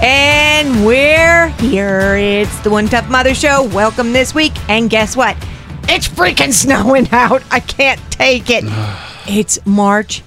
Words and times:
And 0.00 0.86
we're 0.86 1.48
here. 1.58 2.14
It's 2.16 2.56
the 2.60 2.70
One 2.70 2.86
Tough 2.86 3.10
Mother 3.10 3.34
Show. 3.34 3.64
Welcome 3.64 4.12
this 4.12 4.32
week. 4.32 4.52
And 4.68 4.88
guess 4.88 5.16
what? 5.16 5.36
It's 5.88 6.06
freaking 6.06 6.52
snowing 6.52 7.08
out. 7.10 7.42
I 7.50 7.58
can't 7.58 8.00
take 8.12 8.48
it. 8.48 8.62
it's 9.28 9.58
March 9.66 10.22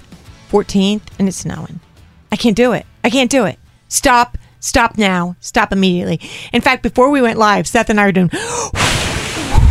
14th 0.50 1.02
and 1.18 1.26
it's 1.26 1.38
snowing. 1.38 1.80
I 2.30 2.36
can't 2.36 2.56
do 2.56 2.72
it. 2.72 2.84
I 3.02 3.08
can't 3.08 3.30
do 3.30 3.46
it. 3.46 3.58
Stop. 3.88 4.36
Stop 4.60 4.98
now. 4.98 5.36
Stop 5.40 5.72
immediately. 5.72 6.20
In 6.52 6.60
fact, 6.60 6.82
before 6.82 7.08
we 7.10 7.22
went 7.22 7.38
live, 7.38 7.66
Seth 7.66 7.88
and 7.88 7.98
I 7.98 8.04
were 8.04 8.12
doing. 8.12 8.30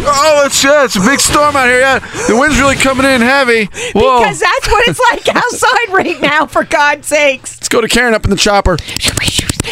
Oh, 0.03 0.43
it's 0.45 0.63
yeah, 0.63 0.85
it's 0.85 0.95
a 0.95 0.99
big 1.01 1.19
storm 1.19 1.55
out 1.55 1.67
here. 1.67 1.79
Yeah, 1.79 1.99
the 2.27 2.35
wind's 2.39 2.59
really 2.59 2.75
coming 2.75 3.05
in 3.05 3.21
heavy. 3.21 3.65
Whoa. 3.93 4.19
Because 4.19 4.39
that's 4.39 4.67
what 4.67 4.87
it's 4.87 4.99
like 5.11 5.35
outside 5.35 5.89
right 5.89 6.19
now, 6.21 6.45
for 6.47 6.63
God's 6.63 7.07
sakes. 7.07 7.57
Let's 7.57 7.69
go 7.69 7.81
to 7.81 7.87
Karen 7.87 8.13
up 8.13 8.23
in 8.23 8.29
the 8.31 8.35
chopper. 8.35 8.77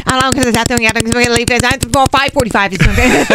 How 0.06 0.22
long 0.22 0.38
is 0.38 0.46
it? 0.46 0.56
We're 0.70 0.78
going 0.78 1.26
to 1.26 1.32
leave 1.34 1.48
this. 1.48 1.62
Well, 1.94 2.08
545 2.08 2.74
okay. 2.74 3.26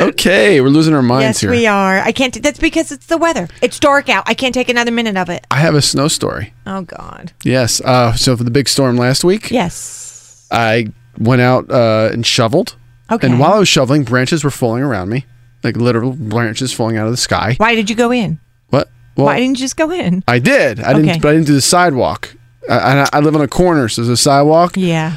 Okay, 0.00 0.60
we're 0.60 0.68
losing 0.68 0.94
our 0.94 1.02
minds 1.02 1.24
Yes, 1.24 1.40
here. 1.40 1.50
we 1.50 1.66
are. 1.66 1.98
I 1.98 2.12
can't. 2.12 2.40
That's 2.42 2.58
because 2.58 2.92
it's 2.92 3.06
the 3.06 3.18
weather. 3.18 3.48
It's 3.62 3.78
dark 3.78 4.08
out. 4.08 4.24
I 4.26 4.34
can't 4.34 4.54
take 4.54 4.68
another 4.68 4.90
minute 4.90 5.16
of 5.16 5.28
it. 5.28 5.46
I 5.50 5.56
have 5.58 5.74
a 5.74 5.82
snow 5.82 6.08
story. 6.08 6.52
Oh 6.66 6.82
God. 6.82 7.32
Yes. 7.44 7.80
Uh, 7.80 8.14
so 8.14 8.36
for 8.36 8.44
the 8.44 8.50
big 8.50 8.68
storm 8.68 8.96
last 8.96 9.24
week, 9.24 9.50
Yes. 9.50 10.46
I 10.50 10.88
went 11.18 11.42
out 11.42 11.70
uh, 11.70 12.10
and 12.12 12.26
shoveled. 12.26 12.76
Okay. 13.10 13.26
And 13.26 13.38
while 13.38 13.52
I 13.52 13.58
was 13.58 13.68
shoveling, 13.68 14.04
branches 14.04 14.44
were 14.44 14.50
falling 14.50 14.82
around 14.82 15.10
me, 15.10 15.26
like 15.64 15.76
literal 15.76 16.12
branches 16.12 16.72
falling 16.72 16.96
out 16.96 17.06
of 17.06 17.12
the 17.12 17.16
sky. 17.16 17.54
Why 17.56 17.74
did 17.74 17.88
you 17.90 17.96
go 17.96 18.12
in? 18.12 18.38
What? 18.70 18.88
Well, 19.16 19.26
Why 19.26 19.38
didn't 19.40 19.58
you 19.58 19.64
just 19.64 19.76
go 19.76 19.90
in? 19.90 20.22
I 20.28 20.38
did. 20.38 20.80
I 20.80 20.92
didn't, 20.92 21.22
but 21.22 21.28
I 21.28 21.32
didn't 21.34 21.46
do 21.46 21.54
the 21.54 21.60
sidewalk. 21.60 22.34
I, 22.68 23.00
I, 23.02 23.08
I 23.14 23.20
live 23.20 23.34
on 23.34 23.42
a 23.42 23.48
corner, 23.48 23.88
so 23.88 24.02
there's 24.02 24.20
a 24.20 24.22
sidewalk. 24.22 24.76
Yeah. 24.76 25.16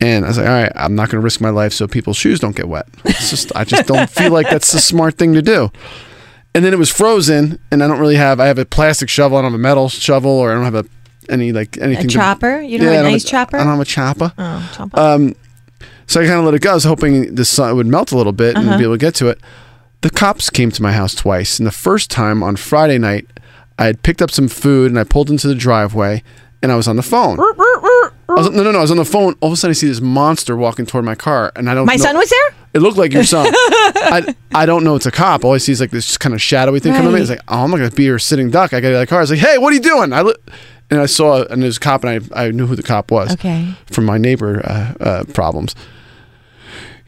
And 0.00 0.24
I 0.24 0.28
was 0.28 0.38
like, 0.38 0.46
all 0.46 0.52
right, 0.52 0.72
I'm 0.76 0.94
not 0.94 1.08
going 1.10 1.20
to 1.20 1.24
risk 1.24 1.40
my 1.40 1.50
life 1.50 1.72
so 1.72 1.88
people's 1.88 2.16
shoes 2.16 2.38
don't 2.40 2.54
get 2.54 2.68
wet. 2.68 2.86
It's 3.04 3.30
just, 3.30 3.50
I 3.56 3.64
just 3.64 3.86
don't 3.86 4.08
feel 4.08 4.30
like 4.32 4.48
that's 4.48 4.70
the 4.70 4.78
smart 4.78 5.16
thing 5.18 5.32
to 5.34 5.42
do. 5.42 5.70
And 6.54 6.64
then 6.64 6.72
it 6.72 6.78
was 6.78 6.90
frozen, 6.90 7.58
and 7.70 7.82
I 7.82 7.88
don't 7.88 7.98
really 7.98 8.14
have. 8.16 8.38
I 8.40 8.46
have 8.46 8.58
a 8.58 8.64
plastic 8.64 9.08
shovel. 9.08 9.38
And 9.38 9.44
I 9.46 9.48
don't 9.48 9.52
have 9.54 9.60
a 9.60 9.62
metal 9.62 9.88
shovel, 9.88 10.30
or 10.30 10.50
I 10.50 10.54
don't 10.54 10.64
have 10.64 10.74
a 10.74 10.84
any 11.28 11.52
like 11.52 11.76
anything. 11.78 12.06
A 12.06 12.08
to- 12.08 12.14
chopper? 12.14 12.60
You 12.60 12.78
don't 12.78 12.92
have 12.92 13.06
a 13.06 13.10
nice 13.10 13.24
chopper? 13.24 13.56
I 13.56 13.64
don't 13.64 13.72
have 13.72 13.80
a 13.80 13.84
chopper. 13.84 14.32
Oh, 14.38 14.72
chopper. 14.74 14.98
Um, 14.98 15.34
so 16.06 16.20
I 16.20 16.26
kind 16.26 16.38
of 16.38 16.44
let 16.46 16.54
it 16.54 16.62
go. 16.62 16.70
I 16.70 16.74
was 16.74 16.84
hoping 16.84 17.34
the 17.34 17.44
sun 17.44 17.76
would 17.76 17.86
melt 17.86 18.12
a 18.12 18.16
little 18.16 18.32
bit 18.32 18.56
Uh-huh. 18.56 18.68
and 18.70 18.78
be 18.78 18.84
able 18.84 18.94
to 18.94 18.98
get 18.98 19.14
to 19.16 19.28
it. 19.28 19.38
The 20.00 20.10
cops 20.10 20.48
came 20.50 20.70
to 20.70 20.82
my 20.82 20.92
house 20.92 21.14
twice, 21.14 21.58
and 21.58 21.66
the 21.66 21.72
first 21.72 22.10
time 22.10 22.42
on 22.42 22.56
Friday 22.56 22.98
night, 22.98 23.26
I 23.78 23.86
had 23.86 24.02
picked 24.02 24.22
up 24.22 24.30
some 24.30 24.48
food 24.48 24.90
and 24.90 24.98
I 24.98 25.04
pulled 25.04 25.28
into 25.30 25.48
the 25.48 25.54
driveway, 25.54 26.22
and 26.62 26.70
I 26.70 26.76
was 26.76 26.86
on 26.86 26.96
the 26.96 27.02
phone. 27.02 27.38
I 27.40 28.34
was, 28.34 28.50
no, 28.50 28.62
no, 28.62 28.72
no. 28.72 28.78
I 28.78 28.82
was 28.82 28.90
on 28.90 28.96
the 28.96 29.04
phone. 29.04 29.34
All 29.40 29.48
of 29.48 29.54
a 29.54 29.56
sudden, 29.56 29.70
I 29.70 29.74
see 29.74 29.88
this 29.88 30.00
monster 30.00 30.56
walking 30.56 30.86
toward 30.86 31.04
my 31.04 31.14
car, 31.14 31.50
and 31.56 31.68
I 31.68 31.74
don't. 31.74 31.86
My 31.86 31.96
know- 31.96 32.02
son 32.04 32.16
was 32.16 32.28
there. 32.30 32.54
It 32.74 32.80
looked 32.80 32.98
like 32.98 33.12
your 33.12 33.24
son. 33.24 33.46
I, 33.54 34.36
I 34.54 34.66
don't 34.66 34.84
know 34.84 34.94
it's 34.94 35.06
a 35.06 35.10
cop. 35.10 35.44
All 35.44 35.54
I 35.54 35.58
see 35.58 35.72
is 35.72 35.80
like 35.80 35.90
this 35.90 36.18
kind 36.18 36.34
of 36.34 36.42
shadowy 36.42 36.80
thing 36.80 36.92
coming 36.92 37.08
at 37.08 37.14
me. 37.14 37.20
It's 37.22 37.30
like, 37.30 37.40
oh, 37.48 37.64
I'm 37.64 37.70
not 37.70 37.78
gonna 37.78 37.90
be 37.90 38.04
your 38.04 38.18
sitting 38.18 38.50
duck. 38.50 38.72
I 38.74 38.80
got 38.80 38.88
out 38.88 38.94
of 38.94 39.00
the 39.00 39.06
car. 39.06 39.18
I 39.18 39.22
was 39.22 39.30
like, 39.30 39.40
hey, 39.40 39.56
what 39.56 39.72
are 39.72 39.74
you 39.74 39.80
doing? 39.80 40.12
I 40.12 40.20
look, 40.20 40.38
and 40.90 41.00
I 41.00 41.06
saw, 41.06 41.44
and 41.44 41.62
there's 41.62 41.78
a 41.78 41.80
cop, 41.80 42.04
and 42.04 42.30
I, 42.32 42.44
I 42.44 42.50
knew 42.50 42.66
who 42.66 42.76
the 42.76 42.82
cop 42.82 43.10
was. 43.10 43.32
Okay. 43.32 43.74
From 43.86 44.04
my 44.04 44.18
neighbor 44.18 44.60
uh, 44.64 44.94
uh, 45.00 45.24
problems. 45.32 45.74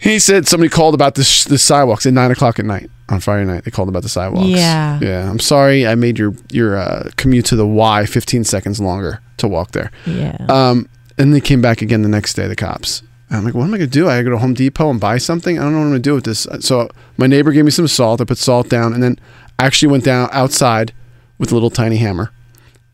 He 0.00 0.18
said 0.18 0.48
somebody 0.48 0.70
called 0.70 0.94
about 0.94 1.14
this 1.14 1.44
the 1.44 1.58
sidewalks 1.58 2.06
at 2.06 2.12
nine 2.12 2.30
o'clock 2.30 2.58
at 2.58 2.64
night 2.64 2.90
on 3.10 3.20
Friday 3.20 3.44
night. 3.44 3.64
They 3.64 3.70
called 3.70 3.88
about 3.88 4.02
the 4.02 4.08
sidewalks. 4.08 4.48
Yeah. 4.48 4.98
Yeah. 5.02 5.30
I'm 5.30 5.40
sorry. 5.40 5.86
I 5.86 5.94
made 5.94 6.18
your 6.18 6.34
your 6.50 6.76
uh, 6.78 7.10
commute 7.16 7.44
to 7.46 7.56
the 7.56 7.66
Y 7.66 8.06
15 8.06 8.44
seconds 8.44 8.80
longer 8.80 9.20
to 9.36 9.48
walk 9.48 9.72
there. 9.72 9.90
Yeah. 10.06 10.36
Um, 10.48 10.88
and 11.18 11.34
they 11.34 11.40
came 11.40 11.60
back 11.60 11.82
again 11.82 12.00
the 12.02 12.08
next 12.08 12.34
day, 12.34 12.46
the 12.48 12.56
cops. 12.56 13.02
And 13.28 13.38
I'm 13.38 13.44
like, 13.44 13.54
what 13.54 13.64
am 13.64 13.74
I 13.74 13.78
going 13.78 13.90
to 13.90 13.98
do? 13.98 14.08
I 14.08 14.12
gotta 14.16 14.24
go 14.24 14.30
to 14.30 14.38
Home 14.38 14.54
Depot 14.54 14.90
and 14.90 14.98
buy 14.98 15.18
something? 15.18 15.58
I 15.58 15.62
don't 15.62 15.72
know 15.72 15.78
what 15.78 15.84
I'm 15.84 15.90
going 15.90 16.02
to 16.02 16.08
do 16.10 16.14
with 16.14 16.24
this. 16.24 16.46
So 16.60 16.88
my 17.16 17.26
neighbor 17.26 17.52
gave 17.52 17.64
me 17.64 17.70
some 17.70 17.86
salt. 17.86 18.20
I 18.20 18.24
put 18.24 18.38
salt 18.38 18.68
down 18.68 18.92
and 18.92 19.02
then 19.02 19.20
actually 19.58 19.92
went 19.92 20.04
down 20.04 20.28
outside 20.32 20.92
with 21.38 21.52
a 21.52 21.54
little 21.54 21.70
tiny 21.70 21.98
hammer. 21.98 22.32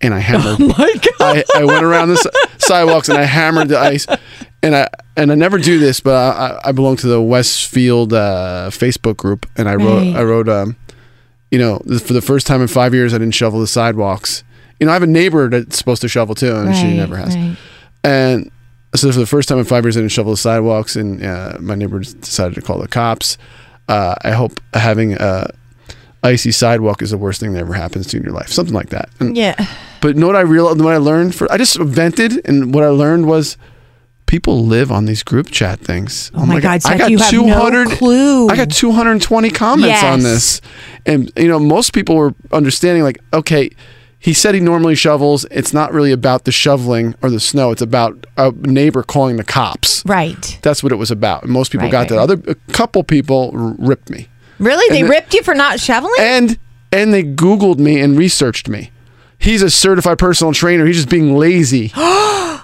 And 0.00 0.12
I 0.12 0.18
hammered. 0.30 0.60
Oh 0.60 0.74
my 0.76 0.94
God. 1.18 1.44
I, 1.54 1.60
I 1.60 1.64
went 1.64 1.84
around 1.84 2.08
the 2.08 2.48
sidewalks 2.58 3.08
and 3.08 3.16
I 3.16 3.22
hammered 3.22 3.68
the 3.68 3.78
ice. 3.78 4.06
And 4.62 4.74
I 4.76 4.88
and 5.16 5.32
I 5.32 5.34
never 5.34 5.58
do 5.58 5.78
this, 5.78 6.00
but 6.00 6.14
I, 6.14 6.60
I 6.68 6.72
belong 6.72 6.96
to 6.96 7.06
the 7.06 7.20
Westfield 7.22 8.12
uh, 8.12 8.68
Facebook 8.70 9.16
group, 9.16 9.46
and 9.56 9.68
I 9.68 9.74
wrote 9.76 10.02
Right. 10.12 10.16
I 10.16 10.22
wrote 10.24 10.48
um, 10.48 10.76
you 11.50 11.58
know, 11.58 11.78
for 12.00 12.12
the 12.12 12.22
first 12.22 12.46
time 12.46 12.60
in 12.60 12.68
five 12.68 12.92
years, 12.94 13.14
I 13.14 13.18
didn't 13.18 13.34
shovel 13.34 13.60
the 13.60 13.66
sidewalks. 13.66 14.42
You 14.80 14.86
know, 14.86 14.92
I 14.92 14.94
have 14.94 15.02
a 15.02 15.06
neighbor 15.06 15.48
that's 15.48 15.78
supposed 15.78 16.02
to 16.02 16.08
shovel 16.08 16.34
too, 16.34 16.54
and 16.54 16.74
she 16.76 16.96
never 16.96 17.16
has. 17.16 17.34
right. 17.36 17.56
And 18.04 18.50
so 18.94 19.10
for 19.12 19.18
the 19.18 19.26
first 19.26 19.48
time 19.48 19.58
in 19.58 19.64
five 19.64 19.84
years, 19.84 19.96
I 19.96 20.00
didn't 20.00 20.12
shovel 20.12 20.32
the 20.32 20.36
sidewalks, 20.38 20.96
and 20.96 21.24
uh, 21.24 21.56
my 21.60 21.74
neighbor 21.74 22.00
decided 22.00 22.54
to 22.56 22.62
call 22.62 22.78
the 22.78 22.88
cops. 22.88 23.38
Uh, 23.88 24.16
I 24.22 24.32
hope 24.32 24.60
having 24.74 25.14
a 25.14 25.48
icy 26.22 26.50
sidewalk 26.50 27.02
is 27.02 27.10
the 27.10 27.18
worst 27.18 27.40
thing 27.40 27.52
that 27.52 27.60
ever 27.60 27.72
happens 27.74 28.08
to 28.08 28.16
you 28.16 28.20
in 28.20 28.24
your 28.24 28.34
life, 28.34 28.48
something 28.48 28.74
like 28.74 28.88
that. 28.90 29.08
And, 29.20 29.36
Yeah. 29.36 29.54
But 30.00 30.14
you 30.14 30.20
know 30.20 30.26
what 30.26 30.36
I 30.36 30.40
realized? 30.40 30.80
What 30.80 30.92
I 30.92 30.98
learned 30.98 31.34
for 31.34 31.50
I 31.50 31.56
just 31.56 31.78
vented, 31.78 32.40
and 32.44 32.74
what 32.74 32.84
I 32.84 32.88
learned 32.88 33.26
was 33.26 33.56
people 34.26 34.64
live 34.66 34.90
on 34.92 35.04
these 35.06 35.22
group 35.22 35.50
chat 35.50 35.80
things. 35.80 36.30
Oh 36.34 36.44
my 36.46 36.60
God, 36.60 36.72
I 36.72 36.78
Seth, 36.78 36.98
got 36.98 37.10
you 37.10 37.18
have 37.18 37.32
no 37.32 37.42
200 37.44 37.88
clue. 37.90 38.48
I 38.48 38.56
got 38.56 38.70
220 38.70 39.50
comments 39.50 40.02
on 40.02 40.20
this, 40.20 40.60
and 41.06 41.30
you 41.36 41.48
know 41.48 41.58
most 41.58 41.92
people 41.92 42.16
were 42.16 42.34
understanding 42.52 43.02
like, 43.02 43.18
okay, 43.32 43.70
he 44.18 44.32
said 44.34 44.54
he 44.54 44.60
normally 44.60 44.94
shovels. 44.96 45.44
It's 45.50 45.72
not 45.72 45.92
really 45.92 46.10
about 46.12 46.44
the 46.44 46.52
shoveling 46.52 47.14
or 47.22 47.30
the 47.30 47.38
snow. 47.40 47.70
It's 47.70 47.82
about 47.82 48.26
a 48.36 48.50
neighbor 48.52 49.02
calling 49.02 49.36
the 49.36 49.44
cops. 49.44 50.04
Right. 50.04 50.58
That's 50.62 50.82
what 50.82 50.90
it 50.90 50.96
was 50.96 51.10
about. 51.10 51.44
And 51.44 51.52
most 51.52 51.70
people 51.70 51.84
Right, 51.86 51.92
got 51.92 51.98
right, 52.00 52.08
that. 52.10 52.18
Other 52.18 52.42
a 52.48 52.54
couple 52.72 53.04
people 53.04 53.52
r- 53.54 53.74
ripped 53.78 54.10
me, 54.10 54.28
Really? 54.58 54.88
They 54.94 55.02
the- 55.02 55.08
ripped 55.08 55.34
you 55.34 55.42
for 55.42 55.54
not 55.54 55.78
shoveling? 55.80 56.14
and 56.20 56.58
and 56.92 57.12
they 57.12 57.22
Googled 57.22 57.78
me 57.78 58.00
and 58.00 58.16
researched 58.18 58.68
me. 58.68 58.90
He's 59.38 59.60
a 59.62 59.70
certified 59.70 60.18
personal 60.18 60.52
trainer. 60.54 60.86
He's 60.86 60.96
just 60.96 61.08
being 61.10 61.36
lazy. 61.36 61.92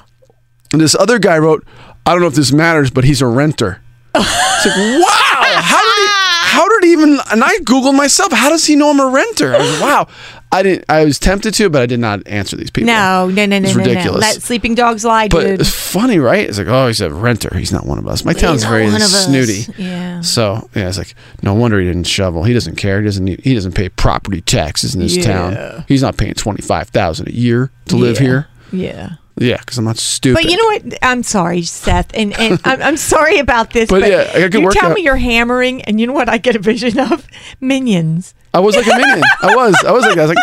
and 0.73 0.81
this 0.81 0.95
other 0.95 1.19
guy 1.19 1.39
wrote, 1.39 1.65
I 2.07 2.13
don't 2.13 2.21
know 2.21 2.27
if 2.29 2.35
this 2.35 2.53
matters, 2.53 2.91
but 2.91 3.05
he's 3.05 3.21
a 3.23 3.27
renter. 3.27 3.81
It's 4.15 4.67
like, 4.67 4.77
wow. 4.77 5.61
How 5.63 5.81
did 5.81 6.03
he? 6.03 6.09
How 6.55 6.69
did 6.69 6.85
he 6.85 6.93
even? 6.93 7.19
And 7.31 7.43
I 7.43 7.57
googled 7.59 7.97
myself. 7.97 8.31
How 8.33 8.51
does 8.51 8.67
he 8.67 8.77
know 8.77 8.91
I'm 8.91 9.01
a 9.01 9.07
renter? 9.07 9.55
I 9.55 9.59
was, 9.59 9.71
like, 9.73 9.81
wow. 9.81 10.09
I 10.55 10.63
didn't. 10.63 10.85
I 10.91 11.05
was 11.07 11.19
tempted 11.19 11.55
to, 11.55 11.71
but 11.71 11.81
I 11.81 11.87
did 11.87 11.99
not 11.99 12.27
answer 12.29 12.57
these 12.57 12.71
people. 12.71 12.89
No, 12.89 13.29
no, 13.31 13.47
no, 13.47 13.59
no, 13.59 13.67
It's 13.67 13.75
no, 13.75 13.83
no. 13.85 13.89
ridiculous. 13.89 14.21
Let 14.21 14.43
sleeping 14.43 14.75
dogs 14.75 15.03
lie, 15.03 15.29
But 15.29 15.45
dude. 15.45 15.61
it's 15.63 15.71
funny, 15.75 16.19
right? 16.19 16.47
It's 16.47 16.59
like, 16.59 16.67
oh, 16.67 16.89
he's 16.89 17.01
a 17.01 17.11
renter. 17.11 17.57
He's 17.57 17.73
not 17.73 17.87
one 17.87 17.97
of 17.99 18.07
us. 18.07 18.23
My 18.27 18.35
town's 18.35 18.63
very 18.65 18.85
one 18.85 18.97
of 18.97 19.01
us. 19.03 19.25
snooty. 19.25 19.65
Yeah. 19.83 20.21
So 20.21 20.69
yeah, 20.75 20.89
it's 20.89 20.99
like 20.99 21.15
no 21.43 21.55
wonder 21.55 21.81
he 21.81 21.87
didn't 21.87 22.05
shovel. 22.05 22.45
He 22.45 22.53
doesn't 22.53 22.77
care. 22.77 23.01
He 23.01 23.07
doesn't. 23.07 23.25
Need, 23.25 23.41
he 23.41 23.55
doesn't 23.55 23.73
pay 23.73 23.89
property 23.89 24.43
taxes 24.43 24.95
in 24.95 25.01
his 25.01 25.17
Yeah. 25.17 25.25
town. 25.25 25.85
He's 25.89 26.03
not 26.03 26.19
paying 26.19 26.35
twenty 26.35 26.61
five 26.61 26.91
thousand 26.91 27.29
a 27.29 27.33
year 27.35 27.71
to 27.87 27.97
live 27.97 28.17
Yeah. 28.21 28.27
here. 28.27 28.47
Yeah. 28.73 29.09
Yeah, 29.39 29.57
because 29.59 29.79
I'm 29.79 29.85
not 29.85 29.97
stupid. 29.97 30.43
But 30.43 30.51
you 30.51 30.57
know 30.57 30.65
what? 30.65 30.99
I'm 31.03 31.23
sorry, 31.23 31.63
Seth, 31.63 32.11
and, 32.15 32.39
and 32.39 32.61
I'm, 32.65 32.83
I'm 32.83 32.97
sorry 32.97 33.39
about 33.39 33.71
this. 33.73 33.89
But 33.89 34.01
But, 34.03 34.11
yeah, 34.11 34.31
I 34.35 34.41
got 34.41 34.51
good 34.51 34.61
you 34.61 34.65
work 34.67 34.75
tell 34.75 34.91
out. 34.91 34.95
me 34.95 35.03
you're 35.03 35.17
hammering, 35.17 35.83
and 35.83 36.01
you 36.01 36.07
know 36.07 36.13
what? 36.13 36.29
I 36.29 36.39
get 36.39 36.55
a 36.55 36.59
vision 36.59 36.99
of 36.99 37.27
minions. 37.61 38.35
I 38.55 38.61
was 38.61 38.77
like 38.77 38.87
a 38.87 38.91
minion. 38.91 39.23
I 39.43 39.57
was. 39.57 39.75
I 39.85 39.93
was 39.93 40.05
like. 40.05 40.19
I 40.19 40.27
was 40.27 40.35
like. 40.35 40.39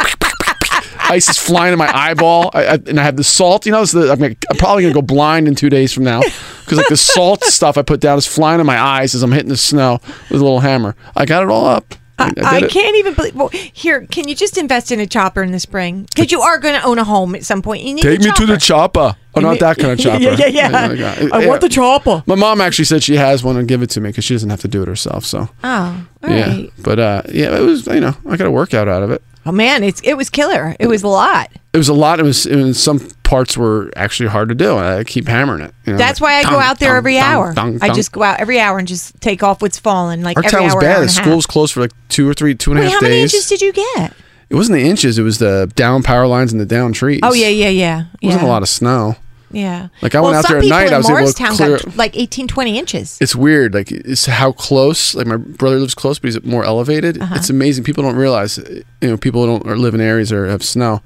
Ice 1.10 1.28
is 1.28 1.38
flying 1.38 1.72
in 1.72 1.78
my 1.78 1.90
eyeball, 1.92 2.50
I, 2.54 2.64
I, 2.66 2.74
and 2.74 3.00
I 3.00 3.02
have 3.02 3.16
the 3.16 3.24
salt. 3.24 3.66
You 3.66 3.72
know, 3.72 3.84
the, 3.84 4.12
I'm, 4.12 4.18
gonna, 4.18 4.36
I'm 4.48 4.56
probably 4.58 4.84
gonna 4.84 4.94
go 4.94 5.02
blind 5.02 5.48
in 5.48 5.56
two 5.56 5.68
days 5.68 5.92
from 5.92 6.04
now 6.04 6.20
because 6.20 6.78
like 6.78 6.88
the 6.88 6.96
salt 6.96 7.42
stuff 7.44 7.76
I 7.76 7.82
put 7.82 8.00
down 8.00 8.16
is 8.16 8.26
flying 8.26 8.60
in 8.60 8.66
my 8.66 8.80
eyes 8.80 9.14
as 9.16 9.22
I'm 9.22 9.32
hitting 9.32 9.48
the 9.48 9.56
snow 9.56 9.98
with 10.30 10.40
a 10.40 10.44
little 10.44 10.60
hammer. 10.60 10.94
I 11.16 11.24
got 11.26 11.42
it 11.42 11.48
all 11.48 11.66
up. 11.66 11.94
I, 12.20 12.32
I, 12.44 12.56
I 12.58 12.68
can't 12.68 12.96
even 12.96 13.14
believe. 13.14 13.34
Well, 13.34 13.48
here, 13.48 14.06
can 14.06 14.28
you 14.28 14.34
just 14.34 14.58
invest 14.58 14.92
in 14.92 15.00
a 15.00 15.06
chopper 15.06 15.42
in 15.42 15.52
the 15.52 15.60
spring? 15.60 16.02
Because 16.14 16.30
you 16.30 16.40
are 16.40 16.58
going 16.58 16.78
to 16.78 16.86
own 16.86 16.98
a 16.98 17.04
home 17.04 17.34
at 17.34 17.44
some 17.44 17.62
point. 17.62 17.82
You 17.82 17.94
need 17.94 18.02
Take 18.02 18.20
me 18.20 18.30
to 18.32 18.46
the 18.46 18.56
chopper. 18.58 19.16
Oh, 19.34 19.40
not 19.40 19.60
that 19.60 19.78
kind 19.78 19.92
of 19.92 19.98
chopper. 20.04 20.20
Yeah, 20.22 20.46
yeah, 20.46 20.92
yeah. 20.92 21.28
I 21.32 21.46
want 21.46 21.60
the 21.60 21.68
chopper. 21.68 22.22
My 22.26 22.34
mom 22.34 22.60
actually 22.60 22.84
said 22.86 23.02
she 23.02 23.16
has 23.16 23.42
one 23.44 23.56
and 23.56 23.66
give 23.68 23.82
it 23.82 23.90
to 23.90 24.00
me 24.00 24.10
because 24.10 24.24
she 24.24 24.34
doesn't 24.34 24.50
have 24.50 24.60
to 24.62 24.68
do 24.68 24.82
it 24.82 24.88
herself. 24.88 25.24
So 25.24 25.48
Oh, 25.64 26.06
all 26.22 26.30
yeah, 26.30 26.48
right. 26.48 26.70
but 26.78 26.98
uh, 26.98 27.22
yeah, 27.32 27.56
it 27.56 27.60
was 27.62 27.86
you 27.86 28.00
know 28.00 28.14
I 28.28 28.36
got 28.36 28.46
a 28.46 28.50
workout 28.50 28.88
out 28.88 29.02
of 29.02 29.10
it. 29.10 29.22
Oh 29.46 29.52
man, 29.52 29.82
it's 29.82 30.00
it 30.02 30.14
was 30.14 30.28
killer. 30.28 30.76
It 30.78 30.86
was 30.86 31.02
a 31.02 31.08
lot. 31.08 31.50
It 31.72 31.78
was 31.78 31.88
a 31.88 31.94
lot. 31.94 32.20
It 32.20 32.24
was, 32.24 32.46
it 32.46 32.56
was 32.56 32.82
some 32.82 32.98
parts 33.22 33.56
were 33.56 33.90
actually 33.96 34.28
hard 34.28 34.48
to 34.48 34.54
do. 34.54 34.76
I 34.76 35.04
keep 35.04 35.28
hammering 35.28 35.62
it. 35.62 35.72
you 35.86 35.92
know, 35.92 35.98
That's 35.98 36.20
why 36.20 36.34
I 36.34 36.42
go 36.42 36.58
out 36.58 36.78
there 36.80 36.96
every 36.96 37.16
hour. 37.16 37.54
I 37.56 37.92
just 37.94 38.12
go 38.12 38.22
out 38.22 38.40
every 38.40 38.58
hour 38.58 38.78
and 38.78 38.88
just 38.88 39.18
take 39.20 39.42
off 39.42 39.62
what's 39.62 39.78
fallen. 39.78 40.22
Like 40.22 40.36
Our 40.36 40.44
every 40.44 40.50
town 40.58 40.64
was 40.64 40.74
hour, 40.74 40.80
bad. 40.80 40.96
hour 40.96 41.02
The 41.02 41.08
school 41.08 41.36
was 41.36 41.46
closed 41.46 41.72
for 41.72 41.80
like 41.80 41.92
two 42.08 42.28
or 42.28 42.34
three, 42.34 42.54
two 42.54 42.72
and 42.72 42.80
a 42.80 42.82
Wait, 42.82 42.90
half 42.90 43.00
how 43.00 43.06
many 43.08 43.20
inches 43.22 43.48
did 43.48 43.62
you 43.62 43.72
get? 43.72 44.12
it 44.50 44.56
wasn't 44.56 44.76
the 44.78 44.84
inches. 44.84 45.16
It 45.16 45.22
was 45.22 45.38
the 45.38 45.70
down 45.76 46.02
power 46.02 46.26
lines 46.26 46.50
and 46.52 46.60
the 46.60 46.66
down 46.66 46.92
trees. 46.92 47.20
Oh 47.22 47.32
yeah, 47.32 47.48
yeah, 47.48 47.68
yeah. 47.68 48.04
It 48.20 48.26
wasn't 48.26 48.42
yeah. 48.42 48.48
a 48.48 48.50
lot 48.50 48.62
of 48.62 48.68
snow. 48.68 49.14
Yeah. 49.52 49.88
Like, 50.02 50.14
I 50.14 50.20
well, 50.20 50.32
went 50.32 50.44
out 50.44 50.48
there 50.48 50.58
at 50.58 50.64
night, 50.66 50.92
I 50.92 50.96
was 50.98 51.06
able 51.06 51.16
to 51.18 51.22
Morristown 51.22 51.56
clear- 51.56 51.78
got 51.78 51.96
like 51.96 52.16
18, 52.16 52.48
20 52.48 52.78
inches. 52.78 53.18
It's 53.20 53.34
weird. 53.34 53.74
Like 53.74 53.90
it's 53.90 54.26
how 54.26 54.52
close. 54.52 55.14
Like 55.14 55.26
my 55.26 55.36
brother 55.36 55.78
lives 55.78 55.94
close, 55.94 56.18
but 56.18 56.28
he's 56.28 56.42
more 56.44 56.64
elevated. 56.64 57.20
Uh-huh. 57.20 57.34
It's 57.36 57.50
amazing. 57.50 57.84
People 57.84 58.02
don't 58.04 58.16
realize. 58.16 58.58
You 58.58 58.84
know, 59.10 59.16
people 59.16 59.46
don't 59.46 59.66
or 59.66 59.76
live 59.76 59.94
in 59.94 60.00
areas 60.00 60.32
or 60.32 60.46
have 60.46 60.62
snow. 60.62 61.00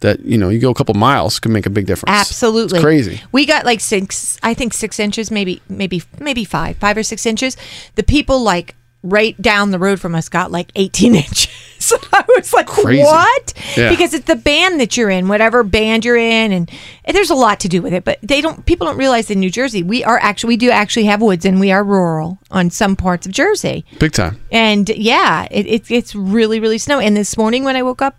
That 0.00 0.20
you 0.20 0.36
know, 0.36 0.50
you 0.50 0.58
go 0.60 0.70
a 0.70 0.74
couple 0.74 0.94
miles 0.94 1.38
can 1.38 1.52
make 1.52 1.64
a 1.66 1.70
big 1.70 1.86
difference. 1.86 2.10
Absolutely. 2.10 2.78
it's 2.78 2.84
crazy. 2.84 3.22
We 3.32 3.46
got 3.46 3.64
like 3.64 3.80
six, 3.80 4.38
I 4.42 4.52
think 4.52 4.74
six 4.74 5.00
inches, 5.00 5.30
maybe, 5.30 5.62
maybe, 5.68 6.02
maybe 6.18 6.44
five, 6.44 6.76
five 6.76 6.96
or 6.98 7.02
six 7.02 7.24
inches. 7.24 7.56
The 7.94 8.02
people 8.02 8.42
like 8.42 8.74
right 9.02 9.40
down 9.40 9.70
the 9.70 9.78
road 9.78 10.00
from 10.00 10.14
us 10.14 10.28
got 10.28 10.50
like 10.50 10.70
18 10.74 11.14
inches. 11.24 11.48
I 12.12 12.24
was 12.28 12.52
like, 12.52 12.66
Crazy. 12.66 13.02
what? 13.02 13.54
Yeah. 13.76 13.90
Because 13.90 14.14
it's 14.14 14.26
the 14.26 14.36
band 14.36 14.80
that 14.80 14.96
you're 14.96 15.10
in, 15.10 15.28
whatever 15.28 15.62
band 15.62 16.04
you're 16.04 16.16
in. 16.16 16.52
And, 16.52 16.70
and 17.04 17.16
there's 17.16 17.30
a 17.30 17.34
lot 17.34 17.60
to 17.60 17.68
do 17.68 17.82
with 17.82 17.92
it, 17.92 18.04
but 18.04 18.18
they 18.22 18.40
don't, 18.40 18.64
people 18.66 18.86
don't 18.86 18.96
realize 18.96 19.30
in 19.30 19.40
New 19.40 19.50
Jersey, 19.50 19.82
we 19.82 20.04
are 20.04 20.18
actually, 20.18 20.48
we 20.48 20.56
do 20.56 20.70
actually 20.70 21.04
have 21.04 21.20
woods 21.20 21.44
and 21.44 21.60
we 21.60 21.72
are 21.72 21.84
rural 21.84 22.38
on 22.50 22.70
some 22.70 22.96
parts 22.96 23.26
of 23.26 23.32
Jersey. 23.32 23.84
Big 23.98 24.12
time. 24.12 24.40
And 24.50 24.88
yeah, 24.88 25.46
it, 25.50 25.66
it, 25.66 25.90
it's 25.90 26.14
really, 26.14 26.60
really 26.60 26.78
snowy. 26.78 27.06
And 27.06 27.16
this 27.16 27.36
morning 27.36 27.64
when 27.64 27.76
I 27.76 27.82
woke 27.82 28.02
up, 28.02 28.16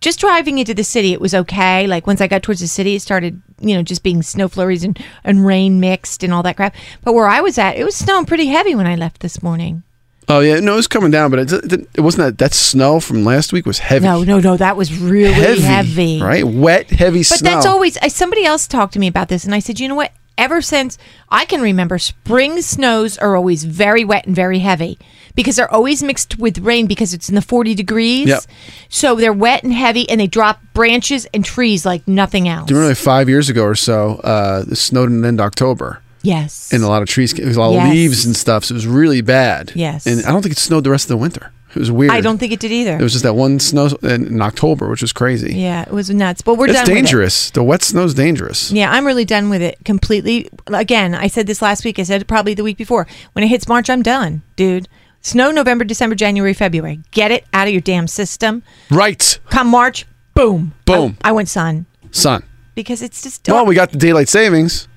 just 0.00 0.20
driving 0.20 0.58
into 0.58 0.74
the 0.74 0.84
city, 0.84 1.12
it 1.12 1.20
was 1.20 1.34
okay. 1.34 1.86
Like 1.86 2.06
once 2.06 2.20
I 2.20 2.26
got 2.26 2.42
towards 2.42 2.60
the 2.60 2.68
city, 2.68 2.94
it 2.94 3.00
started, 3.02 3.40
you 3.60 3.74
know, 3.76 3.82
just 3.82 4.02
being 4.02 4.22
snow 4.22 4.48
flurries 4.48 4.84
and, 4.84 4.98
and 5.24 5.44
rain 5.44 5.80
mixed 5.80 6.22
and 6.22 6.32
all 6.32 6.42
that 6.44 6.56
crap. 6.56 6.74
But 7.04 7.12
where 7.12 7.26
I 7.26 7.40
was 7.40 7.58
at, 7.58 7.76
it 7.76 7.84
was 7.84 7.96
snowing 7.96 8.26
pretty 8.26 8.46
heavy 8.46 8.74
when 8.74 8.86
I 8.86 8.94
left 8.96 9.20
this 9.20 9.42
morning. 9.42 9.82
Oh 10.30 10.40
yeah, 10.40 10.60
no, 10.60 10.74
it 10.74 10.76
was 10.76 10.86
coming 10.86 11.10
down, 11.10 11.30
but 11.32 11.52
it, 11.52 11.72
it, 11.94 12.00
wasn't 12.00 12.24
that. 12.24 12.38
That 12.38 12.54
snow 12.54 13.00
from 13.00 13.24
last 13.24 13.52
week 13.52 13.66
was 13.66 13.80
heavy. 13.80 14.04
No, 14.06 14.22
no, 14.22 14.38
no, 14.38 14.56
that 14.56 14.76
was 14.76 14.96
really 14.96 15.32
heavy, 15.32 15.60
heavy. 15.60 16.22
right? 16.22 16.44
Wet, 16.44 16.88
heavy 16.88 17.20
But 17.20 17.26
snow. 17.26 17.50
But 17.50 17.54
that's 17.54 17.66
always 17.66 17.98
I, 17.98 18.08
somebody 18.08 18.44
else 18.44 18.68
talked 18.68 18.92
to 18.92 19.00
me 19.00 19.08
about 19.08 19.28
this, 19.28 19.44
and 19.44 19.54
I 19.54 19.58
said, 19.58 19.80
you 19.80 19.88
know 19.88 19.96
what? 19.96 20.12
Ever 20.38 20.62
since 20.62 20.96
I 21.28 21.44
can 21.44 21.60
remember, 21.60 21.98
spring 21.98 22.62
snows 22.62 23.18
are 23.18 23.36
always 23.36 23.64
very 23.64 24.04
wet 24.04 24.26
and 24.26 24.34
very 24.34 24.60
heavy 24.60 24.98
because 25.34 25.56
they're 25.56 25.70
always 25.70 26.02
mixed 26.02 26.38
with 26.38 26.58
rain 26.58 26.86
because 26.86 27.12
it's 27.12 27.28
in 27.28 27.34
the 27.34 27.42
40 27.42 27.74
degrees. 27.74 28.28
Yep. 28.28 28.42
So 28.88 29.16
they're 29.16 29.32
wet 29.32 29.64
and 29.64 29.72
heavy, 29.72 30.08
and 30.08 30.20
they 30.20 30.28
drop 30.28 30.60
branches 30.72 31.26
and 31.34 31.44
trees 31.44 31.84
like 31.84 32.06
nothing 32.06 32.48
else. 32.48 32.68
Do 32.68 32.74
you 32.74 32.78
remember 32.78 32.92
like 32.92 33.02
five 33.02 33.28
years 33.28 33.48
ago 33.48 33.64
or 33.64 33.74
so? 33.74 34.20
Uh, 34.22 34.64
it 34.70 34.76
snowed 34.76 35.10
in 35.10 35.24
end 35.24 35.40
October, 35.40 36.00
yes. 36.22 36.72
and 36.72 36.82
a 36.82 36.88
lot 36.88 37.02
of 37.02 37.08
trees, 37.08 37.32
it 37.32 37.44
was 37.46 37.56
a 37.56 37.60
lot 37.60 37.72
Yes. 37.72 37.86
of 37.86 37.92
leaves 37.92 38.26
and 38.26 38.36
stuff. 38.36 38.64
So 38.64 38.72
it 38.72 38.76
was 38.76 38.86
really 38.86 39.20
bad. 39.20 39.72
Yes. 39.74 40.06
and 40.06 40.24
I 40.26 40.30
don't 40.32 40.42
think 40.42 40.52
it 40.52 40.58
snowed 40.58 40.84
the 40.84 40.90
rest 40.90 41.04
of 41.04 41.08
the 41.10 41.16
winter. 41.16 41.52
It 41.70 41.76
was 41.76 41.90
weird. 41.92 42.10
I 42.10 42.20
don't 42.20 42.38
think 42.38 42.52
it 42.52 42.58
did 42.58 42.72
either. 42.72 42.96
It 42.98 43.02
was 43.02 43.12
just 43.12 43.22
that 43.22 43.34
one 43.34 43.60
snow 43.60 43.86
in, 44.02 44.42
October, 44.42 44.88
which 44.90 45.02
was 45.02 45.12
crazy. 45.12 45.54
yeah, 45.54 45.82
it 45.82 45.92
was 45.92 46.10
nuts. 46.10 46.42
But 46.42 46.56
we're 46.56 46.66
It's 46.66 46.74
done 46.74 46.82
with 46.82 46.90
it. 46.90 46.94
dangerous. 46.94 47.50
The 47.50 47.62
wet 47.62 47.82
snow's 47.84 48.12
dangerous. 48.12 48.72
Yeah, 48.72 48.90
I'm 48.90 49.06
really 49.06 49.24
done 49.24 49.50
with 49.50 49.62
it 49.62 49.78
completely. 49.84 50.48
Again, 50.66 51.14
I 51.14 51.28
said 51.28 51.46
this 51.46 51.62
last 51.62 51.84
week. 51.84 52.00
I 52.00 52.02
said 52.02 52.22
it 52.22 52.26
probably 52.26 52.54
the 52.54 52.64
week 52.64 52.76
before. 52.76 53.06
When 53.34 53.44
it 53.44 53.48
hits 53.48 53.68
March, 53.68 53.88
I'm 53.88 54.02
done, 54.02 54.42
dude. 54.56 54.88
Snow 55.20 55.52
November, 55.52 55.84
December, 55.84 56.16
January, 56.16 56.54
February. 56.54 57.00
Get 57.12 57.30
it 57.30 57.44
out 57.52 57.68
of 57.68 57.72
your 57.72 57.82
damn 57.82 58.08
system. 58.08 58.64
Right, 58.90 59.38
Come 59.50 59.68
March, 59.68 60.06
boom, 60.34 60.72
Boom. 60.86 61.18
I, 61.22 61.28
I 61.28 61.32
went 61.32 61.48
sun 61.48 61.86
son. 62.10 62.42
because 62.74 63.00
it's 63.00 63.22
just. 63.22 63.46
Well, 63.48 63.64
we 63.64 63.76
got 63.76 63.92
the 63.92 63.98
daylight 63.98 64.28
savings, 64.28 64.88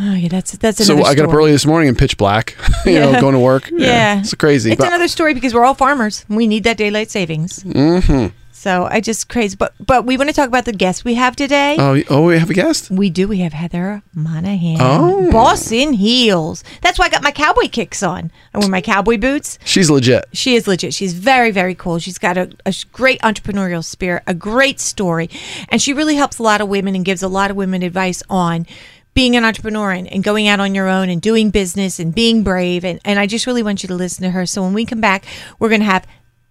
oh 0.00 0.14
yeah, 0.14 0.28
that's 0.28 0.52
that's 0.58 0.84
so. 0.84 1.02
I 1.04 1.14
got 1.14 1.28
up 1.28 1.34
early 1.34 1.52
this 1.52 1.66
morning 1.66 1.88
in 1.88 1.94
pitch 1.94 2.16
black. 2.16 2.56
you 2.86 2.92
Yeah. 2.92 3.12
know, 3.12 3.20
going 3.20 3.34
to 3.34 3.40
work. 3.40 3.70
Yeah, 3.72 4.20
it's 4.20 4.34
crazy. 4.34 4.72
It's 4.72 4.78
but- 4.78 4.88
another 4.88 5.08
story 5.08 5.34
because 5.34 5.54
we're 5.54 5.64
all 5.64 5.74
farmers. 5.74 6.24
We 6.28 6.46
need 6.46 6.64
that 6.64 6.76
daylight 6.76 7.10
savings. 7.10 7.62
Mhm. 7.64 8.32
So 8.52 8.88
I 8.90 9.00
just 9.02 9.28
crazy, 9.28 9.56
but 9.56 9.74
but 9.84 10.06
we 10.06 10.16
want 10.16 10.30
to 10.30 10.34
talk 10.34 10.48
about 10.48 10.64
the 10.64 10.72
guest 10.72 11.04
we 11.04 11.14
have 11.14 11.36
today. 11.36 11.76
Oh, 11.78 12.00
oh, 12.08 12.24
we 12.24 12.38
have 12.38 12.48
a 12.48 12.54
guest. 12.54 12.90
We 12.90 13.10
do. 13.10 13.28
We 13.28 13.40
have 13.40 13.52
Heather 13.52 14.02
Monahan, 14.14 14.78
Oh. 14.80 15.30
boss 15.30 15.70
in 15.70 15.92
heels. 15.92 16.64
That's 16.80 16.98
why 16.98 17.06
I 17.06 17.08
got 17.10 17.22
my 17.22 17.30
cowboy 17.32 17.68
kicks 17.68 18.02
on. 18.02 18.30
I 18.54 18.58
wear 18.58 18.70
my 18.70 18.80
cowboy 18.80 19.18
boots. 19.18 19.58
She's 19.66 19.90
legit. 19.90 20.24
She 20.32 20.54
is 20.54 20.66
legit. 20.66 20.94
She's 20.94 21.12
very, 21.12 21.50
very 21.50 21.74
cool. 21.74 21.98
She's 21.98 22.16
got 22.16 22.38
a, 22.38 22.48
a 22.64 22.74
great 22.92 23.20
entrepreneurial 23.20 23.84
spirit, 23.84 24.22
a 24.26 24.32
great 24.32 24.80
story, 24.80 25.28
and 25.68 25.82
she 25.82 25.92
really 25.92 26.14
helps 26.14 26.38
a 26.38 26.42
lot 26.42 26.62
of 26.62 26.68
women 26.68 26.94
and 26.94 27.04
gives 27.04 27.22
a 27.22 27.28
lot 27.28 27.50
of 27.50 27.58
women 27.58 27.82
advice 27.82 28.22
on 28.30 28.66
being 29.14 29.36
an 29.36 29.44
entrepreneur 29.44 29.92
and, 29.92 30.06
and 30.08 30.22
going 30.22 30.48
out 30.48 30.60
on 30.60 30.74
your 30.74 30.88
own 30.88 31.08
and 31.08 31.22
doing 31.22 31.50
business 31.50 31.98
and 31.98 32.14
being 32.14 32.42
brave. 32.42 32.84
And, 32.84 33.00
and 33.04 33.18
I 33.18 33.26
just 33.26 33.46
really 33.46 33.62
want 33.62 33.82
you 33.82 33.86
to 33.88 33.94
listen 33.94 34.24
to 34.24 34.30
her. 34.30 34.44
So 34.44 34.62
when 34.62 34.74
we 34.74 34.84
come 34.84 35.00
back, 35.00 35.24
we're 35.58 35.68
going 35.68 35.80
to 35.80 35.86
have 35.86 36.06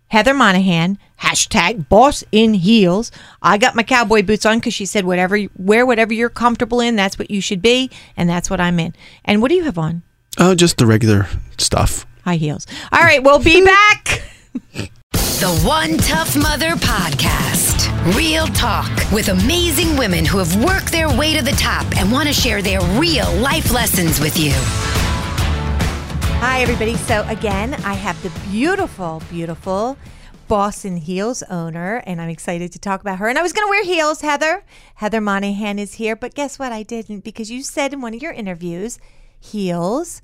Heather 0.08 0.34
Monahan, 0.34 1.00
hashtag 1.22 1.90
boss 1.90 2.24
in 2.32 2.54
heels. 2.54 3.12
I 3.42 3.58
got 3.58 3.76
my 3.76 3.84
cowboy 3.84 4.22
boots 4.22 4.46
on 4.46 4.60
because 4.60 4.74
she 4.74 4.86
said, 4.86 5.06
whatever, 5.06 5.40
wear 5.58 5.86
whatever 5.86 6.14
you're 6.14 6.30
comfortable 6.30 6.80
in. 6.80 6.96
That's 6.96 7.18
what 7.18 7.32
you 7.32 7.42
should 7.42 7.62
be. 7.62 7.90
And 8.16 8.30
that's 8.30 8.50
what 8.50 8.62
I'm 8.62 8.80
in. 8.80 8.94
And 9.26 9.42
what 9.42 9.50
do 9.50 9.56
you 9.56 9.64
have 9.64 9.78
on? 9.78 10.04
Oh, 10.38 10.56
just 10.56 10.78
the 10.78 10.86
regular 10.86 11.28
stuff. 11.58 12.06
High 12.24 12.36
heels. 12.36 12.68
All 12.92 13.02
right, 13.02 13.24
we'll 13.24 13.40
be 13.40 13.66
back. 14.76 14.92
The 15.44 15.60
One 15.68 15.98
Tough 15.98 16.38
Mother 16.38 16.70
Podcast. 16.76 18.16
Real 18.16 18.48
talk 18.48 18.90
with 19.12 19.28
amazing 19.28 19.98
women 19.98 20.24
who 20.24 20.38
have 20.38 20.64
worked 20.64 20.90
their 20.90 21.10
way 21.10 21.36
to 21.36 21.44
the 21.44 21.52
top 21.52 21.86
and 21.98 22.10
want 22.10 22.30
to 22.30 22.34
share 22.34 22.62
their 22.62 22.80
real 22.98 23.30
life 23.40 23.70
lessons 23.70 24.22
with 24.22 24.40
you. 24.40 24.54
Hi, 26.40 26.62
everybody. 26.62 26.96
So, 26.96 27.28
again, 27.28 27.74
I 27.84 27.94
have 27.94 28.24
the 28.24 28.30
beautiful, 28.52 29.22
beautiful 29.30 29.98
Boss 30.48 30.86
in 30.86 30.96
Heels 30.96 31.44
owner, 31.50 32.02
and 32.06 32.22
I'm 32.22 32.30
excited 32.30 32.72
to 32.72 32.80
talk 32.80 33.02
about 33.02 33.20
her. 33.20 33.28
And 33.28 33.38
I 33.38 33.42
was 33.42 33.52
going 33.52 33.68
to 33.68 33.70
wear 33.70 33.84
heels, 33.84 34.22
Heather. 34.22 34.64
Heather 34.96 35.20
Monahan 35.20 35.78
is 35.78 35.96
here, 35.96 36.16
but 36.16 36.36
guess 36.36 36.58
what? 36.58 36.72
I 36.72 36.84
didn't 36.84 37.26
because 37.26 37.52
you 37.52 37.64
said 37.64 37.92
in 37.92 38.00
one 38.00 38.14
of 38.14 38.22
your 38.22 38.32
interviews 38.32 38.98
heels, 39.42 40.22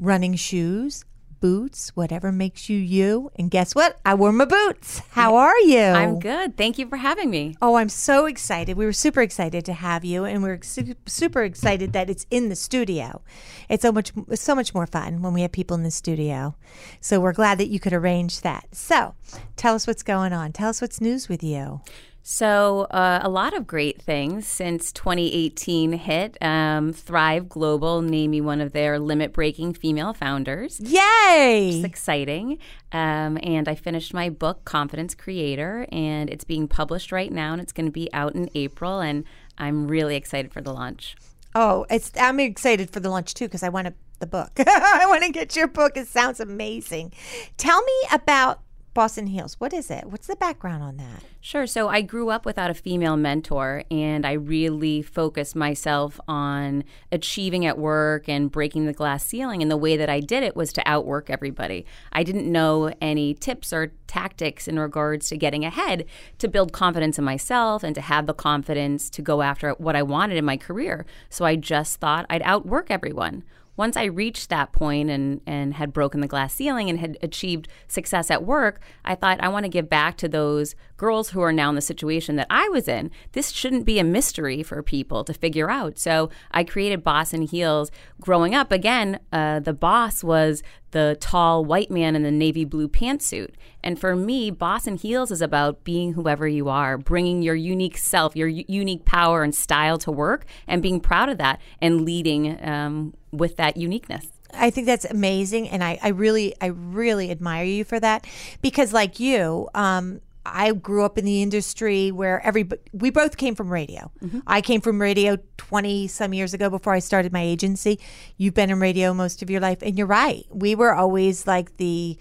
running 0.00 0.34
shoes, 0.34 1.04
boots, 1.42 1.90
whatever 1.94 2.30
makes 2.30 2.70
you 2.70 2.78
you. 2.78 3.30
And 3.36 3.50
guess 3.50 3.74
what? 3.74 3.98
I 4.06 4.14
wore 4.14 4.32
my 4.32 4.44
boots. 4.46 5.02
How 5.10 5.34
are 5.36 5.58
you? 5.58 5.82
I'm 5.82 6.20
good. 6.20 6.56
Thank 6.56 6.78
you 6.78 6.86
for 6.86 6.96
having 6.96 7.30
me. 7.30 7.56
Oh, 7.60 7.74
I'm 7.74 7.88
so 7.88 8.26
excited. 8.26 8.76
We 8.76 8.86
were 8.86 8.92
super 8.92 9.20
excited 9.20 9.64
to 9.66 9.72
have 9.72 10.04
you, 10.04 10.24
and 10.24 10.42
we're 10.42 10.62
su- 10.62 10.94
super 11.04 11.42
excited 11.42 11.92
that 11.92 12.08
it's 12.08 12.26
in 12.30 12.48
the 12.48 12.56
studio. 12.56 13.22
It's 13.68 13.82
so 13.82 13.90
much, 13.90 14.12
it's 14.28 14.40
so 14.40 14.54
much 14.54 14.72
more 14.72 14.86
fun 14.86 15.20
when 15.20 15.34
we 15.34 15.42
have 15.42 15.52
people 15.52 15.76
in 15.76 15.82
the 15.82 15.90
studio. 15.90 16.54
So 17.00 17.20
we're 17.20 17.32
glad 17.32 17.58
that 17.58 17.68
you 17.68 17.80
could 17.80 17.92
arrange 17.92 18.42
that. 18.42 18.68
So, 18.72 19.14
tell 19.56 19.74
us 19.74 19.86
what's 19.86 20.04
going 20.04 20.32
on. 20.32 20.52
Tell 20.52 20.70
us 20.70 20.80
what's 20.80 21.00
news 21.00 21.28
with 21.28 21.42
you. 21.42 21.80
So, 22.24 22.82
uh, 22.90 23.20
a 23.22 23.28
lot 23.28 23.52
of 23.52 23.66
great 23.66 24.00
things 24.00 24.46
since 24.46 24.92
2018 24.92 25.94
hit. 25.94 26.38
Um, 26.40 26.92
Thrive 26.92 27.48
Global 27.48 28.00
named 28.00 28.30
me 28.30 28.40
one 28.40 28.60
of 28.60 28.72
their 28.72 29.00
limit 29.00 29.32
breaking 29.32 29.74
female 29.74 30.14
founders. 30.14 30.78
Yay! 30.78 31.72
It's 31.74 31.84
exciting. 31.84 32.58
Um, 32.92 33.38
and 33.42 33.68
I 33.68 33.74
finished 33.74 34.14
my 34.14 34.28
book, 34.28 34.64
Confidence 34.64 35.14
Creator, 35.16 35.86
and 35.90 36.30
it's 36.30 36.44
being 36.44 36.68
published 36.68 37.10
right 37.10 37.32
now, 37.32 37.52
and 37.52 37.60
it's 37.60 37.72
going 37.72 37.86
to 37.86 37.92
be 37.92 38.08
out 38.12 38.36
in 38.36 38.48
April. 38.54 39.00
And 39.00 39.24
I'm 39.58 39.88
really 39.88 40.14
excited 40.14 40.52
for 40.52 40.60
the 40.60 40.72
launch. 40.72 41.16
Oh, 41.54 41.84
it's 41.90 42.12
I'm 42.18 42.40
excited 42.40 42.90
for 42.90 43.00
the 43.00 43.10
launch 43.10 43.34
too 43.34 43.46
because 43.46 43.62
I 43.62 43.68
want 43.68 43.88
to, 43.88 43.94
the 44.20 44.26
book. 44.26 44.52
I 44.58 45.04
want 45.06 45.24
to 45.24 45.30
get 45.30 45.56
your 45.56 45.66
book. 45.66 45.96
It 45.96 46.06
sounds 46.06 46.40
amazing. 46.40 47.12
Tell 47.56 47.82
me 47.82 47.92
about 48.12 48.60
Boss 48.94 49.16
in 49.16 49.28
Heels. 49.28 49.54
What 49.58 49.72
is 49.72 49.90
it? 49.90 50.04
What's 50.04 50.26
the 50.26 50.36
background 50.36 50.82
on 50.82 50.98
that? 50.98 51.22
Sure. 51.40 51.66
So 51.66 51.88
I 51.88 52.02
grew 52.02 52.28
up 52.28 52.44
without 52.44 52.70
a 52.70 52.74
female 52.74 53.16
mentor, 53.16 53.84
and 53.90 54.26
I 54.26 54.32
really 54.32 55.00
focused 55.00 55.56
myself 55.56 56.20
on 56.28 56.84
achieving 57.10 57.64
at 57.64 57.78
work 57.78 58.28
and 58.28 58.50
breaking 58.50 58.84
the 58.84 58.92
glass 58.92 59.24
ceiling. 59.24 59.62
And 59.62 59.70
the 59.70 59.78
way 59.78 59.96
that 59.96 60.10
I 60.10 60.20
did 60.20 60.42
it 60.42 60.54
was 60.54 60.74
to 60.74 60.82
outwork 60.86 61.30
everybody. 61.30 61.86
I 62.12 62.22
didn't 62.22 62.50
know 62.50 62.92
any 63.00 63.32
tips 63.32 63.72
or 63.72 63.92
tactics 64.06 64.68
in 64.68 64.78
regards 64.78 65.28
to 65.30 65.38
getting 65.38 65.64
ahead 65.64 66.04
to 66.38 66.46
build 66.46 66.72
confidence 66.72 67.18
in 67.18 67.24
myself 67.24 67.82
and 67.82 67.94
to 67.94 68.02
have 68.02 68.26
the 68.26 68.34
confidence 68.34 69.08
to 69.08 69.22
go 69.22 69.40
after 69.40 69.70
what 69.72 69.96
I 69.96 70.02
wanted 70.02 70.36
in 70.36 70.44
my 70.44 70.58
career. 70.58 71.06
So 71.30 71.46
I 71.46 71.56
just 71.56 71.98
thought 71.98 72.26
I'd 72.28 72.42
outwork 72.42 72.90
everyone 72.90 73.42
once 73.76 73.96
I 73.96 74.04
reached 74.04 74.50
that 74.50 74.72
point 74.72 75.10
and, 75.10 75.40
and 75.46 75.74
had 75.74 75.92
broken 75.92 76.20
the 76.20 76.26
glass 76.26 76.54
ceiling 76.54 76.90
and 76.90 76.98
had 76.98 77.16
achieved 77.22 77.68
success 77.88 78.30
at 78.30 78.44
work, 78.44 78.80
I 79.04 79.14
thought 79.14 79.42
I 79.42 79.48
want 79.48 79.64
to 79.64 79.70
give 79.70 79.88
back 79.88 80.16
to 80.18 80.28
those 80.28 80.74
girls 81.02 81.30
who 81.30 81.40
are 81.40 81.52
now 81.52 81.68
in 81.68 81.74
the 81.74 81.80
situation 81.80 82.36
that 82.36 82.46
I 82.48 82.68
was 82.68 82.86
in. 82.86 83.10
This 83.32 83.50
shouldn't 83.50 83.84
be 83.84 83.98
a 83.98 84.04
mystery 84.04 84.62
for 84.62 84.80
people 84.84 85.24
to 85.24 85.34
figure 85.34 85.68
out. 85.68 85.98
So 85.98 86.30
I 86.52 86.62
created 86.62 87.02
Boss 87.02 87.34
in 87.34 87.42
Heels. 87.42 87.90
Growing 88.20 88.54
up, 88.54 88.70
again, 88.70 89.18
uh, 89.32 89.58
the 89.58 89.72
boss 89.72 90.22
was 90.22 90.62
the 90.92 91.16
tall 91.18 91.64
white 91.64 91.90
man 91.90 92.14
in 92.14 92.22
the 92.22 92.30
navy 92.30 92.64
blue 92.64 92.86
pantsuit. 92.86 93.54
And 93.82 93.98
for 93.98 94.14
me, 94.14 94.52
Boss 94.52 94.86
in 94.86 94.96
Heels 94.96 95.32
is 95.32 95.42
about 95.42 95.82
being 95.82 96.12
whoever 96.12 96.46
you 96.46 96.68
are, 96.68 96.96
bringing 96.96 97.42
your 97.42 97.56
unique 97.56 97.98
self, 97.98 98.36
your 98.36 98.46
u- 98.46 98.64
unique 98.68 99.04
power 99.04 99.42
and 99.42 99.52
style 99.52 99.98
to 99.98 100.12
work, 100.12 100.44
and 100.68 100.80
being 100.80 101.00
proud 101.00 101.28
of 101.28 101.38
that 101.38 101.60
and 101.80 102.04
leading 102.04 102.64
um, 102.64 103.12
with 103.32 103.56
that 103.56 103.76
uniqueness. 103.76 104.28
I 104.54 104.70
think 104.70 104.86
that's 104.86 105.06
amazing, 105.06 105.68
and 105.68 105.82
I, 105.82 105.98
I 106.00 106.08
really, 106.10 106.54
I 106.60 106.66
really 106.66 107.32
admire 107.32 107.64
you 107.64 107.82
for 107.82 107.98
that 107.98 108.24
because, 108.60 108.92
like 108.92 109.18
you, 109.18 109.68
um, 109.74 110.20
I 110.44 110.72
grew 110.72 111.04
up 111.04 111.18
in 111.18 111.24
the 111.24 111.42
industry 111.42 112.10
where 112.10 112.44
every 112.44 112.68
we 112.92 113.10
both 113.10 113.36
came 113.36 113.54
from 113.54 113.72
radio. 113.72 114.10
Mm-hmm. 114.22 114.40
I 114.46 114.60
came 114.60 114.80
from 114.80 115.00
radio 115.00 115.38
20 115.56 116.08
some 116.08 116.34
years 116.34 116.54
ago 116.54 116.68
before 116.68 116.92
I 116.92 116.98
started 116.98 117.32
my 117.32 117.42
agency. 117.42 118.00
You've 118.36 118.54
been 118.54 118.70
in 118.70 118.80
radio 118.80 119.14
most 119.14 119.42
of 119.42 119.50
your 119.50 119.60
life 119.60 119.78
and 119.82 119.96
you're 119.96 120.06
right. 120.06 120.44
We 120.50 120.74
were 120.74 120.94
always 120.94 121.46
like 121.46 121.76
the 121.76 122.18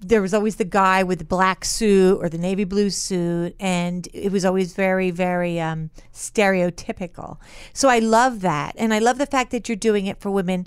there 0.00 0.22
was 0.22 0.32
always 0.32 0.56
the 0.56 0.64
guy 0.64 1.02
with 1.02 1.18
the 1.18 1.24
black 1.24 1.64
suit 1.64 2.18
or 2.22 2.28
the 2.28 2.38
navy 2.38 2.62
blue 2.62 2.88
suit 2.88 3.56
and 3.58 4.06
it 4.14 4.30
was 4.30 4.44
always 4.44 4.72
very 4.72 5.10
very 5.10 5.60
um, 5.60 5.90
stereotypical. 6.12 7.38
So 7.72 7.88
I 7.88 7.98
love 7.98 8.40
that 8.40 8.74
and 8.78 8.94
I 8.94 9.00
love 9.00 9.18
the 9.18 9.26
fact 9.26 9.50
that 9.50 9.68
you're 9.68 9.76
doing 9.76 10.06
it 10.06 10.20
for 10.20 10.30
women 10.30 10.66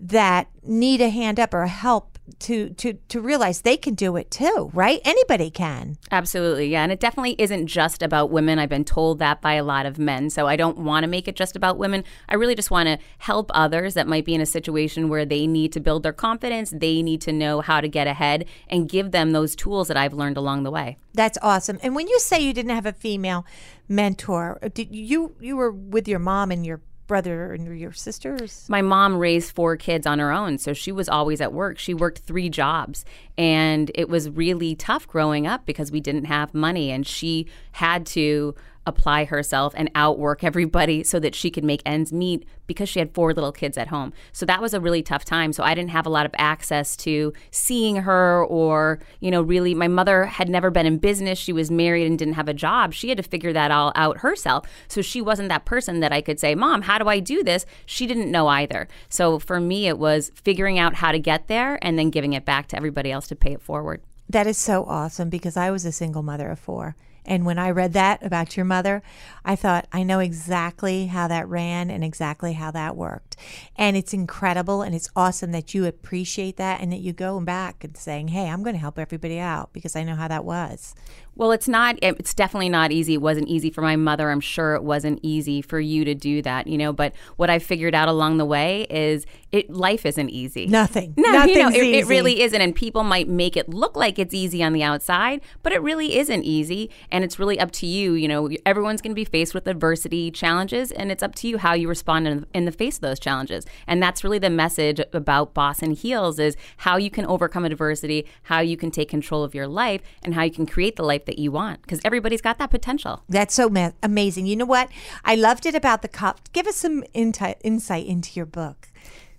that 0.00 0.48
need 0.64 1.00
a 1.00 1.10
hand 1.10 1.38
up 1.38 1.54
or 1.54 1.62
a 1.62 1.68
help 1.68 2.11
to 2.40 2.70
to 2.70 2.94
to 3.08 3.20
realize 3.20 3.60
they 3.60 3.76
can 3.76 3.94
do 3.94 4.16
it 4.16 4.30
too, 4.30 4.70
right? 4.72 5.00
Anybody 5.04 5.50
can. 5.50 5.98
Absolutely. 6.10 6.68
Yeah, 6.68 6.82
and 6.82 6.92
it 6.92 7.00
definitely 7.00 7.36
isn't 7.38 7.66
just 7.66 8.02
about 8.02 8.30
women. 8.30 8.58
I've 8.58 8.68
been 8.68 8.84
told 8.84 9.18
that 9.18 9.40
by 9.40 9.54
a 9.54 9.64
lot 9.64 9.86
of 9.86 9.98
men. 9.98 10.30
So 10.30 10.46
I 10.46 10.56
don't 10.56 10.78
want 10.78 11.04
to 11.04 11.08
make 11.08 11.28
it 11.28 11.36
just 11.36 11.56
about 11.56 11.78
women. 11.78 12.04
I 12.28 12.34
really 12.34 12.54
just 12.54 12.70
want 12.70 12.88
to 12.88 12.98
help 13.18 13.50
others 13.54 13.94
that 13.94 14.06
might 14.06 14.24
be 14.24 14.34
in 14.34 14.40
a 14.40 14.46
situation 14.46 15.08
where 15.08 15.24
they 15.24 15.46
need 15.46 15.72
to 15.72 15.80
build 15.80 16.02
their 16.02 16.12
confidence, 16.12 16.70
they 16.70 17.02
need 17.02 17.20
to 17.22 17.32
know 17.32 17.60
how 17.60 17.80
to 17.80 17.88
get 17.88 18.06
ahead 18.06 18.46
and 18.68 18.88
give 18.88 19.10
them 19.10 19.32
those 19.32 19.56
tools 19.56 19.88
that 19.88 19.96
I've 19.96 20.14
learned 20.14 20.36
along 20.36 20.62
the 20.62 20.70
way. 20.70 20.98
That's 21.14 21.38
awesome. 21.42 21.78
And 21.82 21.94
when 21.94 22.08
you 22.08 22.18
say 22.18 22.40
you 22.40 22.52
didn't 22.52 22.74
have 22.74 22.86
a 22.86 22.92
female 22.92 23.44
mentor, 23.88 24.58
did 24.74 24.94
you 24.94 25.34
you 25.40 25.56
were 25.56 25.70
with 25.70 26.08
your 26.08 26.18
mom 26.18 26.50
and 26.50 26.64
your 26.64 26.80
brother 27.12 27.52
and 27.52 27.78
your 27.78 27.92
sisters? 27.92 28.64
My 28.70 28.80
mom 28.80 29.18
raised 29.18 29.54
four 29.54 29.76
kids 29.76 30.06
on 30.06 30.18
her 30.18 30.32
own, 30.32 30.56
so 30.56 30.72
she 30.72 30.90
was 30.90 31.10
always 31.10 31.42
at 31.42 31.52
work. 31.52 31.78
She 31.78 31.92
worked 31.92 32.20
three 32.20 32.48
jobs, 32.48 33.04
and 33.36 33.90
it 33.94 34.08
was 34.08 34.30
really 34.30 34.74
tough 34.74 35.06
growing 35.06 35.46
up 35.46 35.66
because 35.66 35.92
we 35.92 36.00
didn't 36.00 36.24
have 36.24 36.54
money, 36.54 36.90
and 36.90 37.06
she 37.06 37.48
had 37.72 38.06
to 38.06 38.54
apply 38.86 39.24
herself 39.24 39.72
and 39.76 39.90
outwork 39.94 40.42
everybody 40.42 41.02
so 41.04 41.20
that 41.20 41.34
she 41.34 41.50
could 41.50 41.64
make 41.64 41.82
ends 41.86 42.12
meet 42.12 42.44
because 42.66 42.88
she 42.88 42.98
had 42.98 43.14
four 43.14 43.32
little 43.34 43.52
kids 43.52 43.76
at 43.76 43.88
home. 43.88 44.12
So 44.32 44.46
that 44.46 44.62
was 44.62 44.74
a 44.74 44.80
really 44.80 45.02
tough 45.02 45.24
time. 45.24 45.52
So 45.52 45.62
I 45.62 45.74
didn't 45.74 45.90
have 45.90 46.06
a 46.06 46.10
lot 46.10 46.26
of 46.26 46.34
access 46.38 46.96
to 46.98 47.32
seeing 47.50 47.96
her 47.96 48.44
or, 48.44 49.00
you 49.20 49.30
know, 49.30 49.42
really 49.42 49.74
my 49.74 49.88
mother 49.88 50.24
had 50.24 50.48
never 50.48 50.70
been 50.70 50.86
in 50.86 50.98
business. 50.98 51.38
She 51.38 51.52
was 51.52 51.70
married 51.70 52.06
and 52.06 52.18
didn't 52.18 52.34
have 52.34 52.48
a 52.48 52.54
job. 52.54 52.92
She 52.92 53.08
had 53.08 53.18
to 53.18 53.22
figure 53.22 53.52
that 53.52 53.70
all 53.70 53.92
out 53.94 54.18
herself. 54.18 54.66
So 54.88 55.02
she 55.02 55.20
wasn't 55.20 55.48
that 55.50 55.64
person 55.64 56.00
that 56.00 56.12
I 56.12 56.20
could 56.20 56.40
say, 56.40 56.54
"Mom, 56.54 56.82
how 56.82 56.98
do 56.98 57.08
I 57.08 57.20
do 57.20 57.42
this?" 57.42 57.66
She 57.86 58.06
didn't 58.06 58.30
know 58.30 58.48
either. 58.48 58.88
So 59.08 59.38
for 59.38 59.60
me 59.60 59.86
it 59.86 59.98
was 59.98 60.30
figuring 60.34 60.78
out 60.78 60.94
how 60.94 61.12
to 61.12 61.18
get 61.18 61.48
there 61.48 61.78
and 61.82 61.98
then 61.98 62.10
giving 62.10 62.32
it 62.32 62.44
back 62.44 62.68
to 62.68 62.76
everybody 62.76 63.12
else 63.12 63.28
to 63.28 63.36
pay 63.36 63.52
it 63.52 63.62
forward. 63.62 64.02
That 64.28 64.46
is 64.46 64.56
so 64.56 64.84
awesome 64.84 65.28
because 65.28 65.56
I 65.56 65.70
was 65.70 65.84
a 65.84 65.92
single 65.92 66.22
mother 66.22 66.48
of 66.48 66.58
four. 66.58 66.96
And 67.24 67.46
when 67.46 67.58
I 67.58 67.70
read 67.70 67.92
that 67.92 68.24
about 68.24 68.56
your 68.56 68.64
mother, 68.64 69.02
I 69.44 69.56
thought, 69.56 69.86
I 69.92 70.02
know 70.02 70.18
exactly 70.18 71.06
how 71.06 71.28
that 71.28 71.48
ran 71.48 71.90
and 71.90 72.02
exactly 72.02 72.54
how 72.54 72.70
that 72.72 72.96
worked. 72.96 73.36
And 73.76 73.96
it's 73.96 74.12
incredible 74.12 74.82
and 74.82 74.94
it's 74.94 75.10
awesome 75.14 75.52
that 75.52 75.74
you 75.74 75.86
appreciate 75.86 76.56
that 76.56 76.80
and 76.80 76.92
that 76.92 77.00
you 77.00 77.12
go 77.12 77.40
back 77.40 77.84
and 77.84 77.96
saying, 77.96 78.28
hey, 78.28 78.48
I'm 78.48 78.62
going 78.62 78.74
to 78.74 78.80
help 78.80 78.98
everybody 78.98 79.38
out 79.38 79.72
because 79.72 79.94
I 79.94 80.02
know 80.02 80.16
how 80.16 80.28
that 80.28 80.44
was. 80.44 80.94
Well, 81.34 81.52
it's 81.52 81.68
not, 81.68 81.98
it's 82.02 82.34
definitely 82.34 82.68
not 82.68 82.92
easy. 82.92 83.14
It 83.14 83.22
wasn't 83.22 83.48
easy 83.48 83.70
for 83.70 83.80
my 83.80 83.96
mother. 83.96 84.30
I'm 84.30 84.40
sure 84.40 84.74
it 84.74 84.84
wasn't 84.84 85.18
easy 85.22 85.62
for 85.62 85.80
you 85.80 86.04
to 86.04 86.14
do 86.14 86.42
that, 86.42 86.66
you 86.66 86.76
know. 86.76 86.92
But 86.92 87.14
what 87.36 87.48
I 87.48 87.58
figured 87.58 87.94
out 87.94 88.08
along 88.08 88.36
the 88.36 88.44
way 88.44 88.86
is 88.90 89.24
it, 89.50 89.70
life 89.70 90.04
isn't 90.04 90.28
easy. 90.28 90.66
Nothing. 90.66 91.14
No, 91.16 91.32
Nothing's 91.32 91.56
you 91.56 91.62
know, 91.62 91.68
it, 91.68 91.76
easy. 91.76 91.98
it 91.98 92.06
really 92.06 92.42
isn't. 92.42 92.60
And 92.60 92.74
people 92.74 93.02
might 93.02 93.28
make 93.28 93.56
it 93.56 93.68
look 93.68 93.96
like 93.96 94.18
it's 94.18 94.34
easy 94.34 94.62
on 94.62 94.72
the 94.72 94.82
outside, 94.82 95.40
but 95.62 95.72
it 95.72 95.80
really 95.82 96.18
isn't 96.18 96.42
easy. 96.42 96.90
And 97.10 97.24
it's 97.24 97.38
really 97.38 97.58
up 97.58 97.70
to 97.72 97.86
you. 97.86 98.12
You 98.12 98.28
know, 98.28 98.50
everyone's 98.66 99.00
going 99.00 99.12
to 99.12 99.14
be 99.14 99.24
faced 99.24 99.54
with 99.54 99.66
adversity, 99.66 100.30
challenges, 100.30 100.92
and 100.92 101.10
it's 101.10 101.22
up 101.22 101.34
to 101.36 101.48
you 101.48 101.58
how 101.58 101.72
you 101.72 101.88
respond 101.88 102.28
in, 102.28 102.46
in 102.52 102.64
the 102.66 102.72
face 102.72 102.96
of 102.96 103.02
those 103.02 103.18
challenges. 103.18 103.64
And 103.86 104.02
that's 104.02 104.22
really 104.22 104.38
the 104.38 104.50
message 104.50 105.00
about 105.12 105.54
Boss 105.54 105.82
in 105.82 105.92
Heels 105.92 106.38
is 106.38 106.56
how 106.78 106.98
you 106.98 107.10
can 107.10 107.24
overcome 107.24 107.64
adversity, 107.64 108.26
how 108.44 108.60
you 108.60 108.76
can 108.76 108.90
take 108.90 109.08
control 109.08 109.42
of 109.44 109.54
your 109.54 109.66
life, 109.66 110.02
and 110.22 110.34
how 110.34 110.42
you 110.42 110.50
can 110.50 110.66
create 110.66 110.96
the 110.96 111.02
life 111.02 111.21
life 111.22 111.26
that 111.26 111.38
you 111.38 111.52
want 111.52 111.82
because 111.82 112.00
everybody's 112.04 112.42
got 112.42 112.58
that 112.58 112.70
potential. 112.70 113.22
That's 113.28 113.54
so 113.54 113.68
ma- 113.68 113.92
amazing. 114.02 114.46
You 114.46 114.56
know 114.56 114.64
what? 114.64 114.88
I 115.24 115.34
loved 115.34 115.66
it 115.66 115.74
about 115.74 116.02
the 116.02 116.08
cop. 116.08 116.52
Give 116.52 116.66
us 116.66 116.76
some 116.76 117.02
inti- 117.14 117.56
insight 117.62 118.06
into 118.06 118.32
your 118.34 118.46
book. 118.46 118.88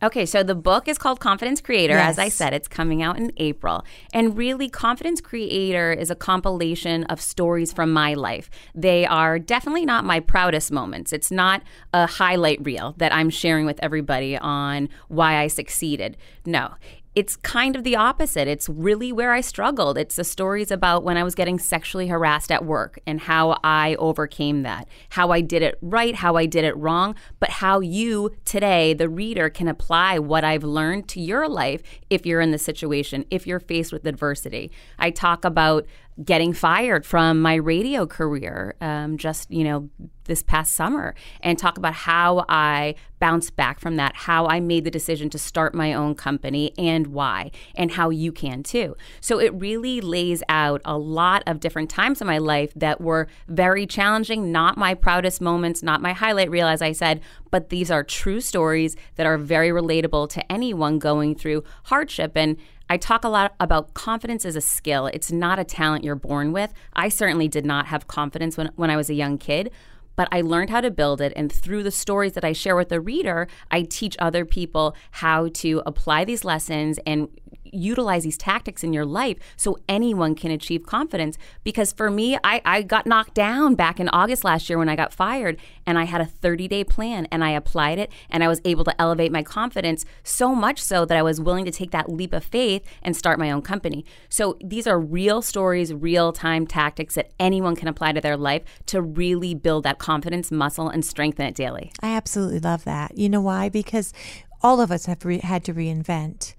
Okay, 0.02 0.25
so 0.25 0.44
the 0.44 0.56
book 0.56 0.90
is 0.90 0.98
called 0.98 1.22
Confidence 1.22 1.62
Creator. 1.62 1.94
Yes. 1.94 2.10
As 2.10 2.20
I 2.20 2.28
said, 2.28 2.54
it's 2.54 2.68
coming 2.68 3.02
out 3.02 3.18
in 3.18 3.32
April. 3.38 3.86
And 4.12 4.36
really, 4.36 4.68
Confidence 4.68 5.22
Creator 5.22 5.94
is 5.94 6.12
a 6.12 6.16
compilation 6.16 7.06
of 7.06 7.22
stories 7.22 7.72
from 7.72 7.94
my 7.94 8.13
life. 8.13 8.50
They 8.75 9.06
are 9.06 9.40
definitely 9.40 9.86
not 9.86 10.04
my 10.04 10.20
proudest 10.20 10.74
moments. 10.74 11.13
It's 11.13 11.32
not 11.32 11.63
a 11.94 12.06
highlight 12.06 12.60
reel 12.66 12.96
that 12.98 13.13
I'm 13.13 13.30
sharing 13.30 13.66
with 13.66 13.80
everybody 13.82 14.38
on 14.38 14.90
why 15.08 15.38
I 15.38 15.48
succeeded. 15.48 16.18
No, 16.46 16.74
it's 17.15 17.36
kind 17.36 17.75
of 17.75 17.84
the 17.84 17.96
opposite. 17.96 18.48
It's 18.48 18.67
really 18.67 19.12
where 19.12 19.32
I 19.32 19.41
struggled. 19.41 19.98
It's 19.98 20.15
the 20.15 20.24
stories 20.24 20.72
about 20.72 21.03
when 21.03 21.17
I 21.17 21.24
was 21.24 21.36
getting 21.36 21.60
sexually 21.60 22.08
harassed 22.08 22.51
at 22.51 22.65
work 22.65 23.00
and 23.05 23.22
how 23.22 23.60
I 23.63 23.96
overcame 23.96 24.63
that, 24.63 24.88
how 25.10 25.29
I 25.29 25.41
did 25.41 25.62
it 25.62 25.77
right, 25.82 26.15
how 26.15 26.36
I 26.36 26.46
did 26.46 26.65
it 26.65 26.75
wrong, 26.75 27.15
but 27.39 27.50
how 27.50 27.82
you 27.82 28.32
today, 28.46 28.93
the 28.93 29.10
reader, 29.10 29.50
can 29.50 29.67
apply 29.67 30.17
what 30.17 30.43
I've 30.43 30.63
learned 30.63 31.08
to 31.10 31.22
your 31.22 31.48
life 31.48 31.84
if 32.10 32.25
you're 32.25 32.41
in 32.41 32.51
the 32.51 32.58
situation, 32.58 33.25
if 33.29 33.46
you're 33.46 33.60
faced 33.60 33.93
with 33.93 34.05
adversity. 34.08 34.72
I 34.98 35.12
talk 35.12 35.46
about 35.46 35.86
getting 36.24 36.53
fired 36.53 37.05
from 37.05 37.41
my 37.41 37.55
radio 37.55 38.05
career 38.05 38.75
um, 38.82 39.17
just 39.17 39.50
you 39.50 39.63
know 39.63 39.89
this 40.25 40.41
past 40.41 40.74
summer 40.74 41.15
and 41.41 41.58
talk 41.58 41.77
about 41.77 41.93
how 41.93 42.46
i 42.48 42.96
bounced 43.20 43.55
back 43.55 43.79
from 43.79 43.96
that 43.96 44.15
how 44.15 44.46
i 44.46 44.60
made 44.60 44.84
the 44.84 44.91
decision 44.91 45.29
to 45.29 45.38
start 45.39 45.74
my 45.74 45.93
own 45.93 46.13
company 46.13 46.72
and 46.77 47.08
why 47.08 47.50
and 47.75 47.91
how 47.91 48.10
you 48.10 48.32
can 48.32 48.63
too. 48.63 48.96
So 49.22 49.39
it 49.39 49.53
really 49.53 50.01
lays 50.01 50.43
out 50.50 50.82
a 50.86 50.98
lot 50.98 51.43
of 51.48 51.60
different 51.60 51.89
times 51.89 52.22
in 52.22 52.27
my 52.27 52.38
life 52.38 52.72
that 52.75 53.01
were 53.01 53.27
very 53.48 53.86
challenging 53.86 54.51
not 54.51 54.77
my 54.77 54.93
proudest 54.93 55.41
moments 55.41 55.84
not 55.84 56.01
my 56.01 56.13
highlight 56.13 56.50
reel 56.50 56.67
as 56.67 56.82
i 56.82 56.91
said 56.91 57.22
but 57.53 57.70
these 57.70 57.91
are 57.91 58.03
true 58.03 58.41
stories 58.41 58.96
that 59.15 59.27
are 59.27 59.38
very 59.38 59.70
relatable 59.70 60.27
to 60.27 60.51
anyone 60.51 60.98
going 60.98 61.36
through 61.36 61.63
hardship. 61.84 62.32
And 62.36 62.58
I 62.94 62.98
talk 62.98 63.24
a 63.24 63.28
lot 63.28 63.56
about 63.60 63.96
confidence 63.96 64.46
as 64.46 64.56
a 64.56 64.62
skill. 64.62 65.08
It's 65.08 65.32
not 65.32 65.58
a 65.58 65.64
talent 65.64 66.04
you're 66.04 66.14
born 66.14 66.54
with. 66.54 66.72
I 66.96 67.10
certainly 67.10 67.48
did 67.48 67.66
not 67.66 67.88
have 67.88 68.06
confidence 68.06 68.56
when, 68.56 68.70
when 68.76 68.92
I 68.92 68.98
was 68.98 69.10
a 69.10 69.16
young 69.16 69.40
kid, 69.40 69.72
but 70.16 70.28
I 70.32 70.42
learned 70.42 70.70
how 70.70 70.80
to 70.80 70.92
build 70.92 71.20
it. 71.20 71.34
And 71.36 71.52
through 71.52 71.82
the 71.82 71.90
stories 71.90 72.34
that 72.34 72.46
I 72.46 72.54
share 72.54 72.76
with 72.76 72.90
the 72.90 73.02
reader, 73.02 73.48
I 73.72 73.82
teach 73.82 74.16
other 74.20 74.46
people 74.46 74.96
how 75.10 75.48
to 75.56 75.82
apply 75.88 76.26
these 76.26 76.46
lessons 76.46 77.00
and 77.08 77.30
utilize 77.74 78.24
these 78.24 78.38
tactics 78.38 78.84
in 78.84 78.94
your 78.94 79.06
life 79.06 79.38
so 79.56 79.77
anyone 79.88 80.36
can 80.36 80.51
achieve 80.51 80.86
confidence. 80.86 81.38
Because 81.63 81.92
for 81.92 82.10
me, 82.10 82.38
I, 82.44 82.62
I 82.65 82.82
got 82.82 83.06
knocked 83.06 83.34
down 83.34 83.75
back 83.75 84.00
in 84.00 84.10
August 84.10 84.44
last 84.44 84.70
year 84.70 84.77
when 84.77 84.89
I 84.89 84.96
got 84.96 85.13
fired, 85.13 85.58
and 85.86 85.98
I 85.98 86.06
had 86.06 86.22
a 86.22 86.25
30 86.25 86.68
day 86.68 86.84
plan 86.84 87.27
and 87.32 87.44
I 87.44 87.51
applied 87.51 88.00
it, 88.00 88.12
and 88.30 88.44
I 88.44 88.48
was 88.48 88.62
able 88.65 88.84
to 88.86 89.01
elevate 89.01 89.32
my 89.32 89.44
confidence 89.44 90.06
so 90.24 90.56
much 90.56 90.82
so 90.82 91.06
that 91.06 91.18
I 91.18 91.22
was 91.22 91.42
willing 91.42 91.65
to 91.65 91.72
take 91.72 91.92
that 91.92 92.10
leap 92.10 92.34
of 92.34 92.44
faith 92.44 92.84
and 93.01 93.15
start 93.15 93.39
my 93.39 93.51
own 93.51 93.62
company. 93.62 94.06
So 94.30 94.58
these 94.63 94.88
are 94.88 95.00
real 95.00 95.42
stories, 95.42 95.94
real 95.94 96.34
time 96.34 96.68
tactics 96.68 97.15
that 97.15 97.32
anyone 97.39 97.75
can 97.75 97.88
apply 97.88 98.13
to 98.13 98.22
their 98.22 98.38
life 98.38 98.63
to 98.88 99.01
really 99.01 99.53
build 99.53 99.84
that 99.84 100.00
confidence 100.00 100.51
muscle 100.51 100.89
and 100.89 101.06
strengthen 101.06 101.46
it 101.46 101.56
daily. 101.56 101.92
I 102.01 102.15
absolutely 102.15 102.60
love 102.60 102.84
that. 102.86 103.18
You 103.18 103.30
know 103.30 103.42
why? 103.42 103.70
Because 103.70 104.13
all 104.62 104.80
of 104.80 104.92
us 104.92 105.06
have 105.06 105.25
re- 105.25 105.39
had 105.39 105.63
to 105.65 105.74
reinvent 105.74 106.53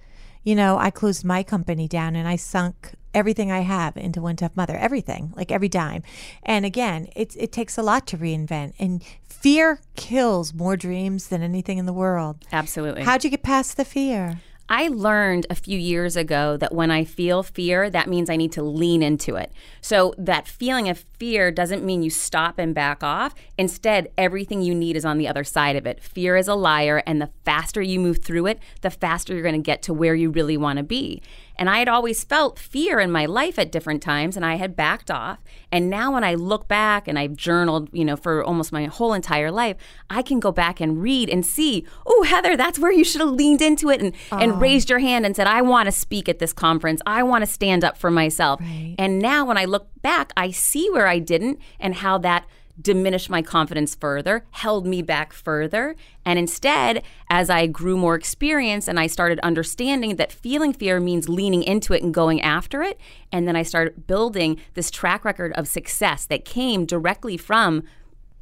you 0.44 0.54
know, 0.54 0.78
I 0.78 0.90
closed 0.90 1.24
my 1.24 1.42
company 1.42 1.88
down 1.88 2.14
and 2.14 2.28
I 2.28 2.36
sunk 2.36 2.92
everything 3.14 3.50
I 3.50 3.60
have 3.60 3.96
into 3.96 4.20
One 4.20 4.36
Tough 4.36 4.56
Mother, 4.56 4.76
everything, 4.76 5.32
like 5.36 5.50
every 5.50 5.68
dime. 5.68 6.02
And 6.42 6.64
again, 6.66 7.08
it, 7.16 7.34
it 7.38 7.50
takes 7.50 7.78
a 7.78 7.82
lot 7.82 8.06
to 8.08 8.18
reinvent. 8.18 8.74
And 8.78 9.02
fear 9.26 9.80
kills 9.96 10.52
more 10.52 10.76
dreams 10.76 11.28
than 11.28 11.42
anything 11.42 11.78
in 11.78 11.86
the 11.86 11.92
world. 11.92 12.44
Absolutely. 12.52 13.02
How'd 13.02 13.24
you 13.24 13.30
get 13.30 13.42
past 13.42 13.76
the 13.76 13.84
fear? 13.84 14.40
I 14.68 14.88
learned 14.88 15.46
a 15.50 15.54
few 15.54 15.78
years 15.78 16.16
ago 16.16 16.56
that 16.56 16.74
when 16.74 16.90
I 16.90 17.04
feel 17.04 17.42
fear, 17.42 17.90
that 17.90 18.08
means 18.08 18.30
I 18.30 18.36
need 18.36 18.52
to 18.52 18.62
lean 18.62 19.02
into 19.02 19.36
it. 19.36 19.52
So 19.82 20.14
that 20.16 20.48
feeling 20.48 20.88
of 20.88 21.04
fear 21.18 21.50
doesn't 21.50 21.84
mean 21.84 22.02
you 22.02 22.08
stop 22.08 22.58
and 22.58 22.74
back 22.74 23.02
off. 23.02 23.34
Instead, 23.58 24.08
everything 24.16 24.62
you 24.62 24.74
need 24.74 24.96
is 24.96 25.04
on 25.04 25.18
the 25.18 25.28
other 25.28 25.44
side 25.44 25.76
of 25.76 25.86
it. 25.86 26.02
Fear 26.02 26.36
is 26.36 26.48
a 26.48 26.54
liar, 26.54 27.02
and 27.06 27.20
the 27.20 27.30
faster 27.44 27.82
you 27.82 28.00
move 28.00 28.24
through 28.24 28.46
it, 28.46 28.58
the 28.80 28.90
faster 28.90 29.34
you're 29.34 29.42
going 29.42 29.54
to 29.54 29.60
get 29.60 29.82
to 29.82 29.92
where 29.92 30.14
you 30.14 30.30
really 30.30 30.56
want 30.56 30.78
to 30.78 30.82
be. 30.82 31.20
And 31.56 31.70
I 31.70 31.78
had 31.78 31.88
always 31.88 32.24
felt 32.24 32.58
fear 32.58 32.98
in 33.00 33.10
my 33.10 33.26
life 33.26 33.58
at 33.58 33.70
different 33.70 34.02
times, 34.02 34.36
and 34.36 34.44
I 34.44 34.56
had 34.56 34.74
backed 34.74 35.10
off. 35.10 35.38
And 35.70 35.88
now, 35.88 36.12
when 36.12 36.24
I 36.24 36.34
look 36.34 36.68
back 36.68 37.06
and 37.06 37.18
I've 37.18 37.36
journaled, 37.36 37.88
you 37.92 38.04
know, 38.04 38.16
for 38.16 38.42
almost 38.42 38.72
my 38.72 38.86
whole 38.86 39.12
entire 39.12 39.50
life, 39.50 39.76
I 40.10 40.22
can 40.22 40.40
go 40.40 40.52
back 40.52 40.80
and 40.80 41.00
read 41.00 41.28
and 41.28 41.44
see, 41.44 41.86
oh, 42.06 42.22
Heather, 42.24 42.56
that's 42.56 42.78
where 42.78 42.92
you 42.92 43.04
should 43.04 43.20
have 43.20 43.30
leaned 43.30 43.62
into 43.62 43.90
it 43.90 44.00
and, 44.00 44.14
oh. 44.32 44.38
and 44.38 44.60
raised 44.60 44.90
your 44.90 44.98
hand 44.98 45.24
and 45.24 45.36
said, 45.36 45.46
I 45.46 45.62
want 45.62 45.86
to 45.86 45.92
speak 45.92 46.28
at 46.28 46.38
this 46.38 46.52
conference. 46.52 47.00
I 47.06 47.22
want 47.22 47.42
to 47.42 47.50
stand 47.50 47.84
up 47.84 47.96
for 47.96 48.10
myself. 48.10 48.60
Right. 48.60 48.94
And 48.98 49.18
now, 49.18 49.44
when 49.44 49.58
I 49.58 49.64
look 49.64 49.88
back, 50.02 50.32
I 50.36 50.50
see 50.50 50.90
where 50.90 51.06
I 51.06 51.18
didn't 51.18 51.60
and 51.78 51.94
how 51.94 52.18
that 52.18 52.46
diminished 52.80 53.30
my 53.30 53.42
confidence 53.42 53.94
further, 53.94 54.44
held 54.50 54.86
me 54.86 55.02
back 55.02 55.32
further. 55.32 55.94
And 56.24 56.38
instead, 56.38 57.02
as 57.30 57.48
I 57.50 57.66
grew 57.66 57.96
more 57.96 58.14
experience 58.14 58.88
and 58.88 58.98
I 58.98 59.06
started 59.06 59.38
understanding 59.40 60.16
that 60.16 60.32
feeling 60.32 60.72
fear 60.72 61.00
means 61.00 61.28
leaning 61.28 61.62
into 61.62 61.92
it 61.92 62.02
and 62.02 62.12
going 62.12 62.40
after 62.40 62.82
it, 62.82 62.98
and 63.30 63.46
then 63.46 63.56
I 63.56 63.62
started 63.62 64.06
building 64.06 64.60
this 64.74 64.90
track 64.90 65.24
record 65.24 65.52
of 65.52 65.68
success 65.68 66.26
that 66.26 66.44
came 66.44 66.84
directly 66.84 67.36
from 67.36 67.84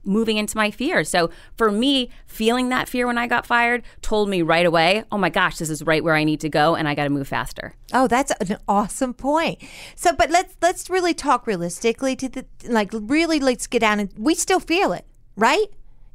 moving 0.05 0.37
into 0.37 0.57
my 0.57 0.71
fear. 0.71 1.05
So 1.05 1.31
for 1.57 1.71
me, 1.71 2.11
feeling 2.27 2.69
that 2.71 2.89
fear 2.89 3.07
when 3.07 3.19
I 3.19 3.27
got 3.27 3.47
fired 3.47 3.83
told 4.01 4.29
me 4.29 4.43
right 4.43 4.67
away, 4.67 5.05
oh 5.13 5.19
my 5.19 5.31
gosh, 5.31 5.59
this 5.59 5.71
is 5.71 5.83
right 5.83 6.03
where 6.03 6.15
I 6.15 6.25
need 6.25 6.41
to 6.41 6.49
go 6.49 6.75
and 6.75 6.89
I 6.89 6.95
got 6.95 7.05
to 7.05 7.11
move 7.11 7.29
faster. 7.29 7.75
Oh, 7.93 8.07
that's 8.07 8.33
an 8.41 8.59
awesome 8.69 9.15
point. 9.15 9.59
So 9.95 10.13
but 10.13 10.31
let's 10.31 10.57
let's 10.61 10.91
really 10.91 11.15
talk 11.15 11.47
realistically 11.47 12.17
to 12.17 12.29
the 12.29 12.47
like 12.69 12.91
really 12.93 13.41
let's 13.41 13.67
get 13.67 13.81
down 13.81 14.01
and 14.01 14.11
we 14.17 14.35
still 14.35 14.61
feel 14.61 14.93
it, 14.93 15.07
right? 15.37 15.67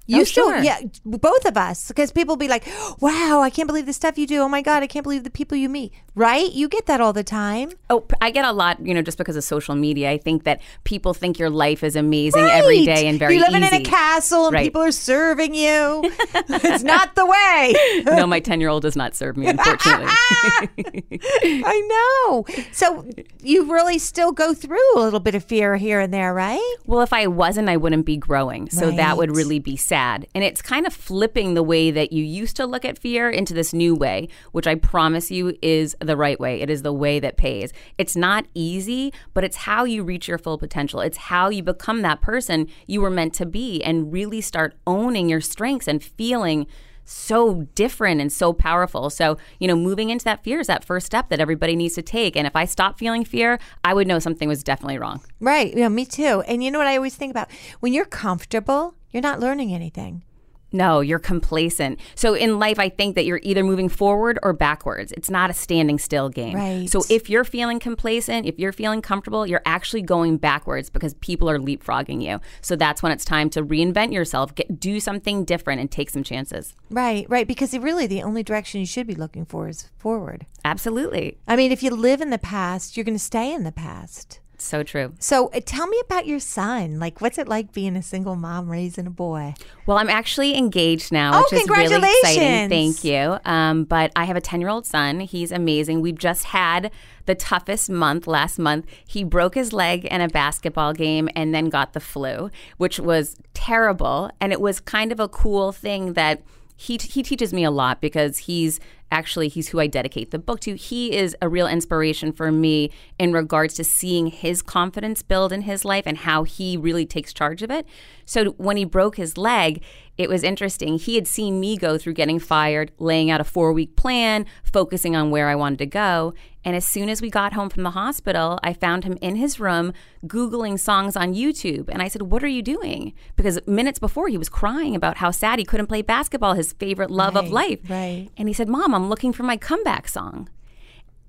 Oh, 0.09 0.15
you 0.15 0.21
oh, 0.21 0.23
still, 0.23 0.49
sure. 0.49 0.63
yeah, 0.63 0.79
both 1.03 1.45
of 1.45 1.57
us, 1.57 1.89
because 1.89 2.13
people 2.13 2.37
be 2.37 2.47
like, 2.47 2.65
"Wow, 3.01 3.41
I 3.41 3.49
can't 3.49 3.67
believe 3.67 3.85
the 3.85 3.91
stuff 3.91 4.17
you 4.17 4.25
do. 4.25 4.39
Oh 4.39 4.47
my 4.47 4.61
god, 4.61 4.81
I 4.81 4.87
can't 4.87 5.03
believe 5.03 5.25
the 5.25 5.29
people 5.29 5.57
you 5.57 5.67
meet." 5.67 5.91
Right? 6.15 6.51
You 6.51 6.69
get 6.69 6.85
that 6.85 7.01
all 7.01 7.11
the 7.11 7.25
time. 7.25 7.71
Oh, 7.89 8.05
I 8.21 8.31
get 8.31 8.45
a 8.45 8.53
lot, 8.53 8.83
you 8.85 8.93
know, 8.93 9.01
just 9.01 9.17
because 9.17 9.35
of 9.35 9.43
social 9.43 9.75
media. 9.75 10.09
I 10.09 10.17
think 10.17 10.45
that 10.45 10.61
people 10.85 11.13
think 11.13 11.37
your 11.37 11.49
life 11.49 11.83
is 11.83 11.97
amazing 11.97 12.41
right. 12.41 12.53
every 12.53 12.85
day 12.85 13.07
and 13.07 13.19
very. 13.19 13.35
You're 13.35 13.45
living 13.45 13.63
easy. 13.63 13.75
in 13.75 13.81
a 13.81 13.85
castle 13.85 14.45
and 14.45 14.53
right. 14.53 14.63
people 14.63 14.81
are 14.81 14.93
serving 14.93 15.53
you. 15.53 16.01
it's 16.33 16.83
not 16.83 17.15
the 17.15 17.25
way. 17.25 17.75
no, 18.05 18.25
my 18.25 18.39
ten-year-old 18.39 18.83
does 18.83 18.95
not 18.95 19.13
serve 19.13 19.35
me, 19.35 19.47
unfortunately. 19.47 20.07
I 21.43 22.23
know. 22.29 22.45
So 22.71 23.05
you 23.43 23.71
really 23.71 23.99
still 23.99 24.31
go 24.31 24.53
through 24.53 24.95
a 24.95 25.01
little 25.01 25.19
bit 25.19 25.35
of 25.35 25.43
fear 25.43 25.75
here 25.75 25.99
and 25.99 26.13
there, 26.13 26.33
right? 26.33 26.75
Well, 26.85 27.01
if 27.01 27.11
I 27.11 27.27
wasn't, 27.27 27.67
I 27.67 27.75
wouldn't 27.75 28.05
be 28.05 28.15
growing. 28.15 28.69
So 28.69 28.87
right. 28.87 28.97
that 28.97 29.17
would 29.17 29.35
really 29.35 29.59
be 29.59 29.75
sad 29.75 29.96
sad. 29.97 30.27
And 30.35 30.43
it's 30.43 30.61
kind 30.61 30.85
of 30.85 30.93
flipping 30.93 31.55
the 31.55 31.63
way 31.63 31.89
that 31.89 32.13
you 32.13 32.23
used 32.23 32.55
to 32.57 32.67
look 32.67 32.85
at 32.85 32.99
fear 32.99 33.31
into 33.31 33.55
this 33.55 33.73
new 33.73 33.95
way, 33.95 34.29
which 34.51 34.67
I 34.67 34.75
promise 34.75 35.31
you 35.31 35.57
is 35.63 35.95
the 35.99 36.15
right 36.15 36.39
way. 36.39 36.61
It 36.61 36.69
is 36.69 36.83
the 36.83 36.93
way 36.93 37.19
that 37.19 37.35
pays. 37.35 37.73
It's 37.97 38.15
not 38.15 38.45
easy, 38.53 39.11
but 39.33 39.43
it's 39.43 39.57
how 39.57 39.85
you 39.85 40.03
reach 40.03 40.27
your 40.27 40.37
full 40.37 40.59
potential. 40.59 41.01
It's 41.01 41.17
how 41.17 41.49
you 41.49 41.63
become 41.63 42.03
that 42.03 42.21
person 42.21 42.67
you 42.85 43.01
were 43.01 43.09
meant 43.09 43.33
to 43.35 43.45
be 43.47 43.81
and 43.83 44.13
really 44.13 44.39
start 44.39 44.75
owning 44.85 45.29
your 45.29 45.41
strengths 45.41 45.87
and 45.87 46.03
feeling 46.03 46.67
so 47.03 47.63
different 47.73 48.21
and 48.21 48.31
so 48.31 48.53
powerful. 48.53 49.09
So, 49.09 49.37
you 49.59 49.67
know, 49.67 49.75
moving 49.75 50.11
into 50.11 50.25
that 50.25 50.43
fear 50.43 50.59
is 50.59 50.67
that 50.67 50.85
first 50.85 51.07
step 51.07 51.29
that 51.29 51.39
everybody 51.39 51.75
needs 51.75 51.95
to 51.95 52.03
take. 52.03 52.35
And 52.35 52.45
if 52.45 52.55
I 52.55 52.65
stopped 52.65 52.99
feeling 52.99 53.25
fear, 53.25 53.57
I 53.83 53.95
would 53.95 54.07
know 54.07 54.19
something 54.19 54.47
was 54.47 54.63
definitely 54.63 54.99
wrong. 54.99 55.21
Right. 55.39 55.75
Yeah, 55.75 55.89
me 55.89 56.05
too. 56.05 56.43
And 56.47 56.63
you 56.63 56.69
know 56.69 56.77
what 56.77 56.87
I 56.87 56.97
always 56.97 57.15
think 57.15 57.31
about? 57.31 57.49
When 57.79 57.93
you're 57.93 58.05
comfortable, 58.05 58.93
you're 59.11 59.21
not 59.21 59.39
learning 59.39 59.73
anything. 59.73 60.23
No, 60.71 60.99
you're 60.99 61.19
complacent. 61.19 61.99
So 62.15 62.33
in 62.33 62.59
life, 62.59 62.77
I 62.77 62.89
think 62.89 63.15
that 63.15 63.25
you're 63.25 63.39
either 63.43 63.63
moving 63.63 63.87
forward 63.87 64.37
or 64.43 64.51
backwards. 64.53 65.13
It's 65.13 65.29
not 65.29 65.49
a 65.49 65.53
standing 65.53 65.97
still 65.97 66.29
game. 66.29 66.55
Right. 66.55 66.89
So 66.89 67.03
if 67.09 67.29
you're 67.29 67.45
feeling 67.45 67.79
complacent, 67.79 68.45
if 68.45 68.59
you're 68.59 68.73
feeling 68.73 69.01
comfortable, 69.01 69.47
you're 69.47 69.61
actually 69.65 70.01
going 70.01 70.37
backwards 70.37 70.89
because 70.89 71.13
people 71.15 71.49
are 71.49 71.57
leapfrogging 71.57 72.21
you. 72.21 72.41
So 72.61 72.75
that's 72.75 73.01
when 73.01 73.11
it's 73.11 73.23
time 73.23 73.49
to 73.51 73.63
reinvent 73.63 74.11
yourself, 74.11 74.53
get 74.55 74.79
do 74.79 74.99
something 74.99 75.45
different, 75.45 75.79
and 75.79 75.89
take 75.89 76.09
some 76.09 76.23
chances. 76.23 76.75
Right, 76.89 77.25
right. 77.29 77.47
Because 77.47 77.77
really, 77.77 78.07
the 78.07 78.23
only 78.23 78.43
direction 78.43 78.81
you 78.81 78.85
should 78.85 79.07
be 79.07 79.15
looking 79.15 79.45
for 79.45 79.69
is 79.69 79.89
forward. 79.97 80.45
Absolutely. 80.65 81.37
I 81.47 81.55
mean, 81.55 81.71
if 81.71 81.81
you 81.81 81.91
live 81.91 82.19
in 82.19 82.29
the 82.29 82.37
past, 82.37 82.97
you're 82.97 83.05
going 83.05 83.17
to 83.17 83.23
stay 83.23 83.53
in 83.53 83.63
the 83.63 83.71
past. 83.71 84.41
So 84.59 84.81
true. 84.81 85.13
So 85.19 85.49
uh, 85.49 85.59
tell 85.63 85.87
me 85.87 85.99
about 86.03 86.25
your 86.25 86.39
son. 86.39 86.99
Like, 86.99 87.21
what's 87.21 87.37
it 87.37 87.47
like 87.47 87.73
being 87.73 87.95
a 87.95 88.01
single 88.01 88.35
mom 88.35 88.69
raising 88.69 89.05
a 89.05 89.11
boy? 89.11 89.53
Well, 89.85 89.97
I'm 89.97 90.09
actually 90.09 90.57
engaged 90.57 91.11
now, 91.11 91.31
oh, 91.35 91.47
which 91.51 91.61
is 91.61 91.69
really 91.69 91.95
exciting. 91.95 92.69
Thank 92.69 93.03
you. 93.03 93.37
Um, 93.45 93.83
but 93.83 94.11
I 94.15 94.25
have 94.25 94.35
a 94.35 94.41
10 94.41 94.59
year 94.59 94.69
old 94.69 94.85
son. 94.85 95.19
He's 95.19 95.51
amazing. 95.51 96.01
We've 96.01 96.17
just 96.17 96.45
had 96.45 96.91
the 97.25 97.35
toughest 97.35 97.89
month 97.89 98.25
last 98.25 98.57
month. 98.57 98.87
He 99.07 99.23
broke 99.23 99.53
his 99.53 99.73
leg 99.73 100.05
in 100.05 100.21
a 100.21 100.27
basketball 100.27 100.93
game 100.93 101.29
and 101.35 101.53
then 101.53 101.69
got 101.69 101.93
the 101.93 101.99
flu, 101.99 102.49
which 102.77 102.99
was 102.99 103.35
terrible. 103.53 104.31
And 104.41 104.51
it 104.51 104.59
was 104.59 104.79
kind 104.79 105.11
of 105.11 105.19
a 105.19 105.27
cool 105.27 105.71
thing 105.71 106.13
that 106.13 106.41
he 106.77 106.97
he 106.97 107.23
teaches 107.23 107.51
me 107.53 107.63
a 107.63 107.71
lot 107.71 108.01
because 108.01 108.37
he's 108.37 108.79
actually 109.11 109.47
he's 109.47 109.69
who 109.69 109.79
I 109.79 109.87
dedicate 109.87 110.31
the 110.31 110.39
book 110.39 110.59
to. 110.61 110.75
He 110.75 111.15
is 111.15 111.35
a 111.41 111.49
real 111.49 111.67
inspiration 111.67 112.31
for 112.31 112.51
me 112.51 112.91
in 113.17 113.33
regards 113.33 113.73
to 113.75 113.83
seeing 113.83 114.27
his 114.27 114.61
confidence 114.61 115.21
build 115.21 115.51
in 115.51 115.61
his 115.61 115.85
life 115.85 116.03
and 116.05 116.19
how 116.19 116.43
he 116.43 116.77
really 116.77 117.05
takes 117.05 117.33
charge 117.33 117.61
of 117.63 117.71
it. 117.71 117.85
So 118.25 118.51
when 118.51 118.77
he 118.77 118.85
broke 118.85 119.17
his 119.17 119.37
leg, 119.37 119.81
it 120.17 120.29
was 120.29 120.43
interesting. 120.43 120.97
He 120.97 121.15
had 121.15 121.27
seen 121.27 121.59
me 121.59 121.77
go 121.77 121.97
through 121.97 122.13
getting 122.13 122.39
fired, 122.39 122.91
laying 122.97 123.29
out 123.29 123.41
a 123.41 123.43
4-week 123.43 123.95
plan, 123.95 124.45
focusing 124.63 125.15
on 125.15 125.29
where 125.29 125.49
I 125.49 125.55
wanted 125.55 125.79
to 125.79 125.85
go, 125.85 126.33
and 126.67 126.75
as 126.75 126.85
soon 126.85 127.07
as 127.07 127.21
we 127.21 127.29
got 127.29 127.53
home 127.53 127.69
from 127.69 127.83
the 127.83 127.91
hospital, 127.91 128.59
I 128.61 128.73
found 128.73 129.05
him 129.05 129.17
in 129.21 129.37
his 129.37 129.57
room 129.57 129.93
Googling 130.25 130.77
songs 130.77 131.15
on 131.15 131.33
YouTube. 131.33 131.87
And 131.87 132.01
I 132.01 132.09
said, 132.09 132.23
What 132.23 132.43
are 132.43 132.49
you 132.49 132.61
doing? 132.61 133.13
Because 133.37 133.57
minutes 133.65 133.99
before, 133.99 134.27
he 134.27 134.37
was 134.37 134.49
crying 134.49 134.93
about 134.93 135.15
how 135.15 135.31
sad 135.31 135.59
he 135.59 135.65
couldn't 135.65 135.87
play 135.87 136.01
basketball, 136.01 136.55
his 136.55 136.73
favorite 136.73 137.09
love 137.09 137.35
right, 137.35 137.45
of 137.45 137.51
life. 137.51 137.79
Right. 137.89 138.27
And 138.35 138.49
he 138.49 138.53
said, 138.53 138.67
Mom, 138.67 138.93
I'm 138.93 139.07
looking 139.07 139.31
for 139.31 139.43
my 139.43 139.55
comeback 139.55 140.09
song. 140.09 140.49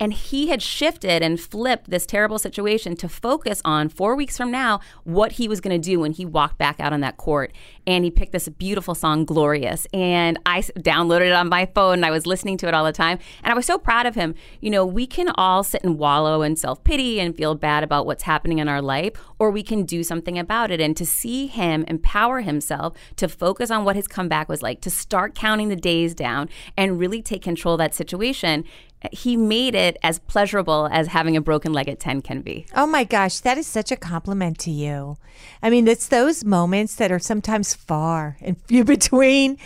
And 0.00 0.12
he 0.12 0.48
had 0.48 0.62
shifted 0.62 1.22
and 1.22 1.40
flipped 1.40 1.90
this 1.90 2.06
terrible 2.06 2.38
situation 2.38 2.96
to 2.96 3.08
focus 3.08 3.60
on 3.64 3.88
four 3.88 4.14
weeks 4.14 4.36
from 4.36 4.50
now 4.50 4.80
what 5.04 5.32
he 5.32 5.48
was 5.48 5.60
going 5.60 5.80
to 5.80 5.84
do 5.84 6.00
when 6.00 6.12
he 6.12 6.24
walked 6.24 6.58
back 6.58 6.78
out 6.78 6.92
on 6.92 7.00
that 7.00 7.16
court. 7.16 7.52
And 7.86 8.04
he 8.04 8.10
picked 8.10 8.32
this 8.32 8.48
beautiful 8.48 8.94
song, 8.94 9.24
Glorious. 9.24 9.86
And 9.92 10.38
I 10.46 10.60
downloaded 10.60 11.28
it 11.28 11.32
on 11.32 11.48
my 11.48 11.66
phone 11.66 11.94
and 11.94 12.06
I 12.06 12.10
was 12.10 12.26
listening 12.26 12.56
to 12.58 12.68
it 12.68 12.74
all 12.74 12.84
the 12.84 12.92
time. 12.92 13.18
And 13.42 13.52
I 13.52 13.56
was 13.56 13.66
so 13.66 13.78
proud 13.78 14.06
of 14.06 14.14
him. 14.14 14.34
You 14.60 14.70
know, 14.70 14.86
we 14.86 15.06
can 15.06 15.30
all 15.30 15.64
sit 15.64 15.82
and 15.82 15.98
wallow 15.98 16.42
in 16.42 16.56
self 16.56 16.82
pity 16.84 17.20
and 17.20 17.36
feel 17.36 17.54
bad 17.54 17.82
about 17.82 18.06
what's 18.06 18.22
happening 18.22 18.58
in 18.58 18.68
our 18.68 18.82
life, 18.82 19.12
or 19.38 19.50
we 19.50 19.62
can 19.62 19.84
do 19.84 20.02
something 20.02 20.38
about 20.38 20.70
it. 20.70 20.80
And 20.80 20.96
to 20.96 21.06
see 21.06 21.46
him 21.46 21.84
empower 21.88 22.40
himself 22.40 22.94
to 23.16 23.28
focus 23.28 23.70
on 23.70 23.84
what 23.84 23.96
his 23.96 24.06
comeback 24.06 24.48
was 24.48 24.62
like, 24.62 24.80
to 24.82 24.90
start 24.90 25.34
counting 25.34 25.68
the 25.68 25.76
days 25.76 26.14
down 26.14 26.48
and 26.76 26.98
really 26.98 27.22
take 27.22 27.42
control 27.42 27.74
of 27.74 27.78
that 27.78 27.94
situation 27.94 28.64
he 29.12 29.36
made 29.36 29.74
it 29.74 29.96
as 30.02 30.18
pleasurable 30.18 30.88
as 30.90 31.08
having 31.08 31.36
a 31.36 31.40
broken 31.40 31.72
leg 31.72 31.88
at 31.88 32.00
10 32.00 32.22
can 32.22 32.42
be. 32.42 32.66
Oh 32.74 32.86
my 32.86 33.04
gosh, 33.04 33.38
that 33.40 33.56
is 33.58 33.66
such 33.66 33.92
a 33.92 33.96
compliment 33.96 34.58
to 34.60 34.70
you. 34.70 35.18
I 35.62 35.70
mean, 35.70 35.86
it's 35.86 36.08
those 36.08 36.44
moments 36.44 36.96
that 36.96 37.12
are 37.12 37.18
sometimes 37.20 37.74
far 37.74 38.36
and 38.40 38.60
few 38.66 38.84
between 38.84 39.58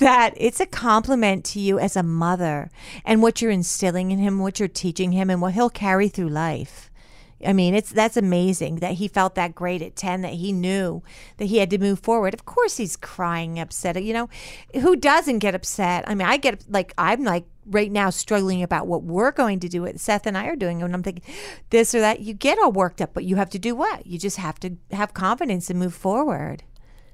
that 0.00 0.34
it's 0.36 0.60
a 0.60 0.66
compliment 0.66 1.44
to 1.46 1.60
you 1.60 1.78
as 1.78 1.96
a 1.96 2.02
mother 2.02 2.70
and 3.04 3.22
what 3.22 3.40
you're 3.40 3.50
instilling 3.50 4.10
in 4.10 4.18
him, 4.18 4.40
what 4.40 4.58
you're 4.58 4.68
teaching 4.68 5.12
him, 5.12 5.30
and 5.30 5.40
what 5.40 5.54
he'll 5.54 5.70
carry 5.70 6.08
through 6.08 6.28
life. 6.28 6.90
I 7.44 7.52
mean, 7.52 7.74
it's 7.74 7.90
that's 7.90 8.16
amazing 8.16 8.76
that 8.76 8.94
he 8.94 9.08
felt 9.08 9.34
that 9.36 9.54
great 9.54 9.80
at 9.80 9.96
10 9.96 10.22
that 10.22 10.34
he 10.34 10.52
knew 10.52 11.02
that 11.38 11.46
he 11.46 11.58
had 11.58 11.70
to 11.70 11.78
move 11.78 12.00
forward. 12.00 12.34
Of 12.34 12.44
course 12.44 12.76
he's 12.76 12.96
crying 12.96 13.58
upset. 13.58 14.02
You 14.02 14.12
know, 14.12 14.28
who 14.74 14.94
doesn't 14.96 15.38
get 15.38 15.54
upset? 15.54 16.04
I 16.06 16.14
mean, 16.14 16.28
I 16.28 16.36
get 16.36 16.64
like 16.68 16.92
I'm 16.98 17.24
like 17.24 17.44
right 17.70 17.90
now 17.90 18.10
struggling 18.10 18.62
about 18.62 18.86
what 18.86 19.02
we're 19.02 19.30
going 19.30 19.60
to 19.60 19.68
do 19.68 19.82
what 19.82 20.00
Seth 20.00 20.26
and 20.26 20.36
I 20.36 20.46
are 20.46 20.56
doing 20.56 20.82
and 20.82 20.92
I'm 20.92 21.02
thinking 21.02 21.24
this 21.70 21.94
or 21.94 22.00
that. 22.00 22.20
You 22.20 22.34
get 22.34 22.58
all 22.58 22.72
worked 22.72 23.00
up, 23.00 23.14
but 23.14 23.24
you 23.24 23.36
have 23.36 23.50
to 23.50 23.58
do 23.58 23.74
what? 23.74 24.06
You 24.06 24.18
just 24.18 24.36
have 24.36 24.58
to 24.60 24.76
have 24.90 25.14
confidence 25.14 25.70
and 25.70 25.78
move 25.78 25.94
forward. 25.94 26.64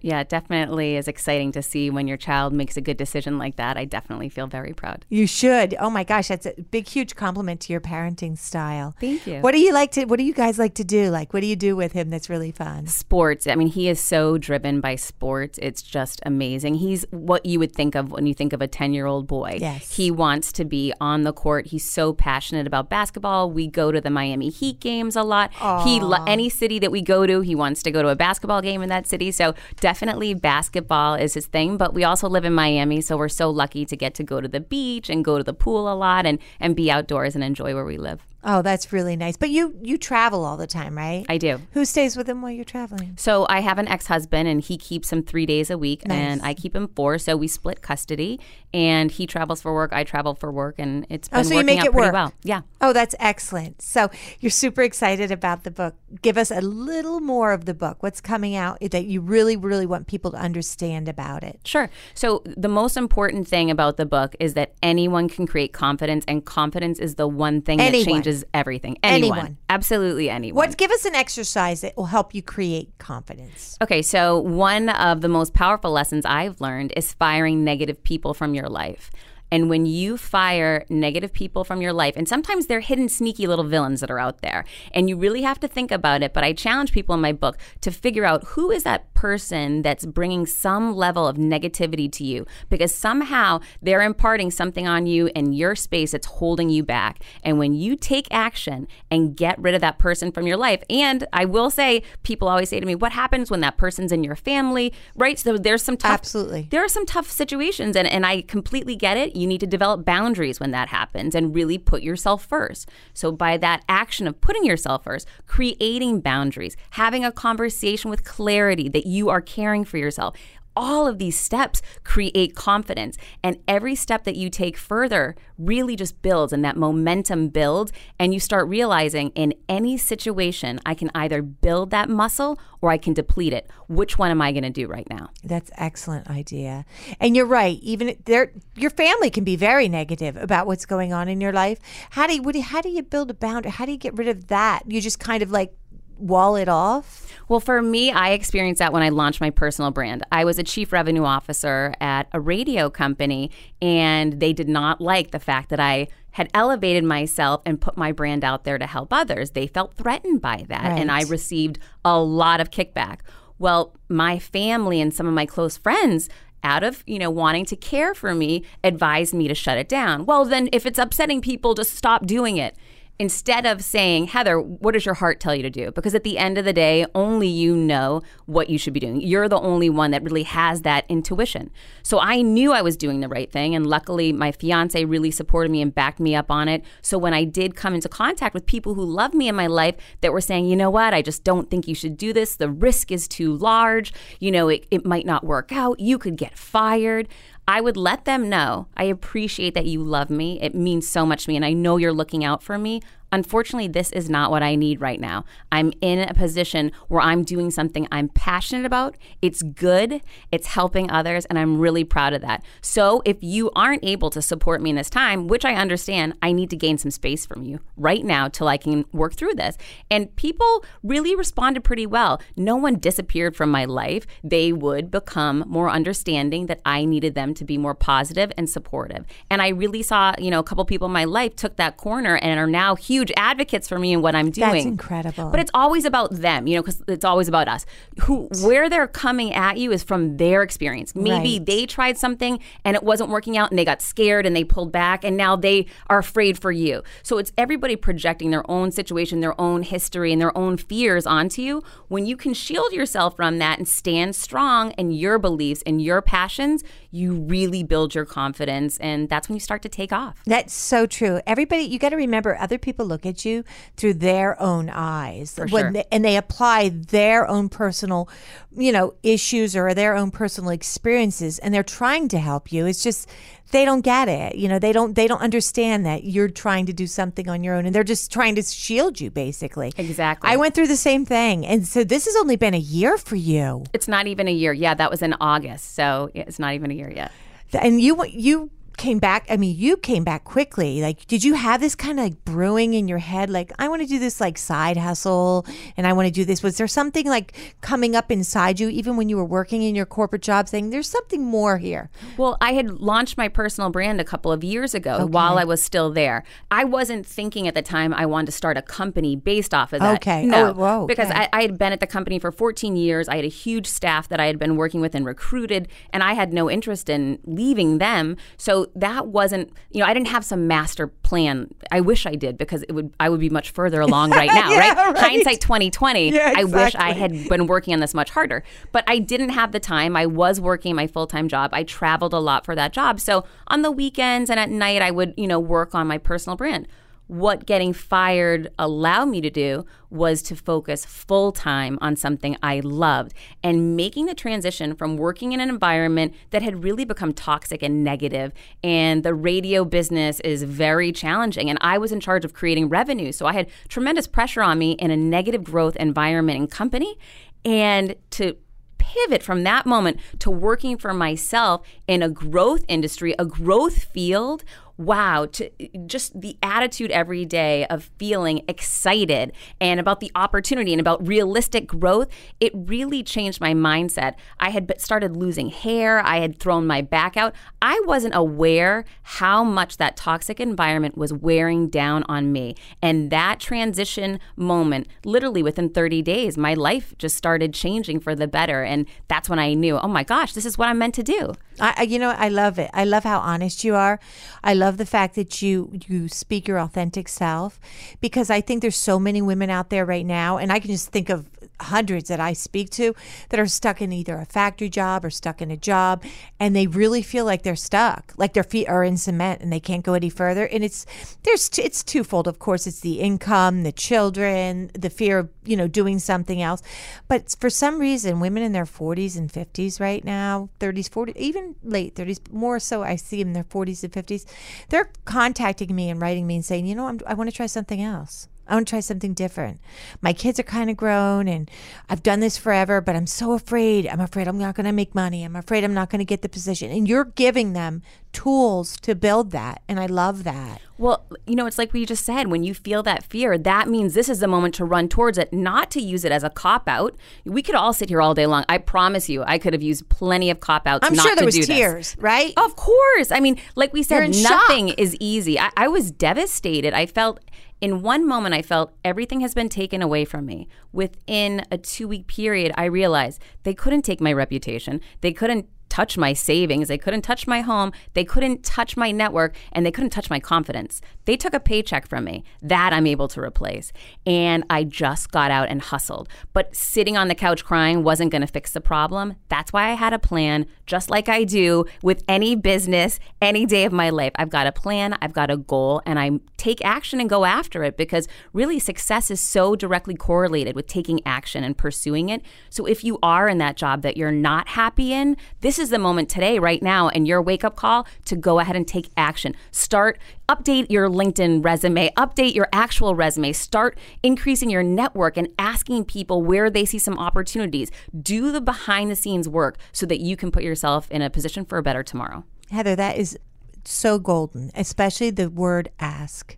Yeah, 0.07 0.21
it 0.21 0.29
definitely 0.29 0.95
is 0.95 1.09
exciting 1.09 1.51
to 1.51 1.63
see 1.63 1.91
when 1.91 2.07
your 2.07 2.17
child 2.17 2.53
makes 2.53 2.77
a 2.77 2.81
good 2.81 2.97
decision 2.97 3.39
like 3.39 3.57
that. 3.57 3.77
I 3.77 3.85
definitely 3.85 4.29
feel 4.29 4.47
very 4.47 4.73
proud. 4.73 5.05
You 5.09 5.27
should. 5.27 5.75
Oh 5.81 5.91
my 5.91 6.05
gosh, 6.05 6.29
that's 6.29 6.47
a 6.47 6.55
big, 6.71 6.87
huge 6.87 7.17
compliment 7.17 7.61
to 7.63 7.73
your 7.73 7.81
parenting 7.81 8.39
style. 8.39 8.95
Thank 9.01 9.27
you. 9.27 9.41
What 9.41 9.51
do 9.51 9.59
you 9.59 9.73
like 9.73 9.91
to? 9.93 10.05
What 10.05 10.21
do 10.21 10.25
you 10.25 10.33
guys 10.33 10.61
like 10.61 10.75
to 10.75 10.85
do? 10.85 11.11
Like, 11.11 11.33
what 11.33 11.41
do 11.41 11.49
you 11.49 11.57
do 11.57 11.75
with 11.75 11.91
him 11.91 12.09
that's 12.09 12.31
really 12.31 12.53
fun? 12.53 12.87
Sports. 12.87 13.49
I 13.49 13.57
mean, 13.57 13.67
he 13.67 13.89
is 13.89 13.99
so 13.99 14.39
driven 14.39 14.81
by 14.81 14.95
sports. 14.95 15.59
It's 15.61 15.83
just 15.83 16.21
amazing. 16.25 16.77
He's 16.77 17.05
what 17.11 17.45
you 17.45 17.59
would 17.59 17.73
think 17.73 17.97
of 17.97 18.13
when 18.13 18.27
you 18.27 18.35
think 18.35 18.53
of 18.53 18.63
a 18.63 18.69
ten-year-old 18.69 19.27
boy. 19.27 19.59
Yes. 19.61 19.97
He 19.97 20.13
wants 20.13 20.53
to 20.53 20.65
be 20.65 20.93
on 21.01 21.25
the 21.25 21.33
court. 21.33 21.67
He's 21.67 21.85
so 21.85 22.13
passionate 22.13 22.69
about 22.69 22.89
basketball. 22.89 23.51
We 23.51 23.67
go 23.67 23.91
to 23.91 24.01
the 24.01 24.11
Miami 24.11 24.51
Heat 24.51 24.79
games 24.79 25.17
a 25.17 25.25
lot. 25.25 25.53
He 25.83 25.99
lo- 25.99 26.23
any 26.29 26.49
city 26.49 26.79
that 26.79 26.93
we 26.93 27.03
go 27.03 27.27
to, 27.27 27.41
he 27.41 27.57
wants 27.57 27.83
to 27.83 27.91
go 27.91 28.03
to 28.03 28.09
a 28.09 28.15
basketball 28.15 28.63
game 28.63 28.83
in 28.83 28.89
that 28.89 29.09
city. 29.09 29.33
So 29.33 29.57
definitely 29.81 29.96
basketball 30.35 31.15
is 31.15 31.35
his 31.35 31.47
thing, 31.47 31.77
but 31.77 31.95
we 31.95 32.05
also 32.05 32.29
live 32.29 32.45
in 32.45 32.53
Miami, 32.53 33.01
so 33.01 33.17
we're 33.17 33.29
so 33.29 33.51
lucky 33.51 33.85
to 33.87 33.97
get 33.97 34.15
to 34.15 34.25
go 34.25 34.41
to 34.41 34.49
the 34.49 34.61
beach 34.61 35.11
and 35.11 35.25
go 35.25 35.39
to 35.39 35.45
the 35.45 35.55
pool 35.55 35.93
a 35.93 35.95
lot 35.95 36.27
and, 36.27 36.39
and 36.61 36.77
be 36.77 36.91
outdoors 36.91 37.35
and 37.35 37.45
enjoy 37.45 37.75
where 37.75 37.85
we 37.85 37.99
live. 37.99 38.21
Oh, 38.49 38.63
that's 38.63 38.93
really 38.93 39.17
nice. 39.17 39.37
But 39.37 39.51
you 39.51 39.75
you 39.83 39.99
travel 39.99 40.45
all 40.45 40.57
the 40.57 40.69
time, 40.69 40.97
right? 40.97 41.27
I 41.29 41.37
do. 41.37 41.61
Who 41.73 41.85
stays 41.85 42.17
with 42.17 42.29
him 42.29 42.43
while 42.43 42.53
you're 42.53 42.65
traveling? 42.65 43.15
So 43.17 43.45
I 43.49 43.59
have 43.59 43.79
an 43.79 43.89
ex-husband, 43.89 44.47
and 44.47 44.61
he 44.61 44.77
keeps 44.77 45.13
him 45.13 45.25
three 45.25 45.47
days 45.47 45.69
a 45.69 45.77
week, 45.77 46.03
and 46.07 46.41
I 46.43 46.55
keep 46.55 46.77
him 46.77 46.87
four. 46.95 47.19
So 47.19 47.37
we 47.37 47.49
split 47.49 47.83
custody, 47.83 48.39
and 48.77 49.11
he 49.11 49.27
travels 49.27 49.63
for 49.63 49.73
work, 49.73 49.95
I 49.95 50.05
travel 50.05 50.35
for 50.35 50.53
work, 50.53 50.75
and 50.77 51.07
it's 51.09 51.29
oh, 51.33 51.37
been 51.37 51.41
Oh, 51.41 51.43
so 51.45 51.49
you 51.49 51.57
working 51.57 51.67
make 51.67 51.79
out 51.79 51.87
it 51.87 51.93
pretty 51.93 52.07
work. 52.09 52.13
well. 52.13 52.35
Yeah. 52.43 52.61
Oh, 52.83 52.93
that's 52.93 53.15
excellent. 53.19 53.81
So 53.81 54.11
you're 54.39 54.51
super 54.51 54.83
excited 54.83 55.31
about 55.31 55.65
the 55.65 55.71
book. 55.71 55.95
Give 56.21 56.37
us 56.37 56.51
a 56.51 56.61
little 56.61 57.21
more 57.21 57.53
of 57.53 57.65
the 57.65 57.73
book. 57.73 58.03
What's 58.03 58.21
coming 58.21 58.55
out 58.55 58.79
that 58.91 59.07
you 59.07 59.23
really, 59.23 59.57
really 59.57 59.87
want 59.87 60.09
people 60.09 60.31
to 60.33 60.37
understand 60.37 61.09
about 61.09 61.43
it? 61.43 61.59
Sure. 61.65 61.89
So 62.13 62.43
the 62.45 62.69
most 62.69 62.99
important 62.99 63.49
thing 63.49 63.71
about 63.71 63.97
the 63.97 64.05
book 64.05 64.37
is 64.39 64.53
that 64.55 64.75
anyone 64.83 65.31
can 65.31 65.47
create 65.47 65.73
confidence, 65.73 66.27
and 66.29 66.45
confidence 66.45 66.99
is 66.99 67.15
the 67.15 67.27
one 67.27 67.63
thing 67.63 67.81
Anyone. 67.81 68.05
that 68.05 68.11
changes 68.11 68.45
everything. 68.53 68.99
Anyone. 69.03 69.57
Absolutely 69.71 70.29
anyone. 70.29 70.57
What? 70.57 70.77
Give 70.77 70.91
us 70.91 71.07
an 71.07 71.15
exercise 71.15 71.81
that 71.81 71.97
will 71.97 72.07
help 72.07 72.35
you 72.35 72.43
create 72.43 72.93
confidence. 72.99 73.79
Okay, 73.81 74.03
so 74.03 74.39
one 74.39 74.91
of 74.91 75.23
the 75.23 75.29
most 75.29 75.55
powerful 75.55 75.93
lessons 75.93 76.27
I've 76.27 76.61
learned 76.61 76.93
is 76.95 77.15
firing 77.15 77.65
negative 77.65 78.05
people 78.05 78.35
from 78.35 78.55
your 78.55 78.66
life. 78.69 79.11
And 79.51 79.71
when 79.71 79.87
you 79.87 80.17
fire 80.17 80.85
negative 80.89 81.33
people 81.33 81.63
from 81.65 81.81
your 81.81 81.93
life, 81.93 82.15
and 82.17 82.29
sometimes 82.29 82.67
they're 82.67 82.81
hidden, 82.81 83.09
sneaky 83.09 83.47
little 83.47 83.65
villains 83.65 84.01
that 84.01 84.11
are 84.11 84.19
out 84.19 84.43
there, 84.43 84.65
and 84.93 85.09
you 85.09 85.17
really 85.17 85.43
have 85.43 85.61
to 85.61 85.69
think 85.69 85.91
about 85.91 86.23
it. 86.23 86.33
But 86.33 86.45
I 86.45 86.53
challenge 86.53 86.93
people 86.93 87.15
in 87.15 87.21
my 87.21 87.33
book 87.33 87.57
to 87.83 87.91
figure 87.91 88.25
out 88.25 88.45
who 88.49 88.71
is 88.71 88.83
that 88.83 89.13
person 89.15 89.83
that's 89.83 90.05
bringing 90.05 90.47
some 90.47 90.97
level 90.97 91.27
of 91.27 91.37
negativity 91.37 92.11
to 92.13 92.25
you, 92.25 92.45
because 92.69 92.95
somehow 92.95 93.61
they're 93.81 94.03
imparting 94.03 94.51
something 94.51 94.89
on 94.89 95.07
you 95.07 95.31
in 95.35 95.53
your 95.53 95.77
space 95.77 96.11
that's 96.11 96.27
holding 96.27 96.69
you 96.69 96.83
back. 96.83 97.21
And 97.45 97.59
when 97.59 97.73
you 97.73 97.97
take 97.97 98.27
action 98.31 98.89
and 99.11 99.37
get 99.37 99.59
rid 99.61 99.75
of 99.75 99.81
that 99.81 99.99
person 99.99 100.33
from 100.33 100.47
your 100.47 100.57
life, 100.57 100.83
and 100.91 101.27
I 101.33 101.45
will 101.45 101.71
say, 101.71 102.03
people 102.25 102.49
always 102.49 102.69
say 102.69 102.81
to 102.81 102.87
me, 102.87 102.95
"What 102.95 103.13
happens 103.13 103.51
when 103.51 103.61
that 103.61 103.77
person's 103.77 104.11
in 104.11 104.25
your 104.25 104.37
family?" 104.37 104.93
Right? 105.15 105.39
So 105.39 105.57
there's 105.57 105.83
some 105.83 105.97
tough 105.97 106.21
Absolutely. 106.21 106.67
there 106.71 106.85
are 106.85 106.89
some 106.89 107.07
tough 107.07 107.31
situations 107.31 107.95
and, 107.97 108.09
and 108.09 108.27
I 108.27 108.43
completely 108.43 108.97
get 108.97 109.17
it. 109.17 109.36
You 109.37 109.47
need 109.47 109.61
to 109.61 109.67
develop 109.67 110.05
boundaries 110.05 110.59
when 110.59 110.71
that 110.71 110.89
happens 110.89 111.35
and 111.35 111.55
really 111.55 111.79
put 111.79 112.03
yourself 112.03 112.45
first. 112.45 112.89
So 113.15 113.33
by 113.33 113.57
that 113.59 113.85
action 113.89 114.27
of 114.27 114.41
putting 114.41 114.65
yourself 114.65 115.05
first, 115.05 115.29
creating 115.47 116.21
boundaries, 116.21 116.77
having 116.91 117.25
a 117.25 117.33
conversation 117.33 118.11
with 118.11 118.25
clarity 118.25 118.89
that 118.89 119.07
you 119.07 119.29
are 119.29 119.41
caring 119.41 119.85
for 119.85 119.99
yourself. 119.99 120.37
All 120.77 121.07
of 121.07 121.19
these 121.19 121.39
steps 121.39 121.81
create 122.05 122.55
confidence, 122.55 123.17
and 123.43 123.59
every 123.67 123.95
step 123.95 124.25
that 124.25 124.37
you 124.37 124.51
take 124.51 124.77
further 124.77 125.35
really 125.59 125.97
just 125.97 126.21
builds, 126.21 126.53
and 126.53 126.65
that 126.65 126.77
momentum 126.77 127.49
builds. 127.49 127.93
And 128.19 128.35
you 128.35 128.41
start 128.41 128.69
realizing 128.69 129.31
in 129.31 129.55
any 129.69 129.97
situation, 129.97 130.79
I 130.85 130.95
can 130.95 131.11
either 131.15 131.41
build 131.41 131.91
that 131.91 132.11
muscle 132.11 132.59
or 132.83 132.91
I 132.91 132.99
can 132.99 133.15
deplete 133.15 133.53
it. 133.53 133.71
Which 133.89 134.19
one 134.19 134.31
am 134.31 134.43
I 134.43 134.53
going 134.53 134.65
to 134.65 134.71
do 134.71 134.87
right 134.87 135.09
now? 135.09 135.31
That's 135.43 135.71
excellent 135.77 136.29
idea. 136.29 136.85
And 137.21 137.35
you're 137.35 137.47
right. 137.47 137.79
Even 137.81 138.17
there, 138.27 138.53
your 138.75 138.91
family 138.91 139.31
can 139.31 139.45
be 139.45 139.57
very 139.57 139.89
negative 139.89 140.37
about 140.37 140.67
what's 140.67 140.85
going 140.85 141.13
on 141.13 141.29
in 141.29 141.41
your 141.41 141.53
life. 141.53 141.79
How 142.11 142.27
do 142.27 142.35
you, 142.35 142.63
how 142.63 142.83
do 142.83 142.91
you 142.91 143.03
build 143.03 143.31
a 143.31 143.35
boundary? 143.35 143.71
How 143.71 143.87
do 143.87 143.93
you 143.93 143.99
get 143.99 144.17
rid 144.17 144.29
of 144.29 144.49
that? 144.49 144.83
You 144.87 145.01
just 145.01 145.19
kind 145.19 145.43
of 145.43 145.51
like 145.51 145.75
wall 146.19 146.57
it 146.57 146.69
off. 146.69 147.33
Well, 147.49 147.61
for 147.61 147.81
me, 147.81 148.11
I 148.11 148.31
experienced 148.31 148.81
that 148.81 148.93
when 148.93 149.03
I 149.03 149.11
launched 149.11 149.41
my 149.41 149.51
personal 149.51 149.91
brand. 149.91 150.25
I 150.33 150.45
was 150.45 150.59
a 150.59 150.63
chief 150.65 150.93
revenue 150.93 151.25
officer 151.25 151.95
at 152.01 152.29
a 152.33 152.41
radio 152.41 152.91
company, 152.91 153.51
and 153.81 154.41
they 154.41 154.53
did 154.53 154.69
not 154.69 155.01
like 155.01 155.31
the 155.31 155.39
fact 155.39 155.69
that 155.71 155.81
I 155.81 156.09
had 156.33 156.51
elevated 156.53 157.05
myself 157.05 157.63
and 157.65 157.81
put 157.81 157.97
my 157.97 158.13
brand 158.13 158.45
out 158.45 158.65
there 158.65 158.79
to 158.79 158.87
help 158.87 159.13
others. 159.13 159.53
They 159.53 159.67
felt 159.67 159.95
threatened 159.95 160.41
by 160.43 160.65
that, 160.69 160.99
and 160.99 161.11
I 161.11 161.23
received 161.23 161.79
a 162.05 162.19
lot 162.21 162.61
of 162.61 162.71
kickback. 162.71 163.21
Well, 163.59 163.95
my 164.09 164.39
family 164.39 165.01
and 165.01 165.15
some 165.15 165.27
of 165.27 165.33
my 165.33 165.47
close 165.47 165.77
friends 165.77 166.29
out 166.63 166.83
of 166.83 167.05
you 167.07 167.19
know 167.19 167.31
wanting 167.31 167.65
to 167.65 167.77
care 167.77 168.15
for 168.15 168.35
me 168.35 168.65
advised 168.83 169.33
me 169.33 169.47
to 169.47 169.55
shut 169.55 169.79
it 169.79 169.89
down 169.89 170.27
well 170.27 170.45
then 170.45 170.69
if 170.73 170.85
it's 170.85 170.99
upsetting 170.99 171.41
people 171.41 171.75
just 171.75 171.93
stop 171.95 172.27
doing 172.27 172.57
it 172.57 172.75
instead 173.19 173.65
of 173.65 173.83
saying, 173.83 174.29
Heather, 174.29 174.61
what 174.61 174.93
does 174.93 175.07
your 175.07 175.15
heart 175.15 175.41
tell 175.41 175.55
you 175.55 175.63
to 175.63 175.71
do? 175.71 175.91
Because 175.91 176.15
at 176.15 176.25
the 176.25 176.39
end 176.39 176.59
of 176.59 176.65
the 176.65 176.73
day, 176.73 177.07
only 177.15 177.49
you 177.49 177.75
know 177.75 178.23
what 178.45 178.69
you 178.69 178.79
should 178.79 178.93
be 178.93 179.01
doing. 179.01 179.21
You're 179.21 179.49
the 179.49 179.59
only 179.59 179.89
one 179.89 180.11
that 180.11 180.23
really 180.23 180.43
has 180.43 180.83
that 180.83 181.07
intuition. 181.09 181.71
So 182.03 182.21
I 182.21 182.43
knew 182.43 182.73
I 182.73 182.83
was 182.83 182.97
doing 182.97 183.21
the 183.21 183.29
right 183.29 183.51
thing. 183.51 183.75
And 183.75 183.87
luckily, 183.87 184.33
my 184.33 184.53
fiance 184.53 185.03
really 185.05 185.31
supported 185.31 185.71
me 185.71 185.81
and 185.81 185.95
backed 185.95 186.21
me 186.21 186.35
up 186.35 186.51
on 186.51 186.69
it. 186.69 186.85
So 187.01 187.17
when 187.17 187.33
I 187.33 187.45
did 187.45 187.75
come 187.75 187.95
into 187.95 188.09
contact 188.09 188.55
with 188.55 188.67
people 188.67 188.95
who 188.95 189.05
love 189.05 189.33
me 189.33 189.49
in 189.49 189.55
my 189.55 189.67
life 189.67 189.97
that 190.21 190.33
were 190.33 190.41
saying, 190.41 190.67
you 190.67 190.77
know 190.77 190.91
what, 190.91 191.15
I 191.15 191.23
just 191.23 191.43
don't 191.45 191.71
think 191.71 191.89
you 191.89 191.95
should 191.95 192.17
do 192.17 192.33
this. 192.33 192.57
The 192.57 192.71
risk 192.71 193.11
is 193.11 193.27
too 193.27 193.57
large. 193.57 194.13
You 194.41 194.51
know, 194.51 194.69
it, 194.69 194.87
it 194.91 195.07
might 195.07 195.27
not 195.27 195.45
work 195.45 195.73
out. 195.73 196.01
You 196.01 196.19
could 196.19 196.37
get 196.37 196.59
fired. 196.59 197.29
I 197.69 197.81
would 197.81 197.97
let 197.97 198.25
them 198.25 198.49
know 198.49 198.87
I 198.97 199.05
appreciate 199.05 199.75
that 199.75 199.87
you 199.87 200.03
love 200.03 200.31
me. 200.31 200.61
It 200.61 200.75
means 200.75 201.09
so 201.09 201.27
much 201.27 201.45
to 201.45 201.51
me, 201.51 201.57
and 201.57 201.65
I 201.65 201.73
know 201.73 201.97
you're 201.97 202.13
looking 202.13 202.45
out 202.45 202.63
for 202.63 202.79
me. 202.79 203.03
Unfortunately, 203.37 203.87
this 203.87 204.13
is 204.13 204.31
not 204.31 204.51
what 204.51 204.63
I 204.63 204.77
need 204.77 204.99
right 204.99 205.21
now. 205.21 205.45
I'm 205.71 205.93
in 206.01 206.21
a 206.21 206.33
position 206.33 206.91
where 207.09 207.21
I'm 207.21 207.45
doing 207.45 207.71
something 207.71 208.09
I'm 208.11 208.31
passionate 208.31 208.87
about. 208.87 209.15
It's 209.43 209.63
good, 209.63 210.23
it's 210.51 210.69
helping 210.69 211.11
others, 211.11 211.45
and 211.45 211.59
I'm 211.59 211.79
really 211.79 212.03
proud 212.03 212.33
of 212.33 212.41
that. 212.41 212.65
So, 212.81 213.21
if 213.27 213.37
you 213.43 213.71
aren't 213.77 214.03
able 214.03 214.31
to 214.31 214.41
support 214.41 214.81
me 214.81 214.89
in 214.89 214.97
this 214.97 215.11
time, 215.11 215.49
which 215.49 215.67
I 215.67 215.75
understand, 215.75 216.33
I 216.41 216.53
need 216.53 216.71
to 216.71 216.77
gain 216.77 216.97
some 216.97 217.11
space 217.11 217.45
from 217.45 217.63
you 217.63 217.81
right 217.99 218.25
now 218.25 218.49
till 218.49 218.69
I 218.69 218.79
can 218.79 219.05
work 219.13 219.35
through 219.35 219.53
this. 219.53 219.77
And 220.11 220.35
people 220.37 220.83
really 221.03 221.37
responded 221.37 221.85
pretty 221.85 222.07
well. 222.07 222.41
No 222.57 222.77
one 222.77 222.95
disappeared 222.95 223.55
from 223.55 223.71
my 223.71 223.85
life. 223.85 224.27
They 224.43 224.73
would 224.73 225.11
become 225.11 225.63
more 225.67 225.91
understanding 225.91 226.69
that 226.69 226.81
I 226.87 227.05
needed 227.05 227.35
them 227.35 227.53
to 227.53 227.67
be 227.67 227.77
more 227.77 227.95
positive 227.95 228.51
and 228.57 228.71
supportive. 228.71 229.27
And 229.51 229.61
I 229.61 229.69
really 229.69 230.03
saw, 230.03 230.33
you 230.39 230.51
know, 230.51 230.61
a 230.61 230.65
couple 230.65 230.87
people 230.87 231.09
in 231.09 231.13
my 231.13 231.25
life 231.25 231.55
took 231.55 231.77
that 231.77 231.99
corner 231.99 232.37
and 232.37 232.59
are 232.59 232.67
now 232.67 232.95
huge 232.95 233.26
huge 233.27 233.35
advocates 233.37 233.89
for 233.89 233.99
me 233.99 234.13
and 234.13 234.23
what 234.23 234.35
I'm 234.35 234.51
doing. 234.51 234.73
That's 234.73 234.85
incredible. 234.85 235.51
But 235.51 235.61
it's 235.61 235.71
always 235.75 236.05
about 236.05 236.31
them, 236.33 236.67
you 236.67 236.77
know, 236.77 236.83
because 236.83 237.03
it's 237.09 237.25
always 237.25 237.49
about 237.49 237.69
us. 237.69 237.85
Who 238.23 238.49
where 238.63 238.89
they're 238.89 239.07
coming 239.09 239.53
at 239.53 239.79
you 239.79 239.93
is 239.93 240.03
from 240.03 240.37
their 240.37 240.63
experience. 240.63 241.15
Maybe 241.15 241.59
Right. 241.59 241.67
they 241.67 241.87
tried 241.87 242.17
something 242.19 242.61
and 242.85 242.97
it 242.97 243.03
wasn't 243.03 243.31
working 243.31 243.57
out 243.57 243.71
and 243.71 243.79
they 243.79 243.85
got 243.85 244.01
scared 244.03 244.47
and 244.47 244.55
they 244.55 244.65
pulled 244.65 244.93
back 244.93 245.25
and 245.25 245.37
now 245.37 245.57
they 245.57 245.87
are 246.09 246.19
afraid 246.19 246.59
for 246.59 246.73
you. 246.73 247.03
So 247.23 247.39
it's 247.39 247.53
everybody 247.59 247.97
projecting 247.97 248.51
their 248.51 248.69
own 248.71 248.91
situation, 248.93 249.41
their 249.41 249.59
own 249.61 249.83
history, 249.83 250.33
and 250.33 250.41
their 250.41 250.57
own 250.57 250.77
fears 250.77 251.27
onto 251.27 251.63
you. 251.63 251.83
When 252.09 252.27
you 252.27 252.37
can 252.37 252.55
shield 252.55 252.93
yourself 252.93 253.37
from 253.37 253.59
that 253.59 253.79
and 253.79 253.89
stand 253.89 254.35
strong 254.37 254.93
in 254.93 255.11
your 255.11 255.39
beliefs 255.39 255.83
and 255.87 256.01
your 256.01 256.23
passions, 256.23 256.83
you 257.11 257.35
really 257.35 257.83
build 257.83 258.15
your 258.15 258.25
confidence 258.25 258.99
and 258.99 259.29
that's 259.29 259.49
when 259.49 259.57
you 259.57 259.61
start 259.61 259.83
to 259.83 259.89
take 259.89 260.13
off. 260.13 260.41
That's 260.47 260.73
so 260.75 261.07
true. 261.07 261.41
Everybody, 261.47 261.83
you 261.83 261.99
got 261.99 262.11
to 262.11 262.17
remember, 262.17 262.57
other 262.59 262.79
people 262.79 263.06
look 263.07 263.25
at 263.25 263.45
you 263.45 263.65
through 263.97 264.15
their 264.15 264.61
own 264.61 264.91
eyes, 264.91 265.55
For 265.55 265.67
when 265.69 265.83
sure. 265.85 265.93
they, 265.93 266.05
and 266.13 266.25
they 266.25 266.37
apply 266.37 266.91
their 266.91 267.47
own 267.49 267.69
personal, 267.69 268.29
you 268.77 268.93
know, 268.93 269.15
issues 269.23 269.75
or 269.77 269.95
their 269.95 270.15
own 270.17 270.31
personal 270.31 270.71
experiences, 270.71 271.59
and 271.59 271.73
they're 271.73 271.83
trying 271.83 272.29
to 272.29 272.39
help 272.39 272.73
you. 272.73 272.87
It's 272.87 273.03
just 273.03 273.29
they 273.73 273.85
don't 273.85 274.03
get 274.03 274.29
it. 274.29 274.55
You 274.57 274.69
know, 274.69 274.79
they 274.79 274.93
don't 274.93 275.15
they 275.15 275.27
don't 275.27 275.41
understand 275.43 276.07
that 276.07 276.25
you're 276.25 276.49
trying 276.49 276.87
to 276.87 276.93
do 276.93 277.07
something 277.07 277.49
on 277.49 277.65
your 277.65 277.75
own, 277.75 277.87
and 277.87 277.95
they're 277.95 278.05
just 278.05 278.33
trying 278.33 278.55
to 278.57 278.63
shield 278.63 279.21
you, 279.21 279.31
basically. 279.31 279.93
Exactly. 279.97 280.51
I 280.51 280.57
went 280.57 280.75
through 280.75 280.87
the 280.89 280.97
same 280.97 281.25
thing, 281.25 281.67
and 281.67 281.87
so 281.87 282.05
this 282.05 282.27
has 282.27 282.37
only 282.37 282.57
been 282.57 282.75
a 282.75 282.79
year 282.79 283.19
for 283.19 283.37
you. 283.37 283.85
It's 283.93 284.09
not 284.09 284.27
even 284.27 284.47
a 284.49 284.53
year. 284.53 284.73
Yeah, 284.73 284.95
that 284.95 285.11
was 285.11 285.23
in 285.23 285.35
August. 285.41 285.95
So 285.95 286.31
it's 286.35 286.59
not 286.59 286.75
even 286.75 286.91
a 286.91 286.95
year 286.95 287.11
yet. 287.11 287.33
and 287.73 288.01
you 288.01 288.25
you 288.27 288.71
came 288.97 289.19
back 289.19 289.47
i 289.51 289.57
mean 289.57 289.77
you 289.77 289.97
came 289.97 290.25
back 290.25 290.45
quickly 290.45 291.01
like 291.03 291.27
did 291.27 291.45
you 291.45 291.55
have 291.55 291.81
this 291.81 291.95
kind 291.95 292.19
of 292.19 292.25
like 292.25 292.45
brewing 292.45 292.95
in 292.95 293.07
your 293.09 293.19
head 293.19 293.51
like 293.51 293.73
i 293.79 293.89
want 293.89 294.01
to 294.01 294.09
do 294.09 294.19
this 294.19 294.41
like 294.41 294.57
side 294.57 294.97
hustle 294.97 295.67
and 295.97 296.07
i 296.07 296.13
want 296.13 296.27
to 296.27 296.31
do 296.33 296.45
this 296.45 296.63
was 296.63 296.77
there 296.79 296.89
something 296.89 297.27
like 297.27 297.77
coming 297.81 298.17
up 298.17 298.31
inside 298.31 298.81
you 298.81 298.89
even 298.89 299.17
when 299.17 299.29
you 299.29 299.37
were 299.37 299.45
working 299.45 299.83
in 299.83 299.95
your 299.95 300.07
corporate 300.07 300.43
job 300.43 300.69
saying 300.69 300.91
there's 300.91 301.09
something 301.09 301.45
more 301.45 301.79
here 301.79 302.11
Well, 302.37 302.57
I 302.61 302.73
had 302.73 302.91
launched 303.01 303.37
my 303.37 303.49
personal 303.49 303.91
brand 303.91 304.21
a 304.21 304.25
couple 304.25 304.51
of 304.53 304.65
years 304.65 304.95
ago 304.95 305.27
while 305.27 305.59
I 305.59 305.65
was 305.65 305.83
still 305.83 306.11
there. 306.11 306.45
I 306.71 306.85
wasn't 306.85 307.27
thinking 307.27 307.67
at 307.69 307.75
the 307.75 307.83
time 307.83 308.13
I 308.15 308.27
wanted 308.27 308.47
to 308.47 308.53
start 308.53 308.77
a 308.77 308.83
company 308.83 309.37
based 309.37 309.73
off 309.75 309.93
of 309.93 310.01
that. 310.01 310.17
Okay. 310.17 310.45
No, 310.47 310.69
Oh, 310.69 310.73
whoa, 310.75 311.07
because. 311.07 311.31
I, 311.31 311.49
I 311.53 311.63
had 311.63 311.79
been 311.79 311.93
at 311.93 312.01
the 312.01 312.07
company 312.07 312.39
for 312.39 312.51
14 312.53 312.97
years. 312.97 313.29
I 313.29 313.37
had 313.37 313.45
a 313.45 313.49
huge 313.49 313.87
staff 313.87 314.29
that 314.29 314.41
I 314.41 314.47
had 314.47 314.59
been 314.59 314.77
working 314.77 315.01
with 315.01 315.15
and 315.15 315.25
recruited, 315.27 315.89
and 316.13 316.23
I 316.23 316.33
had 316.35 316.53
no 316.53 316.71
interest 316.71 317.09
in 317.09 317.39
leaving 317.45 317.99
them. 317.99 318.37
So 318.57 318.86
that 318.95 319.27
wasn't, 319.29 319.73
you 319.91 320.01
know, 320.01 320.07
I 320.07 320.15
didn't 320.15 320.29
have 320.29 320.45
some 320.45 320.67
master 320.67 321.07
plan. 321.07 321.69
I 321.91 322.01
wish 322.01 322.27
I 322.27 322.35
did 322.35 322.57
because 322.59 322.83
it 322.85 322.93
would 322.93 323.13
I 323.19 323.29
would 323.29 323.41
be 323.41 323.51
much 323.51 323.71
further 323.71 324.01
along 324.01 324.31
right 324.31 324.51
now, 324.55 324.71
Yeah, 324.71 324.79
right? 324.79 324.97
right. 325.15 325.19
Hindsight 325.19 325.61
2020. 325.61 326.31
Yeah, 326.31 326.53
I 326.57 326.65
wish 326.65 326.95
I 326.95 327.13
had 327.13 327.49
been 327.49 327.67
working 327.67 327.95
on 327.95 328.01
this 328.01 328.15
much 328.15 328.31
harder. 328.31 328.63
But 328.93 329.05
I 329.07 329.19
didn't 329.19 329.51
have 329.51 329.73
the 329.73 329.81
time. 329.81 330.17
I 330.17 330.27
was 330.27 330.61
working 330.61 330.95
my 330.95 331.07
full 331.07 331.27
time 331.27 331.49
job. 331.49 331.71
I 331.73 331.83
traveled 331.83 332.33
a 332.35 332.39
lot 332.39 332.65
for 332.65 332.75
that 332.75 332.93
job. 332.93 333.21
So 333.21 333.45
on 333.69 333.83
the 333.83 333.91
weekends 333.91 334.51
and 334.51 334.61
at 334.61 334.71
night, 334.71 335.03
I 335.03 335.11
would, 335.11 335.35
you 335.37 335.47
know, 335.47 335.59
work 335.61 335.95
on 335.95 336.07
my 336.07 336.19
personal 336.19 336.57
brand. 336.57 336.87
What 337.29 337.67
getting 337.67 337.93
fired 337.93 338.71
allowed 338.79 339.27
me 339.27 339.41
to 339.41 339.51
do 339.51 339.85
was 340.11 340.43
to 340.43 340.55
focus 340.55 341.05
full 341.05 341.51
time 341.51 341.99
on 342.01 342.15
something 342.15 342.57
I 342.63 342.81
loved 342.81 343.35
and 343.63 343.97
making 343.97 344.27
the 344.27 344.35
transition 344.35 344.95
from 344.95 345.17
working 345.17 345.53
in 345.53 345.61
an 345.61 345.69
environment 345.69 346.35
that 346.51 346.63
had 346.63 346.85
really 346.85 347.05
become 347.05 347.33
toxic 347.33 347.83
and 347.83 348.05
negative. 348.05 348.53
And 348.85 349.25
the 349.25 349.35
radio 349.35 349.85
business 349.85 350.39
is 350.41 350.63
very 350.63 351.11
challenging. 351.11 351.69
And 351.69 351.79
I 351.81 351.99
was 351.99 352.13
in 352.13 352.21
charge 352.21 352.45
of 352.45 352.53
creating 352.53 352.89
revenue. 352.89 353.33
So 353.33 353.47
I 353.47 353.55
had 353.55 353.69
tremendous 353.89 354.29
pressure 354.29 354.63
on 354.63 354.79
me 354.79 354.93
in 354.93 355.11
a 355.11 355.17
negative 355.17 355.65
growth 355.65 355.97
environment 355.97 356.61
and 356.61 356.71
company. 356.71 357.19
And 357.65 358.15
to 358.31 358.57
pivot 358.99 359.43
from 359.43 359.63
that 359.65 359.87
moment 359.87 360.19
to 360.41 360.51
working 360.51 360.97
for 360.97 361.15
myself 361.15 361.87
in 362.07 362.23
a 362.23 362.29
growth 362.29 362.85
industry, 362.89 363.35
a 363.39 363.45
growth 363.45 364.05
field. 364.05 364.65
Wow, 364.99 365.47
to 365.53 365.71
just 366.07 366.41
the 366.41 366.57
attitude 366.63 367.11
every 367.11 367.45
day 367.45 367.87
of 367.87 368.11
feeling 368.19 368.63
excited 368.67 369.53
and 369.79 370.01
about 370.01 370.21
the 370.21 370.33
opportunity 370.35 370.93
and 370.93 371.01
about 371.01 371.27
realistic 371.27 371.87
growth, 371.87 372.29
it 372.61 372.73
really 372.75 373.23
changed 373.23 373.61
my 373.61 373.75
mindset. 373.75 374.35
I 374.59 374.71
had 374.71 374.99
started 374.99 375.37
losing 375.37 375.69
hair, 375.69 376.21
I 376.21 376.39
had 376.39 376.59
thrown 376.59 376.87
my 376.87 377.03
back 377.03 377.37
out. 377.37 377.55
I 377.83 378.01
wasn't 378.07 378.35
aware 378.35 379.05
how 379.23 379.63
much 379.63 379.99
that 379.99 380.17
toxic 380.17 380.61
environment 380.61 381.19
was 381.19 381.31
wearing 381.33 381.91
down 381.91 382.25
on 382.27 382.51
me. 382.51 382.75
And 383.03 383.31
that 383.31 383.61
transition 383.61 384.41
moment, 384.57 385.09
literally 385.27 385.63
within 385.63 385.91
30 385.91 386.23
days, 386.23 386.57
my 386.57 386.73
life 386.73 387.15
just 387.19 387.37
started 387.37 387.75
changing 387.75 388.21
for 388.21 388.35
the 388.35 388.49
better. 388.49 388.83
And 388.83 389.07
that's 389.29 389.51
when 389.51 389.59
I 389.59 389.75
knew, 389.75 389.99
oh 389.99 390.09
my 390.09 390.25
gosh, 390.25 390.55
this 390.55 390.65
is 390.65 390.79
what 390.79 390.89
I'm 390.89 390.99
meant 390.99 391.15
to 391.17 391.23
do. 391.23 391.53
I, 391.79 392.05
you 392.05 392.19
know 392.19 392.31
I 392.31 392.49
love 392.49 392.79
it. 392.79 392.91
I 392.95 393.05
love 393.05 393.25
how 393.25 393.39
honest 393.41 393.85
you 393.85 393.95
are. 393.95 394.19
I 394.65 394.73
love 394.73 394.86
the 394.93 395.07
fact 395.07 395.35
that 395.35 395.63
you 395.63 395.91
you 396.07 396.29
speak 396.29 396.69
your 396.69 396.79
authentic 396.79 397.29
self 397.29 397.81
because 398.21 398.51
I 398.51 398.61
think 398.61 398.83
there's 398.83 398.97
so 398.97 399.19
many 399.19 399.43
women 399.43 399.71
out 399.71 399.91
there 399.91 400.05
right 400.05 400.27
now 400.27 400.59
and 400.59 400.73
I 400.73 400.79
can 400.79 400.91
just 400.91 401.09
think 401.09 401.29
of 401.29 401.47
hundreds 401.81 402.29
that 402.29 402.41
I 402.41 402.53
speak 402.53 402.91
to 402.91 403.15
that 403.51 403.61
are 403.61 403.67
stuck 403.67 404.01
in 404.01 404.13
either 404.13 404.37
a 404.39 404.47
factory 404.47 404.89
job 404.89 405.25
or 405.25 405.31
stuck 405.31 405.61
in 405.61 405.71
a 405.71 405.77
job 405.77 406.25
and 406.59 406.75
they 406.75 406.87
really 406.87 407.23
feel 407.23 407.45
like 407.45 407.63
they're 407.63 407.77
stuck, 407.77 408.33
like 408.37 408.55
their 408.55 408.65
feet 408.65 408.89
are 408.89 409.05
in 409.05 409.17
cement 409.17 409.61
and 409.61 409.73
they 409.73 409.81
can't 409.81 410.05
go 410.05 410.15
any 410.15 410.31
further 410.31 410.67
and 410.67 410.83
it's 410.85 411.07
there's 411.43 411.69
it's 411.79 412.03
twofold 412.03 412.49
of 412.49 412.59
course 412.59 412.87
it's 412.87 413.01
the 413.01 413.21
income, 413.21 413.83
the 413.83 413.93
children, 413.93 414.91
the 414.95 415.11
fear 415.11 415.39
of, 415.41 415.51
you 415.65 415.77
know, 415.77 415.89
doing 415.89 416.19
something 416.19 416.63
else. 416.63 416.83
But 417.29 417.55
for 417.59 417.71
some 417.71 417.99
reason 417.99 418.41
women 418.41 418.63
in 418.63 418.73
their 418.73 418.85
40s 418.85 419.37
and 419.37 419.53
50s 419.53 420.01
right 420.01 420.25
now, 420.25 420.71
30s, 420.81 421.09
40s, 421.09 421.37
even 421.37 421.77
late 421.83 422.15
30s, 422.15 422.53
more 422.53 422.79
so 422.79 423.03
I 423.03 423.17
see 423.17 423.43
them 423.43 423.49
in 423.49 423.55
their 423.55 423.65
40s 423.65 424.03
and 424.03 424.13
50s, 424.13 424.47
they're 424.89 425.11
contacting 425.25 425.95
me 425.95 426.11
and 426.11 426.21
writing 426.21 426.47
me 426.47 426.57
and 426.57 426.65
saying, 426.65 426.87
"You 426.87 426.95
know, 426.95 427.07
I'm, 427.09 427.21
I 427.27 427.35
want 427.35 427.51
to 427.51 427.57
try 427.57 427.67
something 427.67 428.01
else." 428.01 428.49
I 428.69 428.75
want 428.75 428.87
to 428.87 428.91
try 428.91 429.01
something 429.01 429.35
different. 429.35 429.81
My 430.21 430.33
kids 430.33 430.59
are 430.59 430.65
kind 430.65 430.91
of 430.91 430.97
grown 430.97 431.47
and 431.47 431.71
I've 432.09 432.23
done 432.23 432.41
this 432.41 432.57
forever, 432.57 433.01
but 433.01 433.15
I'm 433.15 433.27
so 433.27 433.53
afraid. 433.53 434.07
I'm 434.07 434.21
afraid 434.21 434.49
I'm 434.49 434.59
not 434.59 434.75
going 434.75 434.87
to 434.87 434.93
make 434.93 435.15
money. 435.15 435.45
I'm 435.45 435.57
afraid 435.57 435.85
I'm 435.85 435.95
not 435.95 436.11
going 436.11 436.19
to 436.19 436.25
get 436.25 436.43
the 436.43 436.49
position. 436.49 436.91
And 436.91 437.09
you're 437.09 437.25
giving 437.25 437.73
them 437.73 438.03
tools 438.33 438.99
to 439.01 439.15
build 439.15 439.51
that. 439.53 439.83
And 439.89 439.99
I 440.01 440.07
love 440.07 440.45
that. 440.45 440.81
Well, 440.99 441.27
you 441.47 441.55
know, 441.55 441.67
it's 441.67 441.79
like 441.79 441.93
we 441.93 442.05
just 442.07 442.25
said 442.25 442.49
when 442.49 442.65
you 442.65 442.75
feel 442.75 443.03
that 443.03 443.23
fear, 443.25 443.57
that 443.59 443.89
means 443.89 444.15
this 444.15 444.29
is 444.29 444.41
the 444.41 444.49
moment 444.49 444.75
to 444.77 444.85
run 444.85 445.09
towards 445.09 445.39
it, 445.39 445.53
not 445.53 445.91
to 445.93 446.01
use 446.01 446.25
it 446.25 446.33
as 446.33 446.43
a 446.43 446.51
cop 446.51 446.89
out. 446.89 447.15
We 447.45 447.63
could 447.63 447.75
all 447.75 447.93
sit 447.93 448.09
here 448.09 448.21
all 448.21 448.35
day 448.35 448.47
long. 448.47 448.65
I 448.69 448.79
promise 448.79 449.29
you, 449.29 449.43
I 449.45 449.59
could 449.59 449.75
have 449.75 449.83
used 449.83 450.09
plenty 450.09 450.51
of 450.51 450.61
cop 450.61 450.87
outs. 450.87 451.07
I'm 451.07 451.15
not 451.15 451.23
sure 451.23 451.35
there 451.35 451.43
to 451.43 451.47
was 451.47 451.55
do 451.55 451.61
this. 451.61 451.69
tears, 451.69 452.17
right? 452.19 452.53
Of 452.57 452.77
course. 452.77 453.31
I 453.31 453.41
mean, 453.41 453.59
like 453.75 453.93
we 453.93 454.03
said, 454.03 454.35
nothing 454.43 454.89
shock. 454.89 454.99
is 454.99 455.17
easy. 455.21 455.59
I, 455.59 455.71
I 455.77 455.89
was 455.89 456.11
devastated. 456.11 456.95
I 456.95 457.07
felt 457.07 457.41
in 457.81 458.03
one 458.03 458.27
moment, 458.27 458.55
I 458.55 458.63
felt 458.63 458.93
everything 459.05 459.41
has 459.41 459.55
been 459.55 459.69
taken 459.69 460.01
away 460.01 460.25
from 460.25 460.47
me. 460.47 460.69
Within 460.93 461.63
a 461.71 461.77
two 461.77 462.09
week 462.09 462.27
period, 462.27 462.73
I 462.77 462.85
realized 462.85 463.41
they 463.65 463.75
couldn't 463.75 464.03
take 464.03 464.21
my 464.21 464.33
reputation. 464.33 465.01
They 465.21 465.33
couldn't 465.33 465.69
touch 465.97 466.19
my 466.19 466.35
savings. 466.35 466.89
They 466.89 466.99
couldn't 466.99 467.23
touch 467.23 467.47
my 467.47 467.63
home. 467.63 467.91
They 468.13 468.23
couldn't 468.25 468.63
touch 468.63 468.99
my 468.99 469.11
network 469.11 469.57
and 469.73 469.87
they 469.87 469.91
couldn't 469.91 470.11
touch 470.11 470.29
my 470.29 470.39
confidence. 470.39 471.01
They 471.25 471.39
took 471.39 471.55
a 471.55 471.61
paycheck 471.61 472.07
from 472.07 472.25
me. 472.25 472.45
That 472.61 472.93
I'm 472.93 473.07
able 473.07 473.29
to 473.29 473.41
replace. 473.41 473.95
And 474.27 474.63
I 474.69 474.85
just 474.85 475.31
got 475.31 475.51
out 475.51 475.71
and 475.71 475.81
hustled. 475.81 476.29
But 476.53 476.77
sitting 476.77 477.17
on 477.17 477.29
the 477.29 477.35
couch 477.35 477.65
crying 477.65 478.03
wasn't 478.05 478.31
going 478.31 478.43
to 478.43 478.47
fix 478.47 478.73
the 478.73 478.81
problem. 478.83 479.37
That's 479.49 479.73
why 479.73 479.89
I 479.89 479.95
had 479.95 480.13
a 480.13 480.19
plan, 480.19 480.67
just 480.85 481.09
like 481.09 481.31
I 481.31 481.45
do 481.45 481.87
with 482.03 482.23
any 482.29 482.55
business, 482.55 483.19
any 483.41 483.65
day 483.65 483.85
of 483.85 483.93
my 483.93 484.11
life. 484.11 484.33
I've 484.37 484.51
got 484.51 484.67
a 484.67 484.73
plan, 484.73 485.17
I've 485.23 485.33
got 485.33 485.51
a 485.51 485.57
goal, 485.57 486.03
and 486.05 486.19
I 486.19 486.41
take 486.59 486.85
action 486.85 487.21
and 487.21 487.31
go 487.31 487.47
after 487.47 487.85
it 487.85 487.97
because 487.97 488.29
really 488.53 488.79
success 488.79 489.31
is 489.31 489.41
so 489.41 489.77
directly 489.77 490.15
correlated 490.15 490.77
with 490.77 490.87
taking 490.87 491.21
action 491.27 491.65
and 491.65 491.77
pursuing 491.79 492.29
it. 492.29 492.43
So 492.69 492.85
if 492.85 493.03
you 493.03 493.19
are 493.23 493.49
in 493.49 493.57
that 493.59 493.77
job 493.77 494.03
that 494.03 494.19
you're 494.19 494.31
not 494.31 494.69
happy 494.69 495.13
in, 495.13 495.37
this 495.63 495.79
is 495.79 495.86
the 495.91 495.99
moment 495.99 496.29
today, 496.29 496.59
right 496.59 496.83
now, 496.83 497.09
and 497.09 497.27
your 497.27 497.43
wake 497.43 497.65
up 497.65 497.77
call 497.77 498.07
to 498.27 498.37
go 498.37 498.59
ahead 498.59 498.77
and 498.77 498.87
take 498.87 499.09
action. 499.17 499.55
Start, 499.71 500.19
update 500.49 500.91
your 500.91 501.09
LinkedIn 501.09 501.65
resume, 501.65 502.11
update 502.17 502.55
your 502.55 502.69
actual 502.73 503.15
resume, 503.15 503.53
start 503.53 503.99
increasing 504.23 504.71
your 504.71 504.83
network 504.83 505.37
and 505.37 505.49
asking 505.59 506.05
people 506.05 506.43
where 506.43 506.71
they 506.71 506.85
see 506.85 506.99
some 506.99 507.19
opportunities. 507.19 507.91
Do 508.21 508.53
the 508.53 508.61
behind 508.61 509.11
the 509.11 509.17
scenes 509.17 509.49
work 509.49 509.77
so 509.93 510.07
that 510.07 510.21
you 510.21 510.37
can 510.37 510.51
put 510.51 510.63
yourself 510.63 511.11
in 511.11 511.23
a 511.23 511.31
position 511.31 511.65
for 511.65 511.79
a 511.79 511.83
better 511.83 512.03
tomorrow. 512.03 512.45
Heather, 512.71 512.97
that 512.97 513.17
is 513.17 513.39
so 513.85 514.19
golden, 514.19 514.71
especially 514.75 515.31
the 515.31 515.49
word 515.49 515.91
ask. 516.01 516.57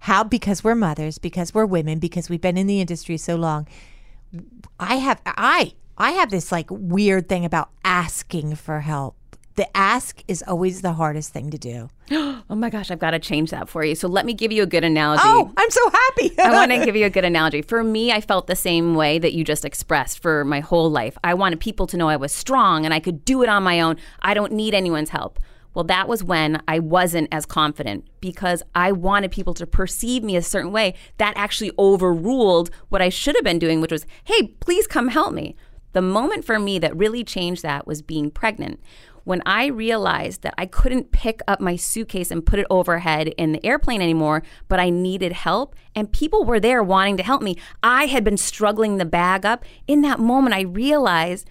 How, 0.00 0.24
because 0.24 0.64
we're 0.64 0.74
mothers, 0.74 1.18
because 1.18 1.54
we're 1.54 1.66
women, 1.66 1.98
because 1.98 2.28
we've 2.28 2.40
been 2.40 2.56
in 2.56 2.66
the 2.66 2.80
industry 2.80 3.16
so 3.16 3.36
long. 3.36 3.68
I 4.80 4.96
have, 4.96 5.20
I, 5.26 5.74
I 6.02 6.10
have 6.12 6.30
this 6.30 6.50
like 6.50 6.66
weird 6.68 7.28
thing 7.28 7.44
about 7.44 7.70
asking 7.84 8.56
for 8.56 8.80
help. 8.80 9.14
the 9.54 9.68
ask 9.76 10.24
is 10.26 10.42
always 10.48 10.80
the 10.80 10.94
hardest 10.94 11.32
thing 11.32 11.50
to 11.50 11.58
do. 11.58 11.88
Oh 12.50 12.56
my 12.56 12.70
gosh, 12.70 12.90
I've 12.90 12.98
got 12.98 13.12
to 13.12 13.18
change 13.18 13.50
that 13.50 13.68
for 13.68 13.82
you. 13.84 13.94
So 13.94 14.08
let 14.08 14.26
me 14.26 14.34
give 14.34 14.52
you 14.52 14.62
a 14.64 14.66
good 14.66 14.84
analogy. 14.84 15.22
Oh, 15.24 15.50
I'm 15.56 15.70
so 15.70 15.90
happy. 15.90 16.38
I 16.38 16.50
want 16.52 16.72
to 16.72 16.84
give 16.84 16.96
you 16.96 17.06
a 17.06 17.10
good 17.10 17.24
analogy. 17.24 17.62
For 17.62 17.82
me, 17.84 18.12
I 18.12 18.20
felt 18.20 18.46
the 18.46 18.56
same 18.56 18.94
way 18.94 19.18
that 19.20 19.32
you 19.32 19.42
just 19.44 19.64
expressed 19.64 20.18
for 20.18 20.44
my 20.44 20.60
whole 20.60 20.90
life. 20.90 21.16
I 21.24 21.32
wanted 21.34 21.60
people 21.60 21.86
to 21.86 21.96
know 21.96 22.08
I 22.08 22.16
was 22.16 22.32
strong 22.32 22.84
and 22.84 22.92
I 22.92 23.00
could 23.00 23.24
do 23.24 23.42
it 23.42 23.48
on 23.48 23.62
my 23.62 23.80
own. 23.80 23.96
I 24.20 24.34
don't 24.34 24.52
need 24.52 24.74
anyone's 24.74 25.10
help. 25.10 25.38
Well, 25.72 25.84
that 25.84 26.08
was 26.08 26.22
when 26.22 26.60
I 26.68 26.80
wasn't 26.80 27.28
as 27.32 27.46
confident 27.46 28.04
because 28.20 28.62
I 28.74 28.92
wanted 28.92 29.30
people 29.30 29.54
to 29.54 29.66
perceive 29.66 30.22
me 30.22 30.36
a 30.36 30.42
certain 30.42 30.72
way. 30.72 30.94
That 31.16 31.32
actually 31.36 31.70
overruled 31.78 32.70
what 32.90 33.00
I 33.00 33.08
should 33.08 33.36
have 33.36 33.44
been 33.44 33.60
doing, 33.60 33.80
which 33.80 33.92
was, 33.92 34.04
hey, 34.24 34.48
please 34.60 34.86
come 34.86 35.08
help 35.08 35.32
me. 35.32 35.56
The 35.92 36.02
moment 36.02 36.44
for 36.44 36.58
me 36.58 36.78
that 36.78 36.96
really 36.96 37.24
changed 37.24 37.62
that 37.62 37.86
was 37.86 38.02
being 38.02 38.30
pregnant 38.30 38.80
when 39.24 39.42
I 39.46 39.66
realized 39.66 40.42
that 40.42 40.54
I 40.58 40.66
couldn't 40.66 41.12
pick 41.12 41.40
up 41.46 41.60
my 41.60 41.76
suitcase 41.76 42.30
and 42.30 42.44
put 42.44 42.58
it 42.58 42.66
overhead 42.70 43.28
in 43.36 43.52
the 43.52 43.64
airplane 43.64 44.02
anymore, 44.02 44.42
but 44.68 44.80
I 44.80 44.90
needed 44.90 45.32
help, 45.32 45.76
and 45.94 46.12
people 46.12 46.44
were 46.44 46.60
there 46.60 46.82
wanting 46.82 47.16
to 47.18 47.22
help 47.22 47.42
me. 47.42 47.56
I 47.82 48.06
had 48.06 48.24
been 48.24 48.36
struggling 48.36 48.96
the 48.96 49.04
bag 49.04 49.46
up. 49.46 49.64
In 49.86 50.02
that 50.02 50.18
moment, 50.18 50.54
I 50.54 50.62
realized 50.62 51.48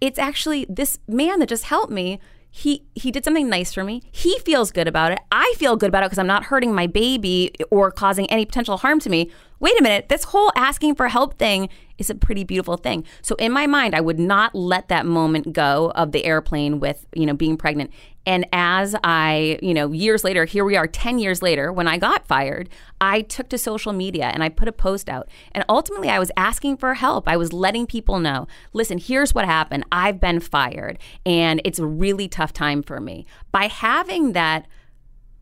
it's 0.00 0.18
actually 0.18 0.66
this 0.68 0.98
man 1.06 1.38
that 1.38 1.48
just 1.48 1.64
helped 1.64 1.92
me. 1.92 2.20
He, 2.50 2.84
he 2.94 3.10
did 3.10 3.24
something 3.24 3.50
nice 3.50 3.72
for 3.72 3.84
me. 3.84 4.02
He 4.10 4.38
feels 4.38 4.72
good 4.72 4.88
about 4.88 5.12
it. 5.12 5.18
I 5.30 5.54
feel 5.58 5.76
good 5.76 5.88
about 5.88 6.02
it 6.02 6.06
because 6.06 6.18
I'm 6.18 6.26
not 6.26 6.44
hurting 6.44 6.74
my 6.74 6.86
baby 6.86 7.52
or 7.70 7.90
causing 7.90 8.30
any 8.30 8.46
potential 8.46 8.78
harm 8.78 8.98
to 9.00 9.10
me. 9.10 9.30
Wait 9.58 9.78
a 9.78 9.82
minute, 9.82 10.08
this 10.08 10.24
whole 10.24 10.52
asking 10.54 10.94
for 10.94 11.08
help 11.08 11.38
thing 11.38 11.68
is 11.96 12.10
a 12.10 12.14
pretty 12.14 12.44
beautiful 12.44 12.76
thing. 12.76 13.04
So 13.22 13.34
in 13.36 13.52
my 13.52 13.66
mind, 13.66 13.94
I 13.94 14.02
would 14.02 14.18
not 14.18 14.54
let 14.54 14.88
that 14.88 15.06
moment 15.06 15.54
go 15.54 15.92
of 15.94 16.12
the 16.12 16.26
airplane 16.26 16.78
with, 16.78 17.06
you 17.14 17.24
know, 17.24 17.32
being 17.32 17.56
pregnant. 17.56 17.90
And 18.26 18.46
as 18.52 18.94
I, 19.02 19.58
you 19.62 19.72
know, 19.72 19.92
years 19.92 20.24
later, 20.24 20.44
here 20.44 20.64
we 20.64 20.76
are 20.76 20.86
10 20.86 21.18
years 21.18 21.40
later, 21.40 21.72
when 21.72 21.88
I 21.88 21.96
got 21.96 22.26
fired, 22.26 22.68
I 23.00 23.22
took 23.22 23.48
to 23.50 23.56
social 23.56 23.92
media 23.92 24.26
and 24.26 24.42
I 24.42 24.48
put 24.48 24.68
a 24.68 24.72
post 24.72 25.08
out. 25.08 25.28
And 25.52 25.64
ultimately, 25.68 26.10
I 26.10 26.18
was 26.18 26.32
asking 26.36 26.76
for 26.76 26.94
help. 26.94 27.28
I 27.28 27.36
was 27.36 27.52
letting 27.52 27.86
people 27.86 28.18
know 28.18 28.48
listen, 28.72 28.98
here's 28.98 29.34
what 29.34 29.44
happened. 29.44 29.84
I've 29.90 30.20
been 30.20 30.40
fired 30.40 30.98
and 31.24 31.62
it's 31.64 31.78
a 31.78 31.86
really 31.86 32.28
tough 32.28 32.52
time 32.52 32.82
for 32.82 33.00
me. 33.00 33.26
By 33.52 33.68
having 33.68 34.32
that, 34.32 34.66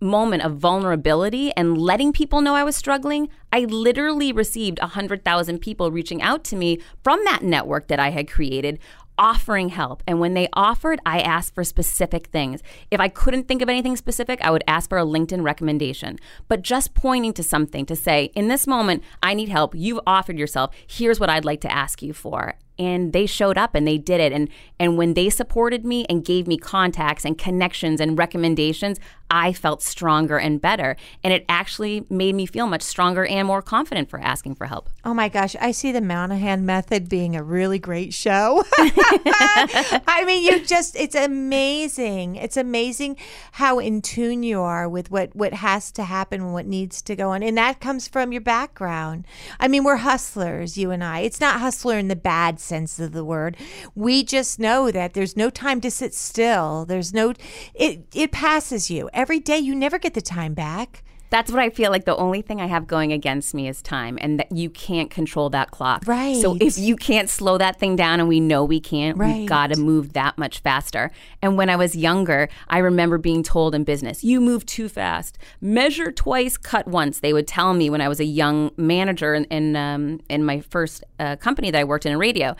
moment 0.04 0.42
of 0.44 0.58
vulnerability 0.58 1.52
and 1.56 1.76
letting 1.76 2.12
people 2.12 2.40
know 2.40 2.54
I 2.54 2.62
was 2.62 2.76
struggling, 2.76 3.28
I 3.52 3.60
literally 3.60 4.30
received 4.30 4.78
100,000 4.80 5.58
people 5.58 5.90
reaching 5.90 6.22
out 6.22 6.44
to 6.44 6.56
me 6.56 6.78
from 7.02 7.24
that 7.24 7.42
network 7.42 7.88
that 7.88 7.98
I 7.98 8.10
had 8.10 8.30
created 8.30 8.78
offering 9.18 9.68
help. 9.70 10.02
And 10.06 10.20
when 10.20 10.34
they 10.34 10.48
offered, 10.52 11.00
I 11.06 11.20
asked 11.20 11.54
for 11.54 11.64
specific 11.64 12.26
things. 12.28 12.62
If 12.90 13.00
I 13.00 13.08
couldn't 13.08 13.48
think 13.48 13.62
of 13.62 13.68
anything 13.68 13.96
specific, 13.96 14.40
I 14.42 14.50
would 14.50 14.64
ask 14.66 14.88
for 14.88 14.98
a 14.98 15.04
LinkedIn 15.04 15.42
recommendation. 15.42 16.18
But 16.48 16.62
just 16.62 16.94
pointing 16.94 17.32
to 17.34 17.42
something 17.42 17.86
to 17.86 17.96
say, 17.96 18.30
in 18.34 18.48
this 18.48 18.66
moment, 18.66 19.02
I 19.22 19.34
need 19.34 19.48
help. 19.48 19.74
You've 19.74 20.00
offered 20.06 20.38
yourself. 20.38 20.74
Here's 20.86 21.20
what 21.20 21.30
I'd 21.30 21.44
like 21.44 21.60
to 21.62 21.72
ask 21.72 22.02
you 22.02 22.12
for 22.12 22.54
and 22.78 23.12
they 23.12 23.26
showed 23.26 23.56
up 23.56 23.74
and 23.74 23.86
they 23.86 23.98
did 23.98 24.20
it 24.20 24.32
and 24.32 24.48
and 24.78 24.98
when 24.98 25.14
they 25.14 25.30
supported 25.30 25.84
me 25.84 26.04
and 26.08 26.24
gave 26.24 26.46
me 26.46 26.56
contacts 26.56 27.24
and 27.24 27.38
connections 27.38 28.00
and 28.00 28.18
recommendations 28.18 28.98
I 29.30 29.52
felt 29.52 29.82
stronger 29.82 30.38
and 30.38 30.60
better 30.60 30.96
and 31.22 31.32
it 31.32 31.44
actually 31.48 32.06
made 32.10 32.34
me 32.34 32.46
feel 32.46 32.66
much 32.66 32.82
stronger 32.82 33.24
and 33.24 33.46
more 33.46 33.62
confident 33.62 34.10
for 34.10 34.20
asking 34.20 34.54
for 34.56 34.66
help. 34.66 34.90
Oh 35.04 35.14
my 35.14 35.28
gosh, 35.28 35.56
I 35.60 35.72
see 35.72 35.92
the 35.92 36.00
Monahan 36.00 36.66
method 36.66 37.08
being 37.08 37.34
a 37.34 37.42
really 37.42 37.78
great 37.78 38.12
show. 38.12 38.64
I 38.78 40.24
mean, 40.26 40.44
you 40.44 40.64
just 40.64 40.96
it's 40.96 41.14
amazing. 41.14 42.36
It's 42.36 42.56
amazing 42.56 43.16
how 43.52 43.78
in 43.78 44.02
tune 44.02 44.42
you 44.42 44.60
are 44.60 44.88
with 44.88 45.10
what 45.10 45.34
what 45.34 45.54
has 45.54 45.90
to 45.92 46.04
happen 46.04 46.40
and 46.40 46.52
what 46.52 46.66
needs 46.66 47.02
to 47.02 47.16
go 47.16 47.30
on. 47.30 47.42
And 47.42 47.56
that 47.56 47.80
comes 47.80 48.08
from 48.08 48.32
your 48.32 48.40
background. 48.40 49.26
I 49.58 49.68
mean, 49.68 49.84
we're 49.84 49.96
hustlers, 49.96 50.76
you 50.76 50.90
and 50.90 51.02
I. 51.02 51.20
It's 51.20 51.40
not 51.40 51.60
hustler 51.60 51.98
in 51.98 52.08
the 52.08 52.16
bad 52.16 52.60
sense 52.64 52.98
of 52.98 53.12
the 53.12 53.24
word. 53.24 53.56
We 53.94 54.24
just 54.24 54.58
know 54.58 54.90
that 54.90 55.14
there's 55.14 55.36
no 55.36 55.50
time 55.50 55.80
to 55.82 55.90
sit 55.90 56.14
still. 56.14 56.84
There's 56.84 57.14
no 57.14 57.34
it 57.74 58.06
it 58.14 58.32
passes 58.32 58.90
you. 58.90 59.08
Every 59.12 59.38
day 59.38 59.58
you 59.58 59.74
never 59.74 59.98
get 59.98 60.14
the 60.14 60.22
time 60.22 60.54
back 60.54 61.03
that's 61.34 61.50
what 61.50 61.60
I 61.60 61.68
feel 61.68 61.90
like 61.90 62.04
the 62.04 62.14
only 62.16 62.42
thing 62.42 62.60
I 62.60 62.66
have 62.66 62.86
going 62.86 63.12
against 63.12 63.54
me 63.54 63.66
is 63.66 63.82
time 63.82 64.20
and 64.20 64.38
that 64.38 64.52
you 64.52 64.70
can't 64.70 65.10
control 65.10 65.50
that 65.50 65.72
clock. 65.72 66.04
Right. 66.06 66.40
So 66.40 66.56
if 66.60 66.78
you 66.78 66.94
can't 66.94 67.28
slow 67.28 67.58
that 67.58 67.76
thing 67.76 67.96
down 67.96 68.20
and 68.20 68.28
we 68.28 68.38
know 68.38 68.62
we 68.62 68.78
can't, 68.78 69.18
right. 69.18 69.38
we've 69.38 69.48
got 69.48 69.72
to 69.72 69.80
move 69.80 70.12
that 70.12 70.38
much 70.38 70.60
faster. 70.60 71.10
And 71.42 71.56
when 71.56 71.70
I 71.70 71.74
was 71.74 71.96
younger, 71.96 72.48
I 72.68 72.78
remember 72.78 73.18
being 73.18 73.42
told 73.42 73.74
in 73.74 73.82
business, 73.82 74.22
you 74.22 74.40
move 74.40 74.64
too 74.64 74.88
fast. 74.88 75.36
Measure 75.60 76.12
twice, 76.12 76.56
cut 76.56 76.86
once. 76.86 77.18
They 77.18 77.32
would 77.32 77.48
tell 77.48 77.74
me 77.74 77.90
when 77.90 78.00
I 78.00 78.06
was 78.06 78.20
a 78.20 78.24
young 78.24 78.70
manager 78.76 79.34
in 79.34 79.42
in, 79.46 79.74
um, 79.74 80.20
in 80.28 80.44
my 80.44 80.60
first 80.60 81.02
uh, 81.18 81.34
company 81.34 81.72
that 81.72 81.80
I 81.80 81.84
worked 81.84 82.06
in 82.06 82.12
in 82.12 82.18
radio. 82.18 82.54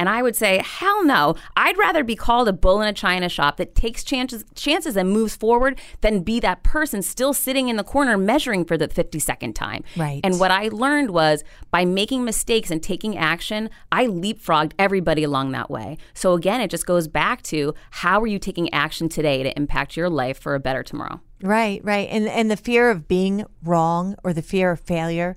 And 0.00 0.08
I 0.08 0.22
would 0.22 0.34
say, 0.34 0.62
hell 0.64 1.04
no. 1.04 1.36
I'd 1.56 1.76
rather 1.76 2.02
be 2.02 2.16
called 2.16 2.48
a 2.48 2.54
bull 2.54 2.80
in 2.80 2.88
a 2.88 2.92
china 2.94 3.28
shop 3.28 3.58
that 3.58 3.74
takes 3.74 4.02
chances, 4.02 4.46
chances 4.54 4.96
and 4.96 5.10
moves 5.10 5.36
forward 5.36 5.78
than 6.00 6.22
be 6.22 6.40
that 6.40 6.62
person 6.62 7.02
still 7.02 7.34
sitting 7.34 7.68
in 7.68 7.76
the 7.76 7.84
corner 7.84 8.16
measuring 8.16 8.64
for 8.64 8.78
the 8.78 8.88
52nd 8.88 9.54
time. 9.54 9.84
Right. 9.98 10.22
And 10.24 10.40
what 10.40 10.50
I 10.50 10.68
learned 10.68 11.10
was 11.10 11.44
by 11.70 11.84
making 11.84 12.24
mistakes 12.24 12.70
and 12.70 12.82
taking 12.82 13.18
action, 13.18 13.68
I 13.92 14.06
leapfrogged 14.06 14.72
everybody 14.78 15.22
along 15.22 15.52
that 15.52 15.70
way. 15.70 15.98
So 16.14 16.32
again, 16.32 16.62
it 16.62 16.70
just 16.70 16.86
goes 16.86 17.06
back 17.06 17.42
to 17.42 17.74
how 17.90 18.22
are 18.22 18.26
you 18.26 18.38
taking 18.38 18.72
action 18.72 19.10
today 19.10 19.42
to 19.42 19.54
impact 19.54 19.98
your 19.98 20.08
life 20.08 20.38
for 20.38 20.54
a 20.54 20.60
better 20.60 20.82
tomorrow? 20.82 21.20
Right, 21.42 21.84
right. 21.84 22.08
And 22.10 22.26
and 22.28 22.50
the 22.50 22.56
fear 22.56 22.90
of 22.90 23.06
being 23.06 23.44
wrong 23.62 24.16
or 24.24 24.32
the 24.32 24.42
fear 24.42 24.70
of 24.70 24.80
failure 24.80 25.36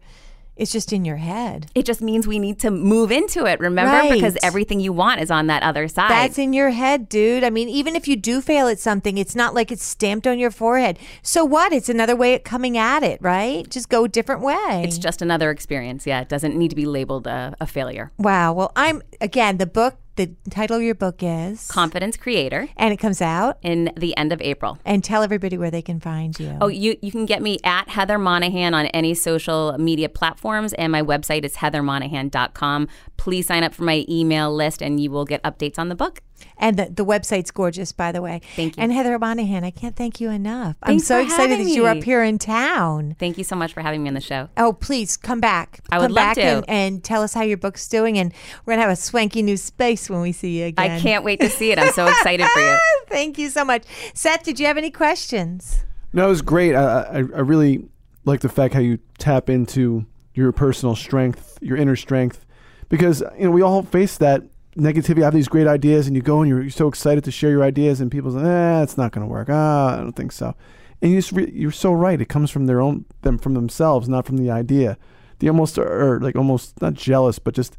it's 0.55 0.71
just 0.71 0.93
in 0.93 1.03
your 1.03 1.17
head. 1.17 1.67
It 1.73 1.85
just 1.85 2.01
means 2.01 2.27
we 2.27 2.37
need 2.37 2.59
to 2.59 2.69
move 2.71 3.11
into 3.11 3.45
it, 3.45 3.59
remember? 3.59 3.91
Right. 3.91 4.11
Because 4.11 4.37
everything 4.43 4.79
you 4.79 4.93
want 4.93 5.21
is 5.21 5.31
on 5.31 5.47
that 5.47 5.63
other 5.63 5.87
side. 5.87 6.11
That's 6.11 6.37
in 6.37 6.53
your 6.53 6.69
head, 6.69 7.09
dude. 7.09 7.43
I 7.43 7.49
mean, 7.49 7.69
even 7.69 7.95
if 7.95 8.07
you 8.07 8.15
do 8.15 8.39
fail 8.41 8.67
at 8.67 8.79
something, 8.79 9.17
it's 9.17 9.35
not 9.35 9.53
like 9.55 9.71
it's 9.71 9.83
stamped 9.83 10.27
on 10.27 10.37
your 10.37 10.51
forehead. 10.51 10.99
So 11.21 11.43
what? 11.43 11.73
It's 11.73 11.89
another 11.89 12.15
way 12.15 12.35
of 12.35 12.43
coming 12.43 12.77
at 12.77 13.03
it, 13.03 13.19
right? 13.21 13.67
Just 13.69 13.89
go 13.89 14.05
a 14.05 14.09
different 14.09 14.41
way. 14.41 14.83
It's 14.85 14.97
just 14.97 15.21
another 15.21 15.49
experience. 15.49 16.05
Yeah, 16.05 16.21
it 16.21 16.29
doesn't 16.29 16.55
need 16.55 16.69
to 16.69 16.75
be 16.75 16.85
labeled 16.85 17.25
a, 17.25 17.55
a 17.59 17.65
failure. 17.65 18.11
Wow. 18.17 18.53
Well, 18.53 18.71
I'm, 18.75 19.01
again, 19.21 19.57
the 19.57 19.65
book 19.65 19.95
the 20.15 20.31
title 20.49 20.77
of 20.77 20.83
your 20.83 20.95
book 20.95 21.17
is 21.21 21.67
Confidence 21.67 22.17
Creator. 22.17 22.69
And 22.77 22.93
it 22.93 22.97
comes 22.97 23.21
out 23.21 23.57
in 23.61 23.91
the 23.97 24.15
end 24.15 24.31
of 24.31 24.41
April. 24.41 24.77
And 24.85 25.03
tell 25.03 25.23
everybody 25.23 25.57
where 25.57 25.71
they 25.71 25.81
can 25.81 25.99
find 25.99 26.39
you. 26.39 26.57
Oh, 26.61 26.67
you, 26.67 26.97
you 27.01 27.11
can 27.11 27.25
get 27.25 27.41
me 27.41 27.59
at 27.63 27.89
Heather 27.89 28.19
Monahan 28.19 28.73
on 28.73 28.85
any 28.87 29.13
social 29.13 29.75
media 29.77 30.09
platforms, 30.09 30.73
and 30.73 30.91
my 30.91 31.01
website 31.01 31.43
is 31.43 31.55
heathermonahan.com. 31.55 32.87
Please 33.17 33.47
sign 33.47 33.63
up 33.63 33.73
for 33.73 33.83
my 33.83 34.05
email 34.07 34.53
list, 34.53 34.81
and 34.81 34.99
you 34.99 35.09
will 35.09 35.25
get 35.25 35.41
updates 35.43 35.79
on 35.79 35.89
the 35.89 35.95
book. 35.95 36.21
And 36.57 36.77
the, 36.77 36.85
the 36.85 37.05
website's 37.05 37.51
gorgeous, 37.51 37.91
by 37.91 38.11
the 38.11 38.21
way. 38.21 38.41
Thank 38.55 38.77
you. 38.77 38.83
And 38.83 38.91
Heather 38.91 39.17
Monahan, 39.19 39.63
I 39.63 39.71
can't 39.71 39.95
thank 39.95 40.21
you 40.21 40.29
enough. 40.29 40.77
Thanks 40.85 41.03
I'm 41.03 41.05
so 41.05 41.21
excited 41.21 41.59
that 41.59 41.69
you're 41.69 41.89
up 41.89 42.03
here 42.03 42.23
in 42.23 42.37
town. 42.37 43.15
Thank 43.19 43.37
you 43.37 43.43
so 43.43 43.55
much 43.55 43.73
for 43.73 43.81
having 43.81 44.03
me 44.03 44.09
on 44.09 44.13
the 44.13 44.21
show. 44.21 44.49
Oh, 44.57 44.73
please 44.73 45.17
come 45.17 45.39
back. 45.39 45.81
I 45.91 45.97
come 45.97 46.03
would 46.03 46.11
love 46.11 46.23
back 46.23 46.35
to. 46.35 46.41
And, 46.41 46.69
and 46.69 47.03
tell 47.03 47.21
us 47.21 47.33
how 47.33 47.43
your 47.43 47.57
book's 47.57 47.87
doing. 47.87 48.17
And 48.17 48.33
we're 48.65 48.73
going 48.73 48.79
to 48.79 48.89
have 48.89 48.91
a 48.91 49.01
swanky 49.01 49.41
new 49.41 49.57
space 49.57 50.09
when 50.09 50.21
we 50.21 50.31
see 50.31 50.59
you 50.59 50.65
again. 50.67 50.91
I 50.91 50.99
can't 50.99 51.23
wait 51.23 51.39
to 51.39 51.49
see 51.49 51.71
it. 51.71 51.79
I'm 51.79 51.91
so 51.93 52.07
excited 52.07 52.47
for 52.47 52.59
you. 52.59 52.77
Thank 53.07 53.37
you 53.37 53.49
so 53.49 53.65
much. 53.65 53.83
Seth, 54.13 54.43
did 54.43 54.59
you 54.59 54.65
have 54.65 54.77
any 54.77 54.91
questions? 54.91 55.83
No, 56.13 56.25
it 56.25 56.29
was 56.29 56.41
great. 56.41 56.75
I, 56.75 57.01
I, 57.01 57.17
I 57.17 57.19
really 57.19 57.85
like 58.25 58.41
the 58.41 58.49
fact 58.49 58.73
how 58.73 58.79
you 58.79 58.99
tap 59.17 59.49
into 59.49 60.05
your 60.33 60.51
personal 60.51 60.95
strength, 60.95 61.57
your 61.61 61.77
inner 61.77 61.95
strength, 61.95 62.45
because 62.89 63.21
you 63.37 63.45
know 63.45 63.51
we 63.51 63.61
all 63.61 63.83
face 63.83 64.17
that 64.17 64.43
negativity. 64.75 65.21
I 65.21 65.25
have 65.25 65.33
these 65.33 65.47
great 65.47 65.67
ideas, 65.67 66.07
and 66.07 66.15
you 66.15 66.21
go 66.21 66.41
and 66.41 66.49
you're, 66.49 66.61
you're 66.61 66.71
so 66.71 66.87
excited 66.87 67.23
to 67.23 67.31
share 67.31 67.49
your 67.49 67.63
ideas, 67.63 68.01
and 68.01 68.11
people 68.11 68.31
say, 68.31 68.39
"Eh, 68.45 68.83
it's 68.83 68.97
not 68.97 69.11
going 69.11 69.25
to 69.25 69.31
work." 69.31 69.47
Ah, 69.49 69.93
I 69.93 69.97
don't 69.97 70.15
think 70.15 70.31
so. 70.31 70.55
And 71.01 71.11
you 71.11 71.17
just 71.17 71.31
re- 71.31 71.51
you're 71.53 71.71
so 71.71 71.91
right. 71.91 72.19
It 72.19 72.29
comes 72.29 72.49
from 72.51 72.65
their 72.65 72.79
own 72.81 73.05
them 73.21 73.37
from 73.37 73.53
themselves, 73.53 74.07
not 74.09 74.25
from 74.25 74.37
the 74.37 74.49
idea. 74.49 74.97
They 75.39 75.47
almost 75.47 75.77
are 75.77 76.19
like 76.21 76.35
almost 76.35 76.81
not 76.81 76.93
jealous, 76.93 77.39
but 77.39 77.53
just 77.53 77.75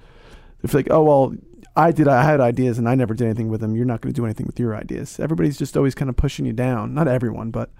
feel 0.67 0.79
like, 0.79 0.91
"Oh 0.91 1.03
well, 1.03 1.35
I 1.77 1.93
did. 1.93 2.09
I 2.09 2.23
had 2.23 2.41
ideas, 2.41 2.79
and 2.79 2.89
I 2.89 2.95
never 2.95 3.15
did 3.15 3.25
anything 3.25 3.49
with 3.49 3.61
them. 3.61 3.75
You're 3.75 3.87
not 3.87 4.01
going 4.01 4.13
to 4.13 4.21
do 4.21 4.25
anything 4.25 4.47
with 4.47 4.61
your 4.61 4.77
ideas." 4.77 5.19
Everybody's 5.19 5.59
just 5.59 5.77
always 5.77 5.95
kind 5.95 6.09
of 6.09 6.17
pushing 6.17 6.47
you 6.47 6.53
down. 6.53 6.95
Not 6.95 7.09
everyone, 7.09 7.51
but 7.51 7.71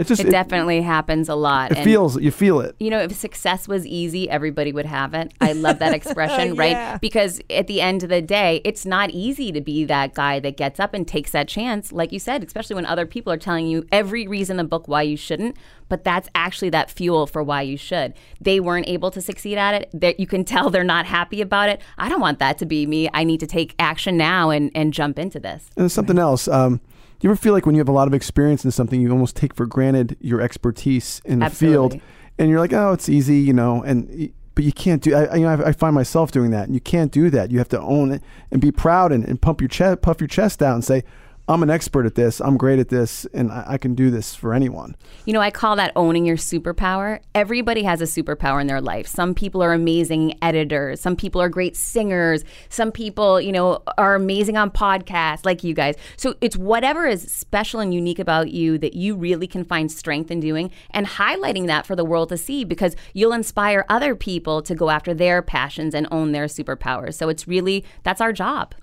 it's 0.00 0.08
just 0.08 0.22
It, 0.22 0.26
it, 0.28 0.30
definitely 0.30 0.80
happens 0.82 1.28
a 1.28 1.34
lot. 1.36 1.70
it 1.70 1.76
and- 1.78 1.84
feels 1.84 2.20
you 2.20 2.32
feel 2.32 2.60
it. 2.60 2.74
you 2.80 2.90
know, 2.90 2.98
if 2.98 3.12
success 3.14 3.68
was 3.68 3.86
easy, 3.86 4.28
everybody 4.28 4.72
would 4.72 4.86
have 4.86 5.14
it. 5.14 5.32
I 5.40 5.52
love 5.52 5.78
that 5.78 5.94
expression, 6.00 6.56
Yeah. 6.56 6.60
right? 6.92 7.00
Because 7.00 7.40
at 7.50 7.68
the 7.68 7.80
end 7.80 8.02
of 8.02 8.08
the 8.08 8.20
day, 8.22 8.60
it's 8.64 8.84
not 8.84 9.10
easy 9.10 9.52
to 9.52 9.60
be 9.60 9.84
that 9.84 10.14
guy 10.14 10.40
that 10.40 10.56
gets 10.56 10.80
up 10.80 10.94
and 10.94 11.06
takes 11.06 11.30
that 11.30 11.46
chance, 11.46 11.92
like 11.92 12.10
you 12.10 12.18
said, 12.18 12.42
especially 12.42 12.74
when 12.74 12.86
other 12.86 13.06
people 13.06 13.32
are 13.32 13.36
telling 13.36 13.66
you 13.68 13.86
every 13.92 14.26
reason 14.26 14.54
in 14.54 14.64
the 14.64 14.68
book 14.68 14.88
why 14.88 15.02
you 15.02 15.16
shouldn't. 15.16 15.56
But 15.88 16.04
that's 16.04 16.28
actually 16.34 16.70
that 16.70 16.88
fuel 16.90 17.26
for 17.26 17.42
why 17.42 17.62
you 17.62 17.76
should. 17.76 18.14
They 18.40 18.60
weren't 18.60 18.86
able 18.88 19.10
to 19.10 19.20
succeed 19.20 19.58
at 19.58 19.74
it. 19.74 19.90
That 19.92 20.18
you 20.20 20.26
can 20.26 20.44
tell 20.44 20.70
they're 20.70 20.84
not 20.84 21.04
happy 21.04 21.40
about 21.42 21.68
it. 21.68 21.80
I 21.98 22.08
don't 22.08 22.20
want 22.20 22.38
that 22.38 22.58
to 22.58 22.66
be 22.66 22.86
me. 22.86 23.08
I 23.12 23.24
need 23.24 23.40
to 23.40 23.46
take 23.46 23.74
action 23.78 24.16
now 24.16 24.50
and, 24.50 24.70
and 24.74 24.92
jump 24.92 25.18
into 25.18 25.40
this. 25.40 25.68
And 25.76 25.82
there's 25.82 25.92
something 25.92 26.18
else. 26.18 26.46
Um, 26.46 26.80
you 27.20 27.30
ever 27.30 27.36
feel 27.36 27.52
like 27.52 27.66
when 27.66 27.74
you 27.74 27.80
have 27.80 27.88
a 27.88 27.92
lot 27.92 28.08
of 28.08 28.14
experience 28.14 28.64
in 28.64 28.70
something, 28.70 29.00
you 29.00 29.10
almost 29.10 29.36
take 29.36 29.54
for 29.54 29.66
granted 29.66 30.16
your 30.20 30.40
expertise 30.40 31.20
in 31.24 31.40
the 31.40 31.46
field, 31.70 31.92
and 32.38 32.48
you're 32.50 32.60
like, 32.60 32.72
oh, 32.72 32.92
it's 32.92 33.08
easy, 33.08 33.38
you 33.38 33.52
know, 33.52 33.82
and. 33.82 34.32
But 34.56 34.64
you 34.64 34.72
can't 34.72 35.00
do. 35.00 35.14
I, 35.14 35.24
I- 35.26 35.34
you 35.36 35.42
know, 35.46 35.54
I, 35.64 35.68
I 35.68 35.72
find 35.72 35.94
myself 35.94 36.32
doing 36.32 36.50
that, 36.50 36.64
and 36.64 36.74
you 36.74 36.80
can't 36.80 37.12
do 37.12 37.30
that. 37.30 37.52
You 37.52 37.58
have 37.58 37.68
to 37.68 37.80
own 37.80 38.10
it 38.10 38.20
and 38.50 38.60
be 38.60 38.72
proud 38.72 39.12
and, 39.12 39.24
and 39.26 39.40
pump 39.40 39.60
your 39.60 39.68
chest, 39.68 40.02
puff 40.02 40.20
your 40.20 40.26
chest 40.28 40.60
out, 40.60 40.74
and 40.74 40.84
say, 40.84 41.04
"I'm 41.50 41.62
an 41.62 41.70
expert 41.70 42.06
at 42.06 42.14
this. 42.14 42.40
I'm 42.40 42.56
great 42.56 42.78
at 42.78 42.88
this, 42.88 43.26
and 43.34 43.50
I, 43.50 43.64
I 43.70 43.78
can 43.78 43.94
do 43.94 44.10
this 44.10 44.34
for 44.34 44.54
anyone." 44.54 44.96
You 45.26 45.32
know, 45.32 45.40
I 45.40 45.50
call 45.50 45.76
that 45.76 45.92
owning 45.96 46.24
your 46.24 46.36
superpower. 46.36 47.20
Everybody 47.34 47.82
has 47.82 48.00
a 48.00 48.04
superpower 48.04 48.60
in 48.60 48.66
their 48.66 48.80
life. 48.80 49.06
Some 49.06 49.34
people 49.34 49.62
are 49.62 49.72
amazing 49.72 50.38
editors. 50.40 51.00
Some 51.00 51.16
people 51.16 51.42
are 51.42 51.48
great 51.48 51.76
singers. 51.76 52.44
Some 52.68 52.92
people, 52.92 53.40
you 53.40 53.52
know, 53.52 53.82
are 53.98 54.14
amazing 54.14 54.56
on 54.56 54.70
podcasts 54.70 55.44
like 55.44 55.64
you 55.64 55.74
guys. 55.74 55.96
So 56.16 56.34
it's 56.40 56.56
whatever 56.56 57.06
is 57.06 57.22
special 57.22 57.80
and 57.80 57.92
unique 57.92 58.18
about 58.18 58.50
you 58.50 58.78
that 58.78 58.94
you 58.94 59.16
really 59.16 59.46
can 59.46 59.64
find 59.64 59.90
strength 59.90 60.30
in 60.30 60.40
doing 60.40 60.70
and 60.90 61.06
highlighting 61.06 61.66
that 61.66 61.86
for 61.86 61.96
the 61.96 62.04
world 62.04 62.28
to 62.30 62.36
see 62.36 62.64
because 62.64 62.96
you'll 63.12 63.32
inspire 63.32 63.84
other 63.88 64.14
people 64.14 64.62
to 64.62 64.74
go 64.74 64.90
after 64.90 65.12
their 65.12 65.42
passions 65.42 65.94
and 65.94 66.06
own 66.10 66.32
their 66.32 66.46
superpowers. 66.46 67.14
So 67.14 67.28
it's 67.28 67.48
really, 67.48 67.84
that's 68.04 68.20
our 68.20 68.32
job. 68.32 68.74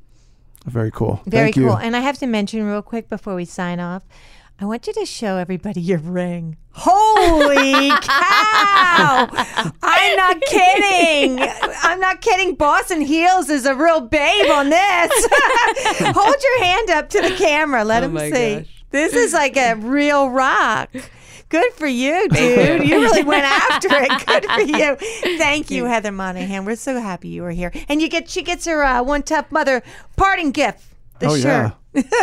Very 0.68 0.91
cool. 0.91 1.22
Very 1.26 1.45
Thank 1.45 1.55
you. 1.55 1.68
cool. 1.68 1.78
And 1.78 1.95
I 1.95 2.01
have 2.01 2.18
to 2.20 2.28
mention 2.28 2.63
real 2.65 2.82
quick 2.82 3.09
before 3.09 3.36
we 3.36 3.45
sign 3.45 3.80
off, 3.80 4.03
I 4.59 4.65
want 4.65 4.88
you 4.88 4.93
to 4.93 5.05
show 5.05 5.38
everybody 5.38 5.82
your 5.82 5.99
ring. 5.99 6.57
Holy 6.72 7.89
cow! 8.01 9.28
I'm 9.84 10.15
not 10.15 10.41
kidding. 10.47 11.39
I'm 11.84 11.99
not 11.99 12.22
kidding. 12.22 12.55
Boss 12.55 12.91
in 12.91 13.01
Heels 13.01 13.49
is 13.49 13.65
a 13.65 13.76
real 13.76 14.01
babe 14.01 14.51
on 14.51 14.70
this. 14.70 15.28
Hold 15.99 16.36
your 16.43 16.63
hand 16.63 16.89
up 16.89 17.09
to 17.09 17.22
the 17.22 17.32
camera. 17.38 17.84
Let 17.84 18.03
oh 18.03 18.07
them 18.09 18.34
see. 18.34 18.70
This 18.89 19.13
is 19.13 19.34
like 19.34 19.57
a 19.57 19.76
real 19.76 20.30
rock. 20.30 20.89
Good 21.50 21.72
for 21.74 21.88
you, 21.88 22.28
dude. 22.30 22.86
You 22.88 23.00
really 23.02 23.24
went 23.24 23.45
after 23.45 23.88
it. 23.91 24.10
Good 24.26 24.45
for 24.45 24.62
you. 24.62 25.38
Thank 25.38 25.72
you, 25.72 25.86
Heather 25.86 26.12
Monahan. 26.12 26.66
We're 26.66 26.76
so 26.76 27.00
happy 27.00 27.30
you 27.30 27.43
were 27.43 27.52
here. 27.52 27.72
And 27.88 28.02
you 28.02 28.10
get 28.10 28.30
she 28.30 28.41
gets 28.41 28.66
her 28.66 28.84
uh, 28.84 29.02
one 29.04 29.24
tough 29.24 29.52
mother 29.52 29.82
parting 30.18 30.52
gift. 30.52 30.84
The 31.20 31.28
Oh, 31.28 31.36
shirt. 31.38 31.45
yeah. 31.45 31.72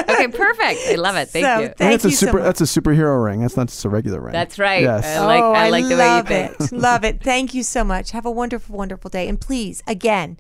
Okay, 0.08 0.28
perfect. 0.28 0.80
I 0.88 0.94
love 0.96 1.16
it. 1.16 1.28
Thank 1.30 1.44
So, 1.46 1.58
you. 1.58 1.64
And 1.66 1.76
Thank 1.76 1.90
that's 1.92 2.04
a 2.04 2.08
you 2.10 2.14
so 2.14 2.26
super. 2.26 2.38
much. 2.38 2.44
that's 2.44 2.60
a 2.60 2.80
superhero 2.80 3.24
ring. 3.24 3.40
That's 3.40 3.56
not 3.56 3.66
just 3.68 3.84
a 3.84 3.88
regular 3.88 4.20
ring. 4.20 4.32
That's 4.32 4.58
right. 4.58 4.82
Yes. 4.82 5.04
I 5.04 5.24
like, 5.26 5.42
oh, 5.42 5.52
I 5.52 5.68
like 5.70 5.84
the 5.84 5.90
way 5.90 5.94
you 5.96 5.96
love 5.96 6.28
think. 6.28 6.60
it. 6.60 6.72
love 6.72 7.04
it. 7.04 7.20
Thank 7.22 7.54
you 7.54 7.62
so 7.64 7.82
much. 7.82 8.12
Have 8.12 8.24
a 8.26 8.30
wonderful, 8.30 8.76
wonderful 8.76 9.08
day. 9.10 9.26
And 9.28 9.40
please, 9.40 9.82
again, 9.88 10.36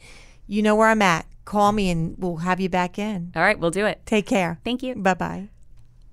you 0.46 0.62
know 0.62 0.76
where 0.76 0.88
I'm 0.88 1.02
at. 1.02 1.26
Call 1.46 1.72
me 1.72 1.90
and 1.90 2.14
we'll 2.18 2.36
have 2.36 2.60
you 2.60 2.68
back 2.68 2.98
in. 2.98 3.32
All 3.34 3.42
right, 3.42 3.58
we'll 3.58 3.70
do 3.72 3.86
it. 3.86 4.02
Take 4.06 4.26
care. 4.26 4.60
Thank 4.64 4.82
you. 4.84 4.94
Bye 4.94 5.14
bye. 5.14 5.48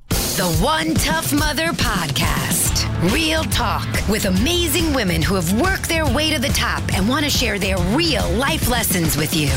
The 0.10 0.58
One 0.64 0.96
Tough 0.96 1.32
Mother 1.32 1.68
Podcast. 1.68 2.61
Real 3.06 3.44
talk 3.46 3.88
with 4.08 4.26
amazing 4.26 4.94
women 4.94 5.24
who 5.24 5.34
have 5.34 5.60
worked 5.60 5.90
their 5.90 6.06
way 6.06 6.32
to 6.32 6.40
the 6.40 6.50
top 6.50 6.84
and 6.94 7.10
want 7.10 7.26
to 7.26 7.32
share 7.32 7.58
their 7.58 7.80
real 7.96 8.30
life 8.34 8.70
lessons 8.70 9.18
with 9.18 9.36
you. 9.36 9.50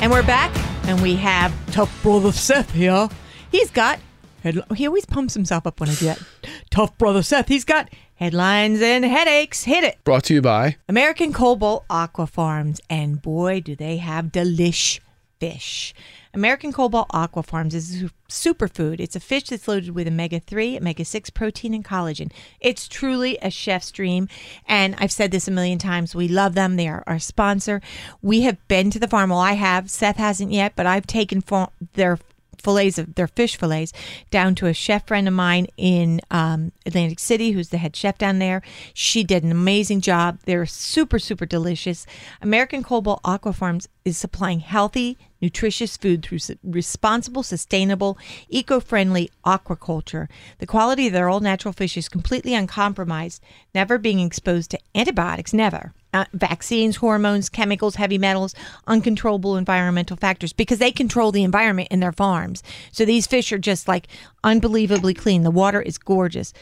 And 0.00 0.10
we're 0.10 0.26
back, 0.26 0.50
and 0.88 1.00
we 1.00 1.14
have 1.14 1.54
tough 1.70 2.02
brother 2.02 2.32
Seth 2.32 2.72
here. 2.72 3.08
He's 3.52 3.70
got, 3.70 4.00
he 4.74 4.88
always 4.88 5.04
pumps 5.04 5.34
himself 5.34 5.68
up 5.68 5.78
when 5.78 5.88
I 5.88 5.94
do 5.94 6.06
that. 6.06 6.20
Tough 6.70 6.98
brother 6.98 7.22
Seth. 7.22 7.46
He's 7.46 7.64
got 7.64 7.88
headlines 8.16 8.82
and 8.82 9.04
headaches. 9.04 9.62
Hit 9.62 9.84
it. 9.84 10.02
Brought 10.02 10.24
to 10.24 10.34
you 10.34 10.42
by 10.42 10.74
American 10.88 11.32
Cobalt 11.32 11.84
Aqua 11.88 12.26
Farms, 12.26 12.80
and 12.90 13.22
boy, 13.22 13.60
do 13.60 13.76
they 13.76 13.98
have 13.98 14.32
delish 14.32 14.98
fish. 15.52 15.94
American 16.32 16.72
Cobalt 16.72 17.06
Aqua 17.10 17.42
Farms 17.42 17.74
is 17.74 18.02
a 18.02 18.10
superfood. 18.28 18.98
It's 18.98 19.14
a 19.14 19.20
fish 19.20 19.44
that's 19.44 19.68
loaded 19.68 19.90
with 19.90 20.08
omega 20.08 20.40
3, 20.40 20.78
omega 20.78 21.04
6 21.04 21.30
protein, 21.30 21.74
and 21.74 21.84
collagen. 21.84 22.32
It's 22.60 22.88
truly 22.88 23.38
a 23.42 23.50
chef's 23.50 23.92
dream. 23.92 24.28
And 24.66 24.96
I've 24.98 25.12
said 25.12 25.30
this 25.30 25.46
a 25.46 25.52
million 25.52 25.78
times. 25.78 26.14
We 26.14 26.26
love 26.26 26.54
them. 26.54 26.76
They 26.76 26.88
are 26.88 27.04
our 27.06 27.18
sponsor. 27.18 27.82
We 28.22 28.40
have 28.42 28.56
been 28.68 28.90
to 28.90 28.98
the 28.98 29.06
farm. 29.06 29.30
Well, 29.30 29.38
I 29.38 29.52
have. 29.52 29.90
Seth 29.90 30.16
hasn't 30.16 30.50
yet, 30.50 30.72
but 30.74 30.86
I've 30.86 31.06
taken 31.06 31.40
fa- 31.40 31.70
their 31.92 32.18
fillets 32.64 32.98
of 32.98 33.14
their 33.14 33.28
fish 33.28 33.56
fillets 33.56 33.92
down 34.30 34.54
to 34.56 34.66
a 34.66 34.74
chef 34.74 35.06
friend 35.06 35.28
of 35.28 35.34
mine 35.34 35.66
in 35.76 36.20
um, 36.30 36.72
Atlantic 36.86 37.20
City, 37.20 37.52
who's 37.52 37.68
the 37.68 37.78
head 37.78 37.94
chef 37.94 38.18
down 38.18 38.38
there. 38.38 38.62
She 38.94 39.22
did 39.22 39.44
an 39.44 39.52
amazing 39.52 40.00
job. 40.00 40.38
They're 40.46 40.66
super, 40.66 41.18
super 41.18 41.46
delicious. 41.46 42.06
American 42.40 42.82
Cobalt 42.82 43.20
Aqua 43.24 43.52
Farms 43.52 43.86
is 44.04 44.16
supplying 44.16 44.60
healthy, 44.60 45.18
nutritious 45.44 45.98
food 45.98 46.24
through 46.24 46.38
responsible, 46.62 47.42
sustainable, 47.42 48.16
eco-friendly 48.48 49.30
aquaculture. 49.44 50.26
The 50.58 50.66
quality 50.66 51.06
of 51.08 51.12
their 51.12 51.28
all 51.28 51.40
natural 51.40 51.74
fish 51.74 51.98
is 51.98 52.08
completely 52.08 52.54
uncompromised, 52.54 53.42
never 53.74 53.98
being 53.98 54.20
exposed 54.20 54.70
to 54.70 54.78
antibiotics, 54.94 55.52
never. 55.52 55.92
Uh, 56.14 56.24
vaccines, 56.32 56.96
hormones, 56.96 57.50
chemicals, 57.50 57.96
heavy 57.96 58.16
metals, 58.16 58.54
uncontrollable 58.86 59.58
environmental 59.58 60.16
factors 60.16 60.54
because 60.54 60.78
they 60.78 60.92
control 60.92 61.30
the 61.30 61.44
environment 61.44 61.88
in 61.90 62.00
their 62.00 62.12
farms. 62.12 62.62
So 62.90 63.04
these 63.04 63.26
fish 63.26 63.52
are 63.52 63.58
just 63.58 63.86
like 63.86 64.06
unbelievably 64.44 65.14
clean. 65.14 65.42
The 65.42 65.50
water 65.50 65.82
is 65.82 65.98
gorgeous. 65.98 66.54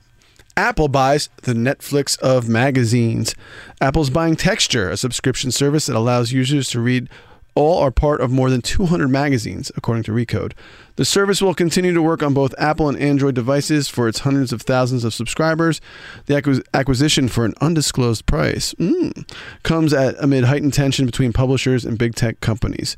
Apple 0.58 0.88
buys 0.88 1.30
the 1.44 1.54
Netflix 1.54 2.20
of 2.20 2.48
magazines. 2.50 3.36
Apple's 3.80 4.10
buying 4.10 4.36
Texture, 4.36 4.90
a 4.90 4.98
subscription 4.98 5.52
service 5.52 5.86
that 5.86 5.96
allows 5.96 6.32
users 6.32 6.70
to 6.70 6.82
read 6.82 7.10
all 7.54 7.80
or 7.80 7.92
part 7.92 8.22
of 8.22 8.32
more 8.32 8.50
than 8.50 8.62
200 8.62 9.10
magazines, 9.10 9.72
according 9.76 10.04
to 10.04 10.12
Recode. 10.12 10.54
The 10.96 11.06
service 11.06 11.42
will 11.42 11.54
continue 11.54 11.94
to 11.94 12.02
work 12.02 12.24
on 12.24 12.34
both 12.34 12.56
Apple 12.58 12.88
and 12.88 12.98
Android 12.98 13.36
devices 13.36 13.90
for 13.90 14.08
its 14.08 14.20
hundreds 14.20 14.54
of 14.54 14.62
thousands 14.62 15.04
of 15.04 15.14
subscribers. 15.14 15.82
The 16.28 16.36
acquis- 16.36 16.64
acquisition 16.74 17.28
for 17.28 17.44
an 17.44 17.54
undisclosed 17.60 18.26
price 18.26 18.74
mm, 18.76 19.30
comes 19.64 19.94
at 19.94 20.16
amid 20.20 20.46
heightened 20.46 20.74
tension 20.74 21.06
between 21.06 21.34
publishers 21.34 21.84
and 21.84 21.98
big 21.98 22.16
tech 22.16 22.40
companies. 22.40 22.96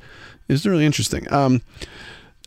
It's 0.47 0.65
really 0.65 0.85
interesting. 0.85 1.31
Um, 1.33 1.61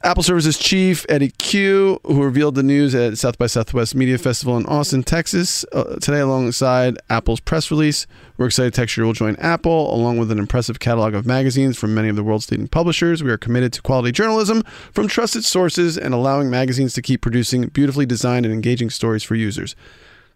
Apple 0.06 0.22
Services 0.22 0.56
Chief 0.56 1.04
Eddy 1.08 1.30
Cue, 1.30 1.98
who 2.04 2.22
revealed 2.22 2.54
the 2.54 2.62
news 2.62 2.94
at 2.94 3.18
South 3.18 3.38
by 3.38 3.48
Southwest 3.48 3.96
Media 3.96 4.16
Festival 4.18 4.56
in 4.56 4.64
Austin, 4.66 5.02
Texas, 5.02 5.64
uh, 5.72 5.96
today 5.96 6.20
alongside 6.20 6.96
Apple's 7.10 7.40
press 7.40 7.72
release. 7.72 8.06
We're 8.36 8.46
excited 8.46 8.72
Texture 8.72 9.04
will 9.04 9.14
join 9.14 9.34
Apple, 9.40 9.92
along 9.92 10.18
with 10.18 10.30
an 10.30 10.38
impressive 10.38 10.78
catalog 10.78 11.14
of 11.14 11.26
magazines 11.26 11.76
from 11.76 11.92
many 11.92 12.08
of 12.08 12.14
the 12.14 12.22
world's 12.22 12.48
leading 12.52 12.68
publishers. 12.68 13.24
We 13.24 13.32
are 13.32 13.36
committed 13.36 13.72
to 13.72 13.82
quality 13.82 14.12
journalism 14.12 14.62
from 14.92 15.08
trusted 15.08 15.44
sources 15.44 15.98
and 15.98 16.14
allowing 16.14 16.50
magazines 16.50 16.94
to 16.94 17.02
keep 17.02 17.20
producing 17.20 17.66
beautifully 17.66 18.06
designed 18.06 18.46
and 18.46 18.54
engaging 18.54 18.90
stories 18.90 19.24
for 19.24 19.34
users. 19.34 19.74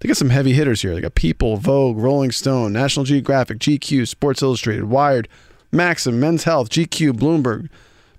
They 0.01 0.09
got 0.09 0.16
some 0.16 0.31
heavy 0.31 0.53
hitters 0.53 0.83
here. 0.83 0.97
They 0.97 1.01
got 1.01 1.14
People, 1.14 1.59
Vogue, 1.59 1.97
Rolling 1.97 2.33
Stone, 2.33 2.73
National 2.73 3.05
Geographic, 3.05 3.61
GQ, 3.61 4.09
Sports 4.09 4.43
Illustrated, 4.43 4.87
Wired, 4.87 5.29
Maxim, 5.71 6.18
Men's 6.18 6.43
Health, 6.43 6.71
GQ, 6.71 7.12
Bloomberg, 7.12 7.68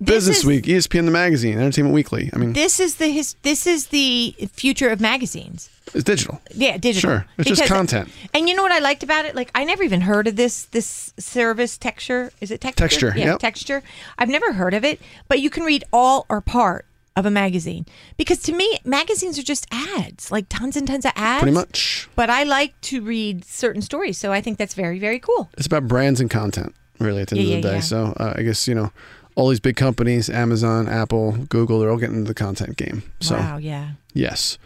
Business 0.03 0.39
is- 0.39 0.45
Week, 0.45 0.65
ESPN 0.65 1.05
the 1.05 1.11
Magazine, 1.11 1.57
Entertainment 1.59 1.93
Weekly. 1.93 2.29
I 2.33 2.37
mean, 2.37 2.53
This 2.53 2.79
is 2.79 2.95
the 2.95 3.07
his, 3.07 3.35
this 3.43 3.67
is 3.67 3.87
the 3.87 4.35
future 4.53 4.89
of 4.89 4.99
magazines. 4.99 5.69
it's 5.93 6.03
digital. 6.03 6.41
Yeah, 6.55 6.77
digital. 6.77 7.09
Sure. 7.09 7.25
It's 7.37 7.49
just 7.49 7.65
content. 7.65 8.09
And 8.33 8.49
you 8.49 8.55
know 8.55 8.63
what 8.63 8.71
I 8.71 8.79
liked 8.79 9.03
about 9.03 9.25
it? 9.25 9.35
Like 9.35 9.51
I 9.53 9.63
never 9.63 9.83
even 9.83 10.01
heard 10.01 10.27
of 10.27 10.35
this 10.37 10.63
this 10.65 11.13
service 11.19 11.77
texture. 11.77 12.31
Is 12.41 12.49
it 12.51 12.61
texture? 12.61 12.81
Texture, 12.87 13.13
Yeah, 13.15 13.25
yep. 13.25 13.39
texture. 13.39 13.83
I've 14.17 14.29
never 14.29 14.53
heard 14.53 14.73
of 14.73 14.83
it, 14.83 14.99
but 15.27 15.39
you 15.39 15.49
can 15.49 15.63
read 15.63 15.83
all 15.93 16.25
or 16.29 16.41
part 16.41 16.85
of 17.17 17.25
a 17.25 17.29
magazine. 17.31 17.85
Because 18.15 18.39
to 18.43 18.53
me, 18.53 18.79
magazines 18.85 19.37
are 19.37 19.43
just 19.43 19.67
ads, 19.69 20.31
like 20.31 20.45
tons 20.49 20.77
and 20.77 20.87
tons 20.87 21.05
of 21.05 21.11
ads. 21.15 21.41
Pretty 21.43 21.53
much. 21.53 22.07
But 22.15 22.29
I 22.29 22.43
like 22.43 22.79
to 22.89 23.01
read 23.01 23.43
certain 23.43 23.81
stories, 23.81 24.17
so 24.17 24.31
I 24.31 24.39
think 24.41 24.57
that's 24.57 24.73
very 24.73 24.97
very 24.97 25.19
cool. 25.19 25.49
It's 25.57 25.67
about 25.67 25.87
brands 25.89 26.21
and 26.21 26.29
content, 26.29 26.73
really, 26.99 27.21
at 27.21 27.27
the 27.27 27.37
end 27.37 27.47
Yeah, 27.47 27.55
of 27.57 27.61
the 27.63 27.67
yeah, 27.67 27.71
day. 27.73 27.77
yeah. 27.79 27.81
So 27.83 28.13
uh, 28.17 28.33
I 28.37 28.43
guess, 28.43 28.65
you 28.67 28.75
know, 28.75 28.91
all 29.35 29.49
these 29.49 29.59
big 29.59 29.75
companies, 29.75 30.29
Amazon, 30.29 30.87
Apple, 30.87 31.31
Google, 31.49 31.79
they're 31.79 31.89
all 31.89 31.97
getting 31.97 32.17
into 32.17 32.27
the 32.27 32.33
content 32.33 32.77
game. 32.77 33.03
So 33.19 33.35
wow, 33.35 33.57
yeah. 33.57 33.91
yes. 34.13 34.57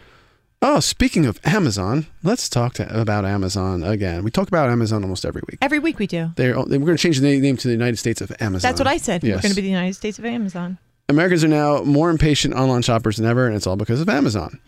Oh, 0.62 0.80
speaking 0.80 1.26
of 1.26 1.38
Amazon, 1.44 2.06
let's 2.22 2.48
talk 2.48 2.74
to, 2.74 3.00
about 3.00 3.24
Amazon 3.24 3.82
again. 3.82 4.24
We 4.24 4.30
talk 4.30 4.48
about 4.48 4.70
Amazon 4.70 5.02
almost 5.02 5.24
every 5.24 5.42
week. 5.48 5.58
Every 5.60 5.78
week 5.78 5.98
we 5.98 6.06
do. 6.06 6.30
They're, 6.36 6.54
they 6.64 6.78
we're 6.78 6.86
going 6.86 6.96
to 6.96 7.02
change 7.02 7.20
the 7.20 7.38
name 7.38 7.56
to 7.56 7.68
the 7.68 7.74
United 7.74 7.98
States 7.98 8.20
of 8.20 8.32
Amazon. 8.40 8.68
That's 8.68 8.80
what 8.80 8.86
I 8.86 8.96
said. 8.96 9.22
We're 9.22 9.32
going 9.32 9.50
to 9.50 9.54
be 9.54 9.62
the 9.62 9.68
United 9.68 9.94
States 9.94 10.18
of 10.18 10.24
Amazon. 10.24 10.78
Americans 11.08 11.44
are 11.44 11.48
now 11.48 11.82
more 11.82 12.10
impatient 12.10 12.54
online 12.54 12.82
shoppers 12.82 13.18
than 13.18 13.26
ever, 13.26 13.46
and 13.46 13.54
it's 13.54 13.66
all 13.66 13.76
because 13.76 14.00
of 14.00 14.08
Amazon. 14.08 14.58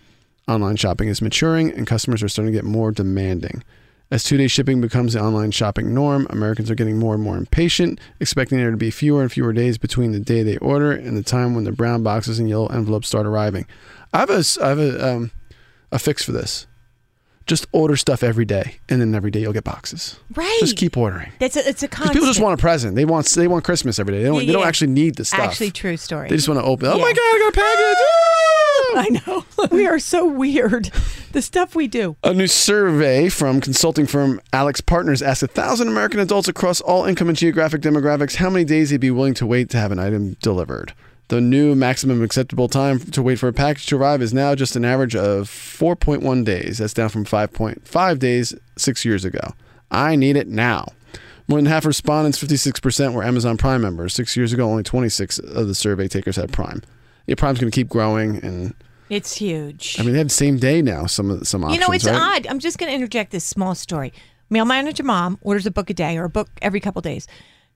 Online 0.47 0.77
shopping 0.77 1.09
is 1.09 1.21
maturing, 1.21 1.73
and 1.73 1.87
customers 1.87 2.23
are 2.23 2.29
starting 2.29 2.53
to 2.53 2.57
get 2.57 2.65
more 2.65 2.93
demanding. 2.93 3.65
As 4.11 4.25
two 4.25 4.39
day 4.39 4.49
shipping 4.49 4.81
becomes 4.81 5.13
the 5.13 5.23
online 5.23 5.51
shopping 5.51 5.93
norm, 5.93 6.27
Americans 6.31 6.71
are 6.71 6.75
getting 6.75 6.99
more 6.99 7.13
and 7.13 7.23
more 7.23 7.37
impatient, 7.37 8.01
expecting 8.21 8.57
there 8.57 8.71
to 8.71 8.77
be 8.77 8.91
fewer 8.91 9.21
and 9.21 9.31
fewer 9.31 9.53
days 9.53 9.77
between 9.77 10.13
the 10.13 10.21
day 10.21 10.43
they 10.43 10.57
order 10.59 10.93
and 10.93 11.15
the 11.15 11.23
time 11.23 11.55
when 11.55 11.65
the 11.65 11.73
brown 11.73 12.03
boxes 12.03 12.39
and 12.39 12.49
yellow 12.49 12.69
envelopes 12.69 13.09
start 13.09 13.27
arriving. 13.27 13.67
I 14.15 14.21
have 14.21 14.31
a, 14.31 14.43
I 14.63 14.69
have 14.69 14.79
a, 14.79 15.09
um, 15.15 15.31
a 15.93 15.99
fix 15.99 16.25
for 16.25 16.33
this. 16.33 16.67
Just 17.49 17.67
order 17.73 17.97
stuff 17.97 18.23
every 18.23 18.45
day, 18.45 18.77
and 18.89 19.01
then 19.01 19.15
every 19.15 19.31
day 19.31 19.41
you'll 19.41 19.53
get 19.55 19.65
boxes. 19.65 20.21
Right. 20.35 20.59
Just 20.61 20.77
keep 20.77 20.97
ordering. 20.97 21.33
That's 21.41 21.57
a, 21.57 21.69
it's 21.69 21.83
a 21.83 21.89
constant. 21.89 22.13
people 22.15 22.29
just 22.29 22.41
want 22.41 22.55
a 22.55 22.61
present. 22.61 22.95
They 22.95 23.05
want 23.07 23.27
they 23.31 23.49
want 23.49 23.65
Christmas 23.65 23.99
every 23.99 24.13
day. 24.15 24.19
They 24.23 24.29
don't, 24.29 24.35
Yeah, 24.43 24.47
they 24.47 24.53
don't 24.53 24.63
yeah. 24.63 24.69
actually 24.69 24.89
need 24.93 25.17
the 25.17 25.25
stuff. 25.25 25.41
Actually, 25.41 25.71
true 25.73 25.97
story. 25.97 26.29
They 26.29 26.37
just 26.37 26.47
want 26.49 26.61
to 26.61 26.65
open. 26.65 26.87
Oh 26.89 26.97
Yeah. 26.97 27.03
my 27.03 27.13
god, 27.13 27.21
I 27.21 27.39
got 27.39 27.49
a 27.49 27.57
package! 27.57 27.97
Ah! 28.01 28.45
I 28.97 29.09
know. 29.27 29.45
we 29.77 29.87
are 29.87 29.99
so 29.99 30.27
weird. 30.27 30.91
The 31.33 31.43
stuff 31.43 31.75
we 31.75 31.89
do. 31.89 32.17
A 32.23 32.33
new 32.35 32.47
survey 32.47 33.29
from 33.29 33.61
consulting 33.61 34.07
firm 34.07 34.41
AlixPartners 34.53 35.25
asked 35.27 35.43
a 35.43 35.47
thousand 35.47 35.89
American 35.89 36.21
adults 36.21 36.49
across 36.49 36.81
all 36.81 37.05
income 37.05 37.29
and 37.29 37.37
geographic 37.37 37.81
demographics 37.81 38.37
how 38.37 38.51
many 38.51 38.65
days 38.65 38.91
they'd 38.91 39.01
be 39.01 39.11
willing 39.11 39.35
to 39.35 39.47
wait 39.47 39.69
to 39.71 39.79
have 39.79 39.91
an 39.93 39.99
item 39.99 40.37
delivered. 40.43 40.93
The 41.29 41.41
new 41.41 41.75
maximum 41.75 42.23
acceptable 42.23 42.69
time 42.69 43.01
to 43.01 43.23
wait 43.23 43.39
for 43.39 43.49
a 43.49 43.53
package 43.53 43.87
to 43.87 43.97
arrive 43.97 44.23
is 44.23 44.33
now 44.33 44.55
just 44.55 44.77
an 44.77 44.85
average 44.85 45.15
of 45.15 45.47
4.1 45.49 46.45
days. 46.45 46.79
That's 46.79 46.95
down 46.95 47.11
from 47.11 47.27
5.5 47.27 48.19
days 48.19 48.55
six 48.77 49.05
years 49.05 49.25
ago. 49.27 49.53
I 49.91 50.17
need 50.17 50.37
it 50.37 50.49
now. 50.49 50.87
More 51.47 51.59
than 51.59 51.67
half 51.67 51.85
respondents, 51.85 52.43
56%, 52.43 53.13
were 53.13 53.25
Amazon 53.25 53.57
Prime 53.57 53.81
members. 53.81 54.15
Six 54.15 54.37
years 54.37 54.53
ago, 54.53 54.69
only 54.71 54.83
26 54.83 55.39
of 55.39 55.67
the 55.67 55.75
survey 55.75 56.09
takers 56.09 56.37
had 56.37 56.53
Prime. 56.53 56.83
Yeah, 57.27 57.35
Prime's 57.37 57.59
going 57.59 57.71
to 57.71 57.75
keep 57.75 57.89
growing, 57.89 58.43
and 58.43 58.75
It's 59.11 59.37
huge. 59.37 59.97
I 59.99 60.03
mean 60.03 60.13
they 60.13 60.19
have 60.19 60.29
the 60.29 60.35
same 60.35 60.59
day 60.59 60.83
now. 60.83 61.07
Some 61.07 61.31
of 61.31 61.47
some 61.47 61.69
you 61.71 61.79
know, 61.79 61.91
it's 61.91 62.07
right? 62.07 62.15
odd. 62.15 62.47
I'm 62.47 62.59
just 62.59 62.79
going 62.79 62.91
to 62.91 62.95
interject 62.95 63.33
this 63.33 63.45
small 63.45 63.75
story. 63.75 64.13
Mail 64.51 64.65
manager 64.65 65.03
mom 65.03 65.39
orders 65.43 65.67
a 65.67 65.71
book 65.71 65.91
a 65.91 65.95
day 65.95 66.17
or 66.17 66.25
a 66.25 66.31
book 66.31 66.49
every 66.63 66.81
couple 66.81 67.03
days. 67.03 67.27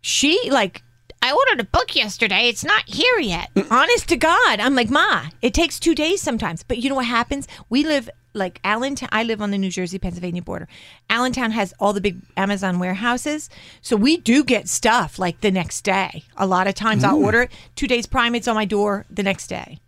She 0.01 0.51
like. 0.51 0.83
I 1.23 1.33
ordered 1.33 1.61
a 1.61 1.65
book 1.65 1.95
yesterday. 1.95 2.49
It's 2.49 2.65
not 2.65 2.83
here 2.89 3.21
yet. 3.21 3.49
Honest 3.71 4.09
to 4.09 4.17
God, 4.17 4.59
I'm 4.59 4.75
like, 4.75 4.91
Ma, 4.91 5.27
it 5.41 5.55
takes 5.55 5.79
two 5.79 5.95
days 5.95 6.21
sometimes. 6.21 6.65
But 6.65 6.79
you 6.79 6.89
know 6.89 6.97
what 6.97 7.07
happens? 7.07 7.47
We 7.71 7.85
live 7.85 8.11
like 8.35 8.61
Allentown. 8.65 9.09
I 9.13 9.23
live 9.23 9.41
on 9.41 9.53
the 9.53 9.59
New 9.59 9.71
Jersey 9.71 10.01
Pennsylvania 10.01 10.43
border. 10.43 10.67
Allentown 11.09 11.53
has 11.53 11.73
all 11.79 11.93
the 11.93 12.01
big 12.01 12.19
Amazon 12.37 12.81
warehouses, 12.81 13.49
so 13.83 13.95
we 13.95 14.17
do 14.17 14.43
get 14.43 14.69
stuff 14.69 15.19
like 15.19 15.43
the 15.43 15.51
next 15.53 15.83
day. 15.83 16.25
A 16.37 16.47
lot 16.47 16.67
of 16.67 16.75
times 16.75 17.05
I'll 17.05 17.23
order 17.23 17.43
it 17.43 17.53
two 17.77 17.87
days 17.87 18.07
prime. 18.07 18.35
It's 18.35 18.49
on 18.49 18.57
my 18.57 18.65
door 18.65 19.07
the 19.09 19.23
next 19.23 19.47
day. 19.47 19.79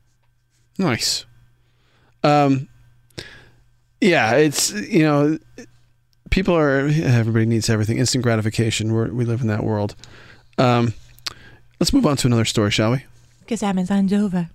Nice. 0.78 1.24
Um, 2.22 2.68
yeah, 4.01 4.35
it's 4.35 4.70
you 4.72 5.03
know, 5.03 5.39
people 6.30 6.57
are 6.57 6.87
everybody 6.87 7.47
needs 7.47 7.68
everything 7.68 7.99
instant 7.99 8.22
gratification. 8.22 8.93
We're, 8.93 9.12
we 9.12 9.24
live 9.24 9.41
in 9.41 9.49
that 9.49 9.64
world. 9.64 9.97
Um, 10.59 10.95
let's 11.80 11.92
move 11.92 12.06
on 12.06 12.16
to 12.18 12.26
another 12.26 12.44
story, 12.44 12.70
shall 12.70 12.92
we? 12.92 13.04
Because 13.40 13.62
Amazon's 13.62 14.12
over. 14.12 14.50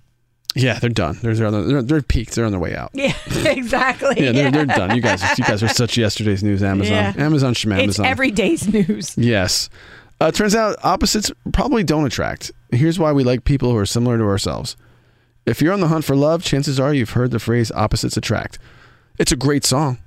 Yeah, 0.56 0.80
they're 0.80 0.90
done. 0.90 1.16
They're 1.22 1.34
they're, 1.34 1.46
on 1.46 1.52
the, 1.52 1.60
they're, 1.62 1.82
they're 1.82 2.02
peaked. 2.02 2.34
They're 2.34 2.44
on 2.44 2.50
their 2.50 2.60
way 2.60 2.74
out. 2.74 2.90
Yeah, 2.92 3.14
exactly. 3.46 4.16
Yeah, 4.24 4.32
they're, 4.32 4.50
they're 4.50 4.66
done. 4.66 4.96
You 4.96 5.02
guys, 5.02 5.22
you 5.38 5.44
guys 5.44 5.62
are 5.62 5.68
such 5.82 5.96
yesterday's 5.96 6.42
news. 6.42 6.62
Amazon, 6.62 6.92
Yeah. 6.92 7.12
Amazon, 7.16 7.54
Shmamazon. 7.54 7.88
It's 7.88 8.00
every 8.00 8.32
day's 8.32 8.66
news. 8.66 9.16
Yes. 9.16 9.70
Uh, 10.20 10.30
turns 10.32 10.54
out 10.56 10.76
opposites 10.82 11.30
probably 11.52 11.84
don't 11.84 12.04
attract. 12.04 12.50
Here's 12.72 12.98
why 12.98 13.12
we 13.12 13.22
like 13.24 13.44
people 13.44 13.70
who 13.70 13.76
are 13.76 13.86
similar 13.86 14.18
to 14.18 14.24
ourselves. 14.24 14.76
If 15.46 15.62
you're 15.62 15.72
on 15.72 15.80
the 15.80 15.88
hunt 15.88 16.04
for 16.04 16.14
love, 16.16 16.42
chances 16.42 16.78
are 16.80 16.92
you've 16.92 17.10
heard 17.10 17.30
the 17.30 17.38
phrase 17.38 17.70
opposites 17.72 18.16
attract. 18.16 18.58
It's 19.18 19.32
a 19.32 19.36
great 19.36 19.64
song. 19.64 19.98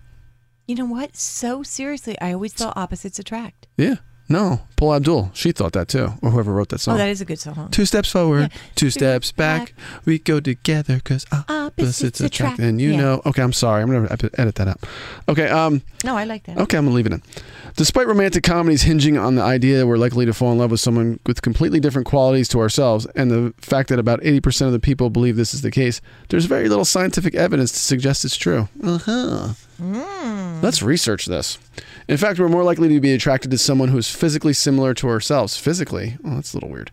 You 0.68 0.76
know 0.76 0.86
what? 0.86 1.16
So 1.16 1.64
seriously, 1.64 2.20
I 2.22 2.34
always 2.34 2.54
thought 2.54 2.78
opposites 2.78 3.18
attract. 3.18 3.68
Yeah. 3.78 3.96
No, 4.30 4.62
Paula 4.78 4.96
Abdul. 4.98 5.32
She 5.34 5.52
thought 5.52 5.74
that 5.74 5.88
too, 5.90 6.14
or 6.22 6.32
whoever 6.32 6.54
wrote 6.54 6.70
that 6.70 6.80
song. 6.80 6.96
Oh, 6.96 6.98
that 6.98 7.10
is 7.10 7.20
a 7.22 7.26
good 7.26 7.40
song. 7.40 7.68
Two 7.72 7.86
steps 7.86 8.10
forward, 8.10 8.52
Yeah. 8.52 8.58
two 8.76 8.90
steps 8.90 9.32
back. 9.32 9.74
We 10.06 10.18
go 10.18 10.40
together 10.40 10.96
because 10.96 11.26
opposites 11.32 11.50
Opposites 11.84 12.22
attract. 12.22 12.60
And 12.60 12.80
you 12.80 12.92
Yeah. 12.92 12.98
know. 13.02 13.22
Okay, 13.26 13.42
I'm 13.42 13.52
sorry. 13.54 13.82
I'm 13.84 13.92
gonna 13.92 14.08
edit 14.38 14.56
that 14.56 14.68
out. 14.68 14.80
Okay. 15.28 15.48
Um. 15.50 15.82
No, 16.06 16.16
I 16.16 16.24
like 16.24 16.44
that. 16.46 16.58
Okay, 16.58 16.78
I'm 16.78 16.86
gonna 16.86 16.96
leave 16.96 17.06
it 17.06 17.12
in. 17.14 17.22
Despite 17.76 18.08
romantic 18.08 18.44
comedies 18.44 18.84
hinging 18.84 19.18
on 19.18 19.36
the 19.36 19.42
idea 19.42 19.78
that 19.80 19.88
we're 19.88 19.98
likely 19.98 20.26
to 20.26 20.34
fall 20.34 20.52
in 20.52 20.58
love 20.60 20.72
with 20.72 20.80
someone 20.80 21.20
with 21.26 21.42
completely 21.42 21.80
different 21.80 22.06
qualities 22.08 22.48
to 22.50 22.60
ourselves, 22.60 23.08
and 23.16 23.30
the 23.32 23.54
fact 23.60 23.90
that 23.90 23.98
about 24.00 24.20
80% 24.24 24.68
of 24.68 24.74
the 24.74 24.80
people 24.80 25.10
believe 25.10 25.36
this 25.36 25.54
is 25.54 25.62
the 25.64 25.72
case, 25.72 26.00
there's 26.30 26.46
very 26.46 26.70
little 26.70 26.86
scientific 26.86 27.34
evidence 27.36 27.72
to 27.72 27.80
suggest 27.80 28.24
it's 28.26 28.38
true. 28.38 28.70
Uh 28.84 29.00
huh. 29.00 29.48
Let's 29.80 30.82
research 30.82 31.26
this. 31.26 31.58
In 32.08 32.18
fact, 32.18 32.40
we're 32.40 32.50
more 32.50 32.64
likely 32.64 32.90
to 32.90 33.00
be 33.00 33.14
attracted 33.14 33.52
to 33.52 33.58
someone 33.58 33.90
who 33.90 33.98
is 33.98 34.10
physically 34.10 34.54
similar 34.54 34.94
to 34.96 35.08
ourselves. 35.08 35.58
Physically? 35.58 36.18
Oh, 36.24 36.36
that's 36.36 36.54
a 36.54 36.58
little 36.58 36.70
weird. 36.70 36.92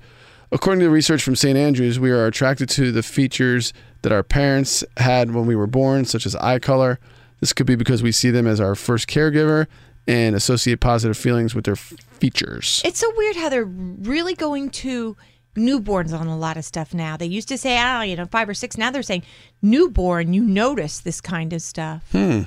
According 0.52 0.80
to 0.80 0.90
research 0.90 1.22
from 1.22 1.36
St. 1.36 1.56
Andrews, 1.56 2.00
we 2.00 2.10
are 2.10 2.26
attracted 2.26 2.68
to 2.70 2.90
the 2.90 3.02
features 3.02 3.72
that 4.02 4.12
our 4.12 4.22
parents 4.22 4.82
had 4.96 5.32
when 5.32 5.46
we 5.46 5.54
were 5.54 5.66
born, 5.68 6.04
such 6.04 6.26
as 6.26 6.34
eye 6.36 6.58
color. 6.58 6.98
This 7.38 7.52
could 7.52 7.66
be 7.66 7.76
because 7.76 8.02
we 8.02 8.12
see 8.12 8.30
them 8.30 8.46
as 8.46 8.60
our 8.60 8.74
first 8.74 9.08
caregiver 9.08 9.66
and 10.08 10.34
associate 10.34 10.80
positive 10.80 11.16
feelings 11.16 11.54
with 11.54 11.64
their 11.64 11.74
f- 11.74 11.92
features. 12.18 12.82
It's 12.84 12.98
so 12.98 13.12
weird 13.16 13.36
how 13.36 13.48
they're 13.48 13.64
really 13.64 14.34
going 14.34 14.70
to 14.70 15.16
newborns 15.56 16.18
on 16.18 16.26
a 16.26 16.36
lot 16.36 16.56
of 16.56 16.64
stuff 16.64 16.94
now. 16.94 17.16
They 17.16 17.26
used 17.26 17.48
to 17.48 17.58
say, 17.58 17.80
oh, 17.82 18.02
you 18.02 18.16
know, 18.16 18.26
five 18.26 18.48
or 18.48 18.54
six. 18.54 18.76
Now 18.76 18.90
they're 18.90 19.02
saying 19.02 19.22
newborn, 19.62 20.32
you 20.32 20.42
notice 20.42 21.00
this 21.00 21.20
kind 21.20 21.52
of 21.52 21.62
stuff. 21.62 22.10
Hmm. 22.12 22.42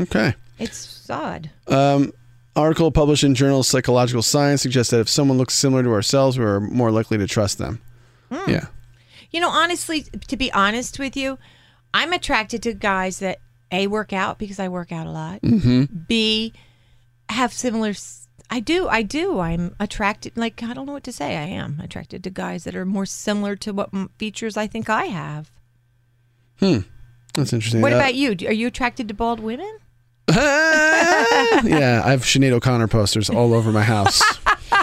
Okay. 0.00 0.34
It's 0.58 1.08
odd. 1.10 1.50
Um, 1.68 2.12
article 2.56 2.90
published 2.90 3.24
in 3.24 3.34
Journal 3.34 3.60
of 3.60 3.66
Psychological 3.66 4.22
Science 4.22 4.62
suggests 4.62 4.90
that 4.90 5.00
if 5.00 5.08
someone 5.08 5.38
looks 5.38 5.54
similar 5.54 5.82
to 5.82 5.92
ourselves, 5.92 6.38
we're 6.38 6.60
more 6.60 6.90
likely 6.90 7.18
to 7.18 7.26
trust 7.26 7.58
them. 7.58 7.80
Yeah. 8.48 8.66
You 9.30 9.40
know, 9.40 9.48
honestly, 9.50 10.02
to 10.28 10.36
be 10.36 10.52
honest 10.52 10.98
with 10.98 11.16
you, 11.16 11.38
I'm 11.92 12.12
attracted 12.12 12.62
to 12.64 12.72
guys 12.74 13.18
that 13.20 13.38
A, 13.72 13.86
work 13.86 14.12
out 14.12 14.38
because 14.38 14.58
I 14.58 14.68
work 14.68 14.90
out 14.92 15.06
a 15.06 15.10
lot, 15.10 15.40
Mm-hmm. 15.42 15.84
B, 16.08 16.52
have 17.28 17.52
similar. 17.52 17.94
I 18.50 18.60
do, 18.60 18.88
I 18.88 19.02
do. 19.02 19.38
I'm 19.40 19.74
attracted, 19.80 20.36
like, 20.36 20.62
I 20.62 20.74
don't 20.74 20.86
know 20.86 20.92
what 20.92 21.04
to 21.04 21.12
say. 21.12 21.36
I 21.36 21.44
am 21.46 21.80
attracted 21.82 22.22
to 22.24 22.30
guys 22.30 22.64
that 22.64 22.74
are 22.76 22.84
more 22.84 23.06
similar 23.06 23.56
to 23.56 23.72
what 23.72 23.90
features 24.18 24.56
I 24.56 24.66
think 24.66 24.88
I 24.90 25.06
have. 25.06 25.50
Hmm. 26.60 26.78
That's 27.34 27.52
interesting. 27.52 27.80
What 27.82 27.92
Uh, 27.92 27.96
about 27.96 28.14
you? 28.14 28.30
Are 28.46 28.52
you 28.52 28.66
attracted 28.68 29.08
to 29.08 29.14
bald 29.14 29.40
women? 29.40 29.78
yeah, 30.34 32.02
I 32.04 32.10
have 32.10 32.22
Sinead 32.22 32.52
O'Connor 32.52 32.88
posters 32.88 33.28
all 33.30 33.52
over 33.54 33.70
my 33.72 33.82
house. 33.82 34.22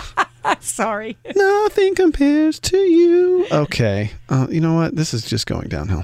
Sorry. 0.59 1.17
Nothing 1.35 1.95
compares 1.95 2.59
to 2.59 2.77
you. 2.77 3.47
Okay. 3.51 4.11
Uh, 4.29 4.47
you 4.49 4.61
know 4.61 4.75
what? 4.75 4.95
This 4.95 5.13
is 5.13 5.25
just 5.25 5.47
going 5.47 5.67
downhill. 5.69 6.03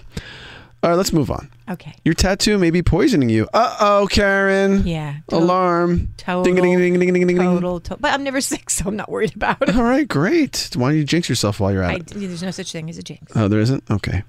All 0.83 0.91
right, 0.91 0.95
let's 0.95 1.11
move 1.11 1.31
on. 1.31 1.49
Okay. 1.69 1.93
Your 2.05 2.13
tattoo 2.13 2.57
may 2.57 2.69
be 2.69 2.81
poisoning 2.83 3.29
you. 3.29 3.47
Uh 3.53 3.75
oh, 3.79 4.07
Karen. 4.09 4.85
Yeah. 4.87 5.17
Alarm. 5.29 6.13
Total. 6.17 6.43
Ding, 6.43 6.55
ding, 6.55 6.63
ding, 6.79 6.79
ding, 6.79 6.99
ding, 6.99 7.13
ding, 7.13 7.27
ding. 7.27 7.37
Total, 7.37 7.79
to- 7.81 7.97
but 7.97 8.13
I'm 8.13 8.23
never 8.23 8.41
sick, 8.41 8.69
so 8.69 8.85
I'm 8.87 8.95
not 8.95 9.09
worried 9.09 9.35
about 9.35 9.61
it. 9.61 9.75
All 9.75 9.83
right, 9.83 10.07
great. 10.07 10.69
Why 10.75 10.89
don't 10.89 10.97
you 10.97 11.03
jinx 11.03 11.29
yourself 11.29 11.59
while 11.59 11.71
you're 11.73 11.83
at 11.83 11.91
I, 11.91 11.95
it? 11.95 12.07
there's 12.07 12.43
no 12.43 12.51
such 12.51 12.71
thing 12.71 12.89
as 12.89 12.97
a 12.97 13.03
jinx. 13.03 13.31
Oh, 13.35 13.47
there 13.47 13.59
isn't? 13.59 13.83
Okay. 13.89 14.23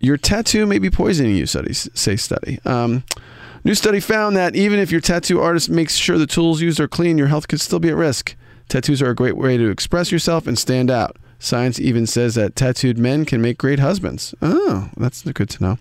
Your 0.00 0.16
tattoo 0.16 0.66
may 0.66 0.78
be 0.78 0.90
poisoning 0.90 1.36
you, 1.36 1.46
studies 1.46 1.88
say 1.94 2.16
study. 2.16 2.58
Um, 2.64 3.02
new 3.64 3.74
study 3.74 4.00
found 4.00 4.36
that 4.36 4.54
even 4.56 4.78
if 4.78 4.90
your 4.90 5.00
tattoo 5.00 5.40
artist 5.40 5.70
makes 5.70 5.94
sure 5.96 6.18
the 6.18 6.26
tools 6.26 6.60
used 6.60 6.80
are 6.80 6.88
clean, 6.88 7.18
your 7.18 7.28
health 7.28 7.48
could 7.48 7.60
still 7.60 7.78
be 7.78 7.88
at 7.88 7.96
risk. 7.96 8.34
Tattoos 8.68 9.02
are 9.02 9.10
a 9.10 9.14
great 9.14 9.36
way 9.36 9.56
to 9.56 9.68
express 9.70 10.10
yourself 10.12 10.46
and 10.46 10.58
stand 10.58 10.90
out. 10.90 11.16
Science 11.38 11.80
even 11.80 12.06
says 12.06 12.36
that 12.36 12.54
tattooed 12.54 12.96
men 12.98 13.24
can 13.24 13.42
make 13.42 13.58
great 13.58 13.80
husbands. 13.80 14.34
Oh, 14.40 14.88
that's 14.96 15.22
good 15.22 15.50
to 15.50 15.62
know. 15.62 15.78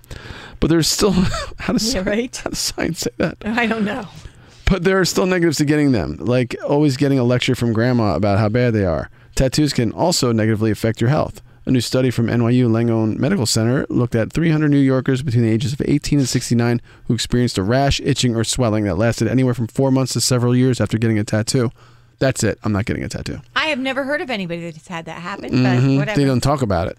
But 0.59 0.69
there's 0.71 0.87
still 0.87 1.11
how 1.59 1.73
does 1.73 1.93
Yeah, 1.93 2.01
right? 2.03 2.35
how 2.35 2.49
does 2.49 2.59
science 2.59 2.99
say 3.01 3.11
that? 3.17 3.37
I 3.45 3.67
don't 3.67 3.85
know. 3.85 4.07
But 4.65 4.83
there 4.83 4.99
are 4.99 5.05
still 5.05 5.25
negatives 5.25 5.57
to 5.57 5.65
getting 5.65 5.91
them, 5.91 6.15
like 6.19 6.55
always 6.67 6.97
getting 6.97 7.19
a 7.19 7.23
lecture 7.23 7.55
from 7.55 7.73
grandma 7.73 8.15
about 8.15 8.39
how 8.39 8.49
bad 8.49 8.73
they 8.73 8.85
are. 8.85 9.09
Tattoos 9.35 9.73
can 9.73 9.91
also 9.91 10.31
negatively 10.31 10.71
affect 10.71 10.99
your 11.01 11.09
health. 11.09 11.41
A 11.65 11.71
new 11.71 11.81
study 11.81 12.09
from 12.09 12.25
NYU 12.27 12.67
Langone 12.67 13.17
Medical 13.19 13.45
Center 13.45 13.85
looked 13.89 14.15
at 14.15 14.33
300 14.33 14.69
New 14.69 14.79
Yorkers 14.79 15.21
between 15.21 15.43
the 15.43 15.51
ages 15.51 15.73
of 15.73 15.81
18 15.85 16.19
and 16.19 16.27
69 16.27 16.81
who 17.05 17.13
experienced 17.13 17.57
a 17.59 17.63
rash, 17.63 18.01
itching, 18.03 18.35
or 18.35 18.43
swelling 18.43 18.85
that 18.85 18.95
lasted 18.97 19.27
anywhere 19.27 19.53
from 19.53 19.67
four 19.67 19.91
months 19.91 20.13
to 20.13 20.21
several 20.21 20.55
years 20.55 20.81
after 20.81 20.97
getting 20.97 21.19
a 21.19 21.23
tattoo. 21.23 21.69
That's 22.17 22.43
it. 22.43 22.57
I'm 22.63 22.71
not 22.71 22.85
getting 22.85 23.03
a 23.03 23.09
tattoo. 23.09 23.41
I 23.55 23.67
have 23.67 23.77
never 23.79 24.03
heard 24.03 24.21
of 24.21 24.29
anybody 24.31 24.71
that's 24.71 24.87
had 24.87 25.05
that 25.05 25.19
happen, 25.21 25.49
but 25.51 25.79
Mhm. 25.79 25.97
whatever. 25.97 26.19
They 26.19 26.25
don't 26.25 26.41
talk 26.41 26.61
about 26.63 26.87
it. 26.87 26.97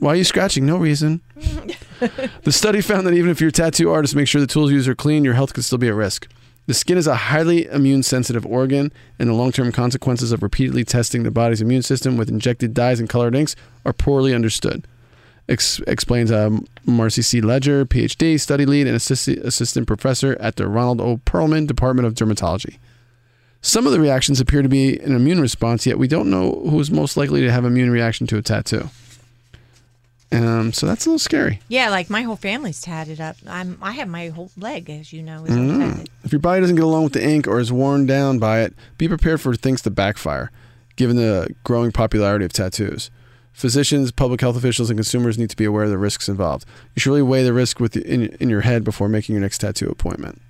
Why 0.00 0.12
are 0.12 0.16
you 0.16 0.24
scratching? 0.24 0.66
No 0.66 0.76
reason. 0.78 1.20
the 2.42 2.52
study 2.52 2.80
found 2.80 3.06
that 3.06 3.14
even 3.14 3.30
if 3.30 3.40
you're 3.40 3.48
a 3.48 3.52
tattoo 3.52 3.90
artist, 3.90 4.14
make 4.16 4.26
sure 4.28 4.40
the 4.40 4.46
tools 4.46 4.70
used 4.72 4.88
are 4.88 4.94
clean, 4.94 5.24
your 5.24 5.34
health 5.34 5.52
could 5.54 5.64
still 5.64 5.78
be 5.78 5.88
at 5.88 5.94
risk. 5.94 6.28
The 6.66 6.74
skin 6.74 6.96
is 6.96 7.08
a 7.08 7.14
highly 7.14 7.66
immune 7.66 8.02
sensitive 8.04 8.46
organ, 8.46 8.92
and 9.18 9.28
the 9.28 9.34
long 9.34 9.50
term 9.50 9.72
consequences 9.72 10.30
of 10.30 10.42
repeatedly 10.42 10.84
testing 10.84 11.22
the 11.22 11.30
body's 11.30 11.60
immune 11.60 11.82
system 11.82 12.16
with 12.16 12.28
injected 12.28 12.72
dyes 12.72 13.00
and 13.00 13.08
colored 13.08 13.34
inks 13.34 13.56
are 13.84 13.92
poorly 13.92 14.34
understood. 14.34 14.86
Ex- 15.48 15.80
explains 15.88 16.30
um, 16.30 16.64
Marcy 16.86 17.20
C. 17.20 17.40
Ledger, 17.40 17.84
PhD, 17.84 18.38
study 18.38 18.64
lead, 18.64 18.86
and 18.86 18.94
assist- 18.94 19.28
assistant 19.28 19.88
professor 19.88 20.36
at 20.38 20.54
the 20.54 20.68
Ronald 20.68 21.00
O. 21.00 21.16
Perelman 21.18 21.66
Department 21.66 22.06
of 22.06 22.14
Dermatology. 22.14 22.78
Some 23.60 23.86
of 23.86 23.92
the 23.92 24.00
reactions 24.00 24.40
appear 24.40 24.62
to 24.62 24.68
be 24.68 24.98
an 25.00 25.14
immune 25.14 25.40
response, 25.40 25.84
yet 25.84 25.98
we 25.98 26.08
don't 26.08 26.30
know 26.30 26.62
who 26.68 26.78
is 26.80 26.90
most 26.90 27.16
likely 27.16 27.40
to 27.42 27.50
have 27.50 27.64
immune 27.64 27.90
reaction 27.90 28.26
to 28.28 28.36
a 28.36 28.42
tattoo. 28.42 28.88
Um, 30.32 30.72
so 30.72 30.86
that's 30.86 31.04
a 31.06 31.10
little 31.10 31.18
scary. 31.18 31.60
yeah, 31.68 31.90
like 31.90 32.08
my 32.10 32.22
whole 32.22 32.36
family's 32.36 32.80
tatted 32.80 33.20
up. 33.20 33.36
I'm 33.46 33.78
I 33.82 33.92
have 33.92 34.08
my 34.08 34.28
whole 34.28 34.50
leg, 34.56 34.88
as 34.90 35.12
you 35.12 35.22
know, 35.22 35.44
is 35.44 35.50
Mm. 35.54 35.78
tatted. 35.90 36.10
If 36.24 36.32
your 36.32 36.38
body 36.40 36.60
doesn't 36.60 36.76
get 36.76 36.84
along 36.84 37.04
with 37.04 37.12
the 37.12 37.26
ink 37.26 37.46
or 37.46 37.60
is 37.60 37.70
worn 37.72 38.06
down 38.06 38.38
by 38.38 38.60
it, 38.60 38.74
be 38.98 39.08
prepared 39.08 39.40
for 39.40 39.54
things 39.54 39.82
to 39.82 39.90
backfire, 39.90 40.50
given 40.96 41.16
the 41.16 41.48
growing 41.64 41.92
popularity 41.92 42.44
of 42.44 42.52
tattoos. 42.52 43.10
Physicians, 43.52 44.10
public 44.10 44.40
health 44.40 44.56
officials, 44.56 44.88
and 44.88 44.96
consumers 44.98 45.36
need 45.38 45.50
to 45.50 45.56
be 45.56 45.66
aware 45.66 45.84
of 45.84 45.90
the 45.90 45.98
risks 45.98 46.26
involved. 46.28 46.64
You 46.94 47.00
should 47.00 47.10
really 47.10 47.20
weigh 47.22 47.44
the 47.44 47.52
risk 47.52 47.78
with 47.80 47.92
the, 47.92 48.02
in, 48.10 48.28
in 48.40 48.48
your 48.48 48.62
head 48.62 48.82
before 48.82 49.10
making 49.10 49.34
your 49.34 49.42
next 49.42 49.58
tattoo 49.58 49.90
appointment. 49.90 50.40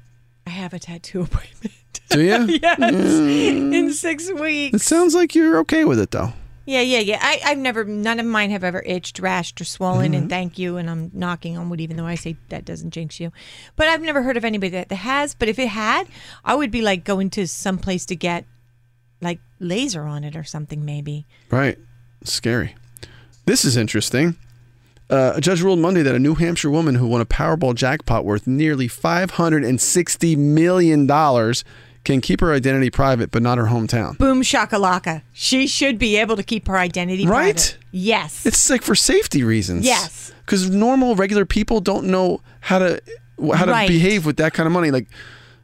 I 0.47 0.51
have 0.51 0.73
a 0.73 0.79
tattoo 0.79 1.23
appointment. 1.29 1.75
Do 2.11 2.21
you? 2.23 2.45
yes, 2.63 2.79
in 2.79 3.93
six 3.93 4.31
weeks. 4.33 4.75
It 4.77 4.81
sounds 4.83 5.15
like 5.17 5.35
you're 5.35 5.59
okay 5.61 5.85
with 5.85 5.99
it, 5.99 6.13
though. 6.13 6.33
Yeah, 6.65 6.81
yeah, 6.81 7.01
yeah. 7.01 7.19
I, 7.21 7.41
I've 7.45 7.59
never, 7.59 7.85
none 7.85 8.21
of 8.21 8.27
mine 8.27 8.51
have 8.51 8.63
ever 8.63 8.83
itched, 8.87 9.21
rashed, 9.21 9.61
or 9.61 9.65
swollen. 9.65 10.13
Mm-hmm. 10.13 10.23
And 10.23 10.31
thank 10.31 10.59
you. 10.59 10.77
And 10.77 10.89
I'm 10.89 11.11
knocking 11.13 11.57
on 11.57 11.69
wood, 11.69 11.81
even 11.81 11.97
though 11.97 12.07
I 12.07 12.15
say 12.15 12.37
that 12.51 12.65
doesn't 12.65 12.91
jinx 12.91 13.19
you. 13.19 13.33
But 13.77 13.89
I've 13.89 14.03
never 14.03 14.23
heard 14.23 14.37
of 14.37 14.45
anybody 14.45 14.71
that, 14.71 14.89
that 14.89 14.97
has. 14.97 15.35
But 15.35 15.49
if 15.49 15.59
it 15.59 15.69
had, 15.69 16.07
I 16.45 16.55
would 16.55 16.71
be 16.71 16.83
like 16.83 17.05
going 17.05 17.31
to 17.31 17.47
some 17.47 17.79
place 17.79 18.07
to 18.07 18.17
get 18.17 18.45
like 19.21 19.41
laser 19.59 20.03
on 20.03 20.25
it 20.25 20.37
or 20.37 20.45
something, 20.45 20.85
maybe. 20.85 21.27
Right. 21.51 21.79
Scary. 22.25 22.75
This 23.47 23.65
is 23.65 23.77
interesting. 23.77 24.37
Uh, 25.11 25.35
a 25.37 25.41
judge 25.41 25.61
ruled 25.63 25.79
Monday 25.79 26.03
that 26.03 26.15
a 26.15 26.19
New 26.19 26.35
Hampshire 26.35 26.71
woman 26.71 26.95
who 26.95 27.07
won 27.07 27.21
a 27.21 27.27
Powerball 27.27 27.75
jackpot 27.75 28.25
worth 28.25 28.47
nearly 28.47 28.89
$560 28.89 30.37
million 30.39 31.07
can 32.05 32.21
keep 32.21 32.41
her 32.41 32.53
identity 32.53 32.91
private, 32.91 33.31
but 33.31 33.43
not 33.43 33.59
her 33.59 33.67
hometown. 33.67 34.19
Boom 34.19 34.43
shakalaka. 34.43 35.23
She 35.33 35.67
should 35.67 35.99
be 35.99 36.17
able 36.17 36.37
to 36.37 36.43
keep 36.43 36.67
her 36.69 36.77
identity 36.77 37.25
private. 37.27 37.37
Right? 37.47 37.55
private. 37.55 37.79
Yes. 37.93 38.45
It's 38.47 38.69
like 38.71 38.83
for 38.83 38.95
safety 38.95 39.45
reasons. 39.45 39.85
Yes. 39.85 40.33
Because 40.45 40.69
normal, 40.71 41.15
regular 41.15 41.45
people 41.47 41.81
don't 41.81 42.07
know 42.07 42.41
how 42.61 42.79
to 42.81 43.01
how 43.55 43.65
to 43.65 43.71
Right. 43.73 43.89
behave 43.89 44.27
with 44.27 44.37
that 44.39 44.53
kind 44.55 44.67
of 44.67 44.73
money. 44.73 44.91
Like, 44.91 45.09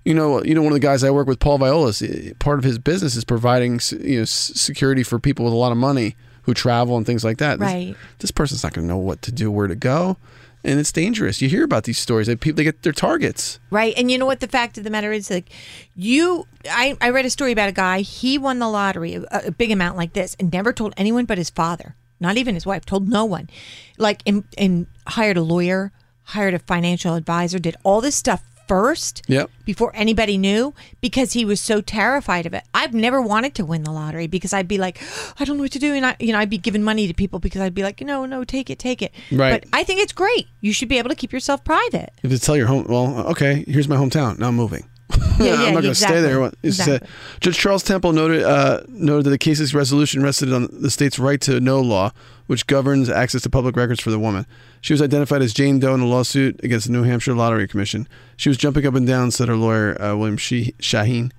you 0.04 0.14
know, 0.14 0.42
you 0.42 0.54
know, 0.54 0.62
one 0.62 0.72
of 0.72 0.74
the 0.74 0.80
guys 0.86 1.04
I 1.04 1.10
work 1.10 1.26
with, 1.28 1.38
Paul 1.40 1.58
Violas. 1.58 2.00
eh, 2.02 2.32
Part 2.38 2.58
of 2.58 2.64
his 2.64 2.78
business 2.78 3.14
is 3.16 3.24
providing 3.24 3.80
you 4.00 4.20
know 4.20 4.24
security 4.24 5.02
for 5.02 5.18
people 5.18 5.44
with 5.44 5.54
a 5.54 5.56
lot 5.56 5.72
of 5.72 5.78
money 5.78 6.16
who 6.42 6.54
travel 6.54 6.96
and 6.96 7.04
things 7.04 7.24
like 7.24 7.38
that. 7.38 7.58
This- 7.58 7.66
Right. 7.66 7.96
This, 8.20 8.30
person's 8.30 8.62
not 8.62 8.72
going 8.72 8.86
to 8.86 8.88
know 8.88 8.96
what 8.98 9.20
to 9.22 9.32
do, 9.32 9.50
where 9.50 9.66
to 9.66 9.74
go, 9.76 10.16
and 10.64 10.80
it's 10.80 10.92
dangerous. 10.92 11.40
You 11.40 11.48
hear 11.48 11.64
about 11.64 11.84
these 11.84 11.98
stories. 11.98 12.26
That 12.26 12.40
people 12.40 12.56
they 12.56 12.64
get 12.64 12.82
their 12.82 12.92
targets. 12.92 13.60
Right. 13.70 13.94
And 13.96 14.10
you 14.10 14.18
know 14.18 14.26
what 14.26 14.40
the 14.40 14.48
fact 14.48 14.78
of 14.78 14.84
the 14.84 14.90
matter 14.90 15.12
is? 15.12 15.30
Like, 15.30 15.50
you, 15.94 16.46
I, 16.68 16.96
I 17.00 17.10
read 17.10 17.24
a 17.24 17.30
story 17.30 17.52
about 17.52 17.68
a 17.68 17.72
guy, 17.72 18.00
he 18.00 18.38
won 18.38 18.58
the 18.58 18.68
lottery, 18.68 19.14
a, 19.14 19.24
a 19.46 19.50
big 19.50 19.70
amount 19.70 19.96
like 19.96 20.12
this, 20.12 20.36
and 20.38 20.52
never 20.52 20.72
told 20.72 20.94
anyone 20.96 21.24
but 21.24 21.38
his 21.38 21.50
father, 21.50 21.94
not 22.20 22.36
even 22.36 22.54
his 22.54 22.66
wife, 22.66 22.84
told 22.84 23.08
no 23.08 23.24
one. 23.24 23.48
Like, 23.96 24.22
and, 24.26 24.44
and 24.56 24.86
hired 25.06 25.36
a 25.36 25.42
lawyer, 25.42 25.92
hired 26.24 26.54
a 26.54 26.58
financial 26.58 27.14
advisor, 27.14 27.58
did 27.58 27.76
all 27.84 28.00
this 28.00 28.16
stuff 28.16 28.42
first 28.68 29.22
Yep. 29.26 29.50
before 29.64 29.90
anybody 29.94 30.38
knew 30.38 30.74
because 31.00 31.32
he 31.32 31.44
was 31.44 31.60
so 31.60 31.80
terrified 31.80 32.46
of 32.46 32.54
it. 32.54 32.62
I've 32.74 32.94
never 32.94 33.20
wanted 33.20 33.54
to 33.56 33.64
win 33.64 33.82
the 33.82 33.90
lottery 33.90 34.26
because 34.26 34.52
I'd 34.52 34.68
be 34.68 34.78
like, 34.78 35.00
I 35.40 35.44
don't 35.44 35.56
know 35.56 35.62
what 35.64 35.72
to 35.72 35.78
do. 35.78 35.94
And 35.94 36.04
I, 36.06 36.16
you 36.20 36.32
know, 36.32 36.38
I'd 36.38 36.50
be 36.50 36.58
giving 36.58 36.82
money 36.82 37.06
to 37.08 37.14
people 37.14 37.38
because 37.40 37.60
I'd 37.62 37.74
be 37.74 37.82
like, 37.82 38.00
no, 38.02 38.26
no, 38.26 38.44
take 38.44 38.70
it, 38.70 38.78
take 38.78 39.02
it. 39.02 39.12
Right. 39.32 39.62
But 39.62 39.68
I 39.72 39.82
think 39.84 40.00
it's 40.00 40.12
great. 40.12 40.46
You 40.60 40.72
should 40.72 40.88
be 40.88 40.98
able 40.98 41.08
to 41.10 41.16
keep 41.16 41.32
yourself 41.32 41.64
private. 41.64 42.12
If 42.22 42.30
you 42.30 42.38
tell 42.38 42.56
your 42.56 42.66
home, 42.66 42.86
well, 42.88 43.26
okay, 43.28 43.64
here's 43.66 43.88
my 43.88 43.96
hometown. 43.96 44.38
Now 44.38 44.48
I'm 44.48 44.56
moving. 44.56 44.84
Yeah, 45.40 45.52
I'm 45.54 45.60
yeah, 45.60 45.70
not 45.70 45.82
going 45.82 45.84
to 45.84 45.94
stay 45.94 46.20
there. 46.20 46.42
Uh, 46.42 46.50
Exactly. 46.64 47.08
Judge 47.40 47.56
Charles 47.56 47.84
Temple 47.84 48.12
noted 48.12 48.42
uh, 48.42 48.82
noted 48.88 49.24
that 49.26 49.30
the 49.30 49.38
case's 49.38 49.72
resolution 49.72 50.20
rested 50.22 50.52
on 50.52 50.68
the 50.72 50.90
state's 50.90 51.16
right 51.18 51.40
to 51.42 51.60
know 51.60 51.80
law, 51.80 52.10
which 52.48 52.66
governs 52.66 53.08
access 53.08 53.42
to 53.42 53.48
public 53.50 53.76
records 53.76 54.00
for 54.00 54.10
the 54.10 54.18
woman. 54.18 54.44
She 54.80 54.92
was 54.92 55.00
identified 55.00 55.40
as 55.42 55.54
Jane 55.54 55.78
Doe 55.78 55.94
in 55.94 56.00
a 56.00 56.06
lawsuit 56.06 56.58
against 56.64 56.86
the 56.88 56.92
New 56.92 57.04
Hampshire 57.04 57.34
Lottery 57.34 57.68
Commission. 57.68 58.08
She 58.36 58.48
was 58.48 58.58
jumping 58.58 58.84
up 58.86 58.94
and 58.94 59.06
down, 59.06 59.30
said 59.30 59.46
her 59.48 59.54
lawyer 59.56 60.00
uh, 60.02 60.16
William 60.16 60.36
she- 60.36 60.74
Shaheen. 60.80 61.30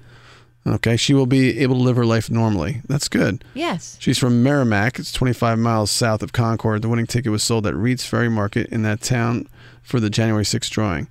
Okay, 0.68 0.98
she 0.98 1.14
will 1.14 1.26
be 1.26 1.58
able 1.60 1.76
to 1.76 1.82
live 1.82 1.96
her 1.96 2.06
life 2.06 2.30
normally. 2.30 2.82
That's 2.88 3.08
good. 3.08 3.44
Yes. 3.54 3.98
She's 4.00 4.18
from 4.18 4.44
Merrimack. 4.44 5.00
It's 5.00 5.12
25 5.12 5.58
miles 5.58 5.90
south 5.90 6.22
of 6.22 6.32
Concord. 6.34 6.82
The 6.82 6.90
winning 6.90 7.08
ticket 7.08 7.32
was 7.32 7.44
sold 7.44 7.66
at 7.66 7.76
Reed's 7.76 8.06
Ferry 8.06 8.30
Market 8.30 8.68
in 8.68 8.84
that 8.84 9.02
town 9.02 9.48
for 9.82 10.00
the 10.00 10.10
January 10.10 10.44
6th 10.44 10.70
drawing. 10.70 11.08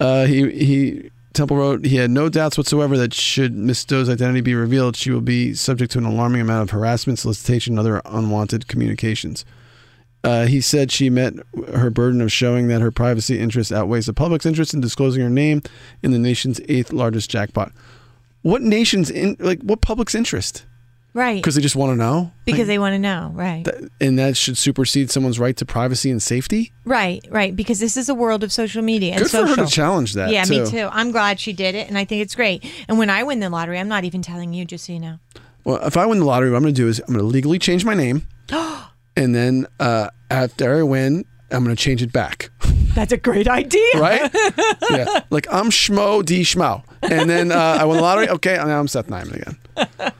Uh, 0.00 0.26
he 0.26 0.50
he 0.52 1.10
Temple 1.32 1.56
wrote 1.56 1.84
he 1.84 1.96
had 1.96 2.10
no 2.10 2.28
doubts 2.28 2.56
whatsoever 2.56 2.96
that 2.96 3.14
should 3.14 3.54
Miss 3.54 3.84
Doe's 3.84 4.08
identity 4.08 4.40
be 4.40 4.54
revealed, 4.54 4.96
she 4.96 5.10
will 5.10 5.20
be 5.20 5.54
subject 5.54 5.92
to 5.92 5.98
an 5.98 6.04
alarming 6.04 6.40
amount 6.40 6.62
of 6.62 6.70
harassment, 6.70 7.18
solicitation, 7.18 7.74
and 7.74 7.80
other 7.80 8.00
unwanted 8.06 8.66
communications. 8.66 9.44
Uh, 10.24 10.46
he 10.46 10.60
said 10.60 10.90
she 10.90 11.10
met 11.10 11.34
her 11.72 11.90
burden 11.90 12.20
of 12.20 12.32
showing 12.32 12.68
that 12.68 12.80
her 12.80 12.90
privacy 12.90 13.38
interest 13.38 13.70
outweighs 13.70 14.06
the 14.06 14.12
public's 14.12 14.46
interest 14.46 14.74
in 14.74 14.80
disclosing 14.80 15.22
her 15.22 15.30
name 15.30 15.62
in 16.02 16.10
the 16.10 16.18
nation's 16.18 16.60
eighth 16.68 16.92
largest 16.92 17.30
jackpot. 17.30 17.72
What 18.42 18.62
nation's 18.62 19.10
in 19.10 19.36
like 19.38 19.60
what 19.62 19.80
public's 19.80 20.14
interest? 20.14 20.66
Right. 21.14 21.36
Because 21.36 21.54
they 21.54 21.62
just 21.62 21.74
want 21.74 21.90
to 21.92 21.96
know. 21.96 22.30
Because 22.44 22.66
they 22.68 22.78
want 22.78 22.92
to 22.94 22.98
know. 22.98 23.30
Right. 23.34 23.64
Th- 23.64 23.90
and 24.00 24.18
that 24.18 24.36
should 24.36 24.56
supersede 24.58 25.10
someone's 25.10 25.38
right 25.38 25.56
to 25.56 25.64
privacy 25.64 26.10
and 26.10 26.22
safety. 26.22 26.72
Right, 26.84 27.24
right. 27.30 27.56
Because 27.56 27.80
this 27.80 27.96
is 27.96 28.08
a 28.08 28.14
world 28.14 28.44
of 28.44 28.52
social 28.52 28.82
media 28.82 29.12
and 29.14 29.22
Good 29.22 29.30
for 29.30 29.38
her 29.38 29.46
social. 29.48 29.64
to 29.66 29.70
challenge 29.70 30.12
that. 30.14 30.30
yeah, 30.30 30.44
too. 30.44 30.64
me 30.64 30.70
too. 30.70 30.88
I'm 30.92 31.10
glad 31.10 31.40
she 31.40 31.52
did 31.52 31.74
it, 31.74 31.88
and 31.88 31.96
I 31.98 32.04
think 32.04 32.22
it's 32.22 32.34
great. 32.34 32.64
And 32.88 32.98
when 32.98 33.10
I 33.10 33.22
win 33.24 33.40
the 33.40 33.50
lottery, 33.50 33.78
I'm 33.78 33.88
not 33.88 34.04
even 34.04 34.22
telling 34.22 34.52
you, 34.52 34.64
just 34.64 34.84
so 34.86 34.92
you 34.92 35.00
know. 35.00 35.18
Well, 35.64 35.84
if 35.84 35.96
I 35.96 36.06
win 36.06 36.18
the 36.20 36.24
lottery, 36.24 36.50
what 36.50 36.56
I'm 36.58 36.62
going 36.62 36.74
to 36.74 36.80
do 36.80 36.88
is 36.88 37.00
I'm 37.00 37.06
going 37.06 37.18
to 37.18 37.24
legally 37.24 37.58
change 37.58 37.84
my 37.84 37.94
name, 37.94 38.26
and 39.16 39.34
then 39.34 39.66
uh, 39.80 40.08
after 40.30 40.76
I 40.78 40.82
win, 40.82 41.24
I'm 41.50 41.64
going 41.64 41.74
to 41.74 41.82
change 41.82 42.02
it 42.02 42.12
back. 42.12 42.50
That's 42.94 43.12
a 43.12 43.16
great 43.16 43.48
idea. 43.48 43.82
Right? 43.96 44.30
yeah. 44.90 45.20
Like 45.30 45.46
I'm 45.50 45.70
Schmo 45.70 46.24
D 46.24 46.42
Schmo, 46.42 46.82
and 47.02 47.28
then 47.28 47.50
uh, 47.52 47.78
I 47.80 47.84
won 47.84 47.96
the 47.96 48.02
lottery. 48.02 48.28
Okay, 48.28 48.56
now 48.56 48.78
I'm 48.78 48.88
Seth 48.88 49.08
Nyman 49.08 49.34
again. 49.34 50.12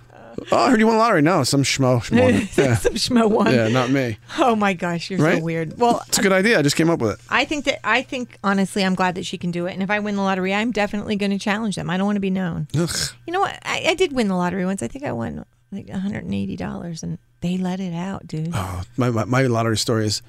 Oh, 0.53 0.57
I 0.57 0.70
heard 0.70 0.80
you 0.80 0.86
won 0.86 0.97
the 0.97 1.01
lottery. 1.01 1.22
No, 1.22 1.43
some 1.45 1.62
Schmo. 1.62 2.01
Schmo. 2.03 2.57
Yeah. 2.59 2.74
Some 2.76 2.95
schmo 2.95 3.30
one. 3.30 3.53
yeah, 3.55 3.68
not 3.68 3.91
me. 3.91 4.18
Oh 4.39 4.57
my 4.57 4.72
gosh, 4.72 5.11
you're 5.11 5.18
Right? 5.20 5.39
so 5.39 5.45
weird. 5.45 5.78
Well, 5.78 6.03
It's 6.09 6.18
a 6.18 6.22
good 6.22 6.32
idea. 6.32 6.59
I 6.59 6.62
just 6.62 6.76
came 6.76 6.91
up 6.91 7.01
with 7.01 7.12
it. 7.12 7.20
I 7.28 7.45
think 7.45 7.64
that 7.66 7.86
I 7.86 8.03
think 8.03 8.39
honestly, 8.43 8.84
I'm 8.84 8.95
glad 8.95 9.14
that 9.16 9.24
she 9.26 9.39
can 9.39 9.51
do 9.51 9.66
it. 9.66 9.72
And 9.74 9.82
if 9.82 9.91
I 9.91 9.99
win 10.01 10.16
the 10.16 10.22
lottery, 10.22 10.53
I'm 10.55 10.72
definitely 10.72 11.16
going 11.16 11.30
to 11.32 11.39
challenge 11.39 11.76
them. 11.76 11.89
I 11.91 11.97
don't 11.97 12.07
want 12.07 12.16
to 12.16 12.20
be 12.20 12.30
known. 12.30 12.66
Ugh. 12.76 12.91
You 13.26 13.32
know 13.32 13.41
what? 13.41 13.59
I, 13.64 13.84
I 13.89 13.95
did 13.95 14.12
win 14.12 14.28
the 14.28 14.36
lottery 14.36 14.64
once. 14.64 14.82
I 14.82 14.89
think 14.89 15.05
I 15.05 15.12
won 15.12 15.45
like 15.70 15.89
180 15.89 16.57
dollars, 16.57 17.03
and 17.03 17.18
they 17.41 17.57
let 17.59 17.78
it 17.80 17.95
out, 17.95 18.26
dude. 18.26 18.51
Oh, 18.55 18.82
my, 18.97 19.11
my 19.11 19.24
my 19.24 19.43
lottery 19.43 19.76
story 19.76 20.07
is, 20.07 20.22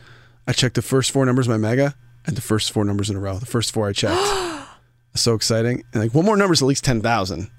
I 0.48 0.52
checked 0.54 0.76
the 0.76 0.82
first 0.82 1.12
four 1.12 1.26
numbers 1.26 1.48
of 1.48 1.52
my 1.52 1.58
mega 1.58 1.96
and 2.26 2.36
the 2.36 2.42
first 2.42 2.72
four 2.72 2.84
numbers 2.86 3.10
in 3.10 3.16
a 3.16 3.20
row. 3.20 3.38
The 3.40 3.46
first 3.46 3.72
four 3.74 3.88
I 3.88 3.94
checked. 3.94 4.20
so 5.16 5.34
exciting. 5.34 5.84
And 5.94 6.04
like 6.04 6.14
one 6.14 6.26
more 6.26 6.38
number 6.38 6.54
is 6.54 6.62
at 6.62 6.66
least 6.68 6.84
ten 6.84 7.02
thousand. 7.02 7.50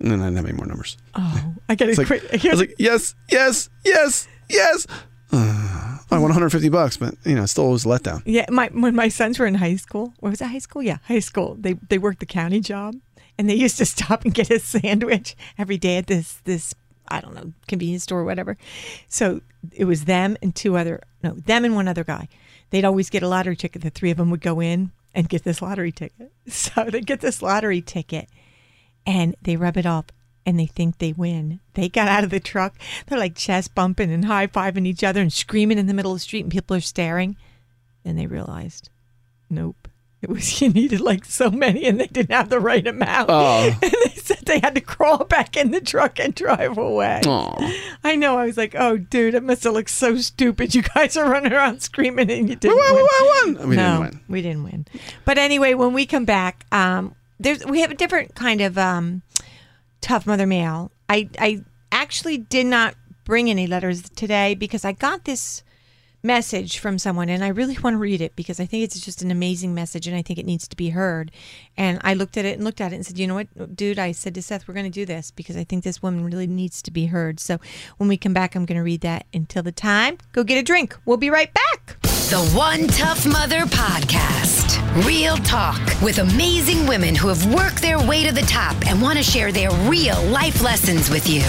And 0.00 0.10
then 0.10 0.20
I 0.20 0.26
didn't 0.26 0.36
have 0.36 0.46
any 0.46 0.56
more 0.56 0.66
numbers. 0.66 0.96
Oh, 1.14 1.54
I 1.68 1.74
got 1.74 1.88
It's 1.88 1.96
to 1.96 2.02
like, 2.02 2.06
quit. 2.30 2.44
I 2.44 2.50
was 2.50 2.60
like, 2.60 2.74
yes, 2.78 3.14
yes, 3.30 3.68
yes, 3.84 4.28
yes. 4.48 4.86
Uh, 5.32 5.98
I 6.10 6.14
won 6.18 6.22
150 6.22 6.68
bucks, 6.68 6.96
but 6.96 7.14
you 7.24 7.34
know, 7.34 7.42
it 7.42 7.48
still 7.48 7.70
was 7.70 7.84
a 7.84 7.88
letdown. 7.88 8.22
Yeah, 8.24 8.46
my 8.50 8.68
when 8.72 8.94
my 8.94 9.08
sons 9.08 9.38
were 9.38 9.46
in 9.46 9.54
high 9.56 9.76
school, 9.76 10.14
what 10.20 10.30
was 10.30 10.40
it? 10.40 10.46
High 10.46 10.58
school? 10.58 10.82
Yeah, 10.82 10.98
high 11.04 11.18
school. 11.18 11.56
They 11.58 11.74
they 11.88 11.98
worked 11.98 12.20
the 12.20 12.26
county 12.26 12.60
job, 12.60 12.94
and 13.36 13.48
they 13.50 13.54
used 13.66 13.76
to 13.78 13.84
stop 13.86 14.24
and 14.24 14.32
get 14.32 14.50
a 14.50 14.58
sandwich 14.58 15.36
every 15.58 15.76
day 15.76 15.96
at 15.98 16.06
this 16.06 16.40
this 16.44 16.74
I 17.08 17.20
don't 17.20 17.34
know 17.34 17.52
convenience 17.66 18.04
store 18.04 18.20
or 18.20 18.24
whatever. 18.24 18.56
So 19.08 19.40
it 19.72 19.84
was 19.84 20.04
them 20.04 20.36
and 20.40 20.54
two 20.54 20.76
other 20.76 21.02
no 21.22 21.32
them 21.32 21.64
and 21.64 21.74
one 21.74 21.88
other 21.88 22.04
guy. 22.04 22.28
They'd 22.70 22.84
always 22.84 23.10
get 23.10 23.22
a 23.22 23.28
lottery 23.28 23.56
ticket. 23.56 23.82
The 23.82 23.90
three 23.90 24.10
of 24.10 24.16
them 24.16 24.30
would 24.30 24.40
go 24.42 24.60
in 24.60 24.92
and 25.14 25.28
get 25.28 25.42
this 25.44 25.60
lottery 25.60 25.92
ticket. 25.92 26.32
So 26.48 26.84
they 26.84 27.02
get 27.02 27.20
this 27.20 27.42
lottery 27.42 27.82
ticket, 27.82 28.30
and 29.06 29.34
they 29.42 29.56
rub 29.56 29.76
it 29.76 29.86
up. 29.86 30.12
And 30.46 30.58
they 30.58 30.64
think 30.66 30.96
they 30.96 31.12
win. 31.12 31.60
They 31.74 31.90
got 31.90 32.08
out 32.08 32.24
of 32.24 32.30
the 32.30 32.40
truck. 32.40 32.74
They're 33.06 33.18
like 33.18 33.34
chest 33.34 33.74
bumping 33.74 34.10
and 34.10 34.24
high 34.24 34.46
fiving 34.46 34.86
each 34.86 35.04
other 35.04 35.20
and 35.20 35.30
screaming 35.30 35.76
in 35.76 35.86
the 35.88 35.92
middle 35.92 36.12
of 36.12 36.16
the 36.16 36.20
street, 36.20 36.42
and 36.44 36.50
people 36.50 36.74
are 36.74 36.80
staring. 36.80 37.36
Then 38.02 38.16
they 38.16 38.26
realized, 38.26 38.88
nope, 39.50 39.88
It 40.22 40.30
was 40.30 40.60
you 40.62 40.70
needed 40.70 41.00
like 41.02 41.26
so 41.26 41.50
many, 41.50 41.84
and 41.84 42.00
they 42.00 42.06
didn't 42.06 42.32
have 42.32 42.48
the 42.48 42.60
right 42.60 42.86
amount. 42.86 43.28
Oh. 43.30 43.76
And 43.82 43.92
they 43.92 44.34
said 44.34 44.38
they 44.46 44.58
had 44.60 44.74
to 44.74 44.80
crawl 44.80 45.24
back 45.24 45.54
in 45.56 45.70
the 45.70 45.80
truck 45.82 46.18
and 46.18 46.34
drive 46.34 46.76
away. 46.78 47.20
Aw. 47.26 47.72
I 48.04 48.16
know. 48.16 48.38
I 48.38 48.46
was 48.46 48.56
like, 48.56 48.74
"Oh, 48.74 48.96
dude, 48.98 49.34
it 49.34 49.42
must 49.42 49.64
have 49.64 49.72
looked 49.74 49.90
so 49.90 50.16
stupid. 50.16 50.74
You 50.74 50.82
guys 50.82 51.16
are 51.16 51.30
running 51.30 51.52
around 51.52 51.80
screaming, 51.82 52.30
and 52.30 52.48
you 52.48 52.56
didn't 52.56 52.76
won, 52.76 52.94
win." 52.94 53.02
we 53.02 53.02
won, 53.02 53.52
we 53.52 53.58
won. 53.58 53.68
We 53.68 53.76
no, 53.76 53.82
didn't 53.82 54.00
win. 54.00 54.20
we 54.28 54.42
didn't 54.42 54.64
win. 54.64 54.86
But 55.26 55.36
anyway, 55.38 55.74
when 55.74 55.92
we 55.92 56.04
come 56.06 56.24
back, 56.24 56.64
um, 56.72 57.14
there's 57.40 57.64
we 57.64 57.80
have 57.80 57.90
a 57.90 57.94
different 57.94 58.34
kind 58.34 58.60
of 58.60 58.76
um, 58.78 59.22
tough 60.00 60.26
mother 60.26 60.46
mail. 60.46 60.90
I 61.08 61.28
I 61.38 61.64
actually 61.92 62.38
did 62.38 62.66
not 62.66 62.94
bring 63.24 63.50
any 63.50 63.66
letters 63.66 64.08
today 64.10 64.54
because 64.54 64.84
I 64.84 64.92
got 64.92 65.24
this 65.24 65.62
message 66.22 66.78
from 66.78 66.98
someone 66.98 67.28
and 67.28 67.44
I 67.44 67.48
really 67.48 67.78
want 67.82 67.94
to 67.94 67.98
read 67.98 68.20
it 68.20 68.34
because 68.34 68.58
I 68.58 68.66
think 68.66 68.82
it's 68.82 68.98
just 69.00 69.22
an 69.22 69.30
amazing 69.30 69.74
message 69.74 70.06
and 70.06 70.16
I 70.16 70.22
think 70.22 70.38
it 70.38 70.46
needs 70.46 70.66
to 70.68 70.76
be 70.76 70.90
heard. 70.90 71.30
And 71.76 72.00
I 72.02 72.14
looked 72.14 72.36
at 72.36 72.44
it 72.44 72.56
and 72.56 72.64
looked 72.64 72.80
at 72.80 72.92
it 72.92 72.96
and 72.96 73.06
said, 73.06 73.18
"You 73.18 73.26
know 73.26 73.34
what, 73.34 73.76
dude, 73.76 73.98
I 73.98 74.12
said 74.12 74.34
to 74.34 74.42
Seth, 74.42 74.66
we're 74.66 74.74
going 74.74 74.90
to 74.90 74.90
do 74.90 75.06
this 75.06 75.30
because 75.30 75.56
I 75.56 75.64
think 75.64 75.84
this 75.84 76.02
woman 76.02 76.24
really 76.24 76.46
needs 76.46 76.82
to 76.82 76.90
be 76.90 77.06
heard." 77.06 77.40
So, 77.40 77.58
when 77.98 78.08
we 78.08 78.16
come 78.16 78.34
back, 78.34 78.54
I'm 78.54 78.64
going 78.64 78.76
to 78.76 78.82
read 78.82 79.02
that. 79.02 79.26
Until 79.32 79.62
the 79.62 79.72
time, 79.72 80.18
go 80.32 80.42
get 80.42 80.58
a 80.58 80.62
drink. 80.62 80.96
We'll 81.04 81.16
be 81.18 81.30
right 81.30 81.52
back. 81.52 82.07
The 82.28 82.46
One 82.54 82.86
Tough 82.88 83.24
Mother 83.24 83.60
Podcast. 83.60 85.06
Real 85.06 85.38
talk 85.38 85.80
with 86.02 86.18
amazing 86.18 86.86
women 86.86 87.14
who 87.14 87.28
have 87.28 87.54
worked 87.54 87.80
their 87.80 87.98
way 87.98 88.22
to 88.22 88.34
the 88.34 88.42
top 88.42 88.76
and 88.86 89.00
want 89.00 89.16
to 89.16 89.24
share 89.24 89.50
their 89.50 89.70
real 89.88 90.22
life 90.24 90.62
lessons 90.62 91.08
with 91.08 91.26
you. 91.26 91.40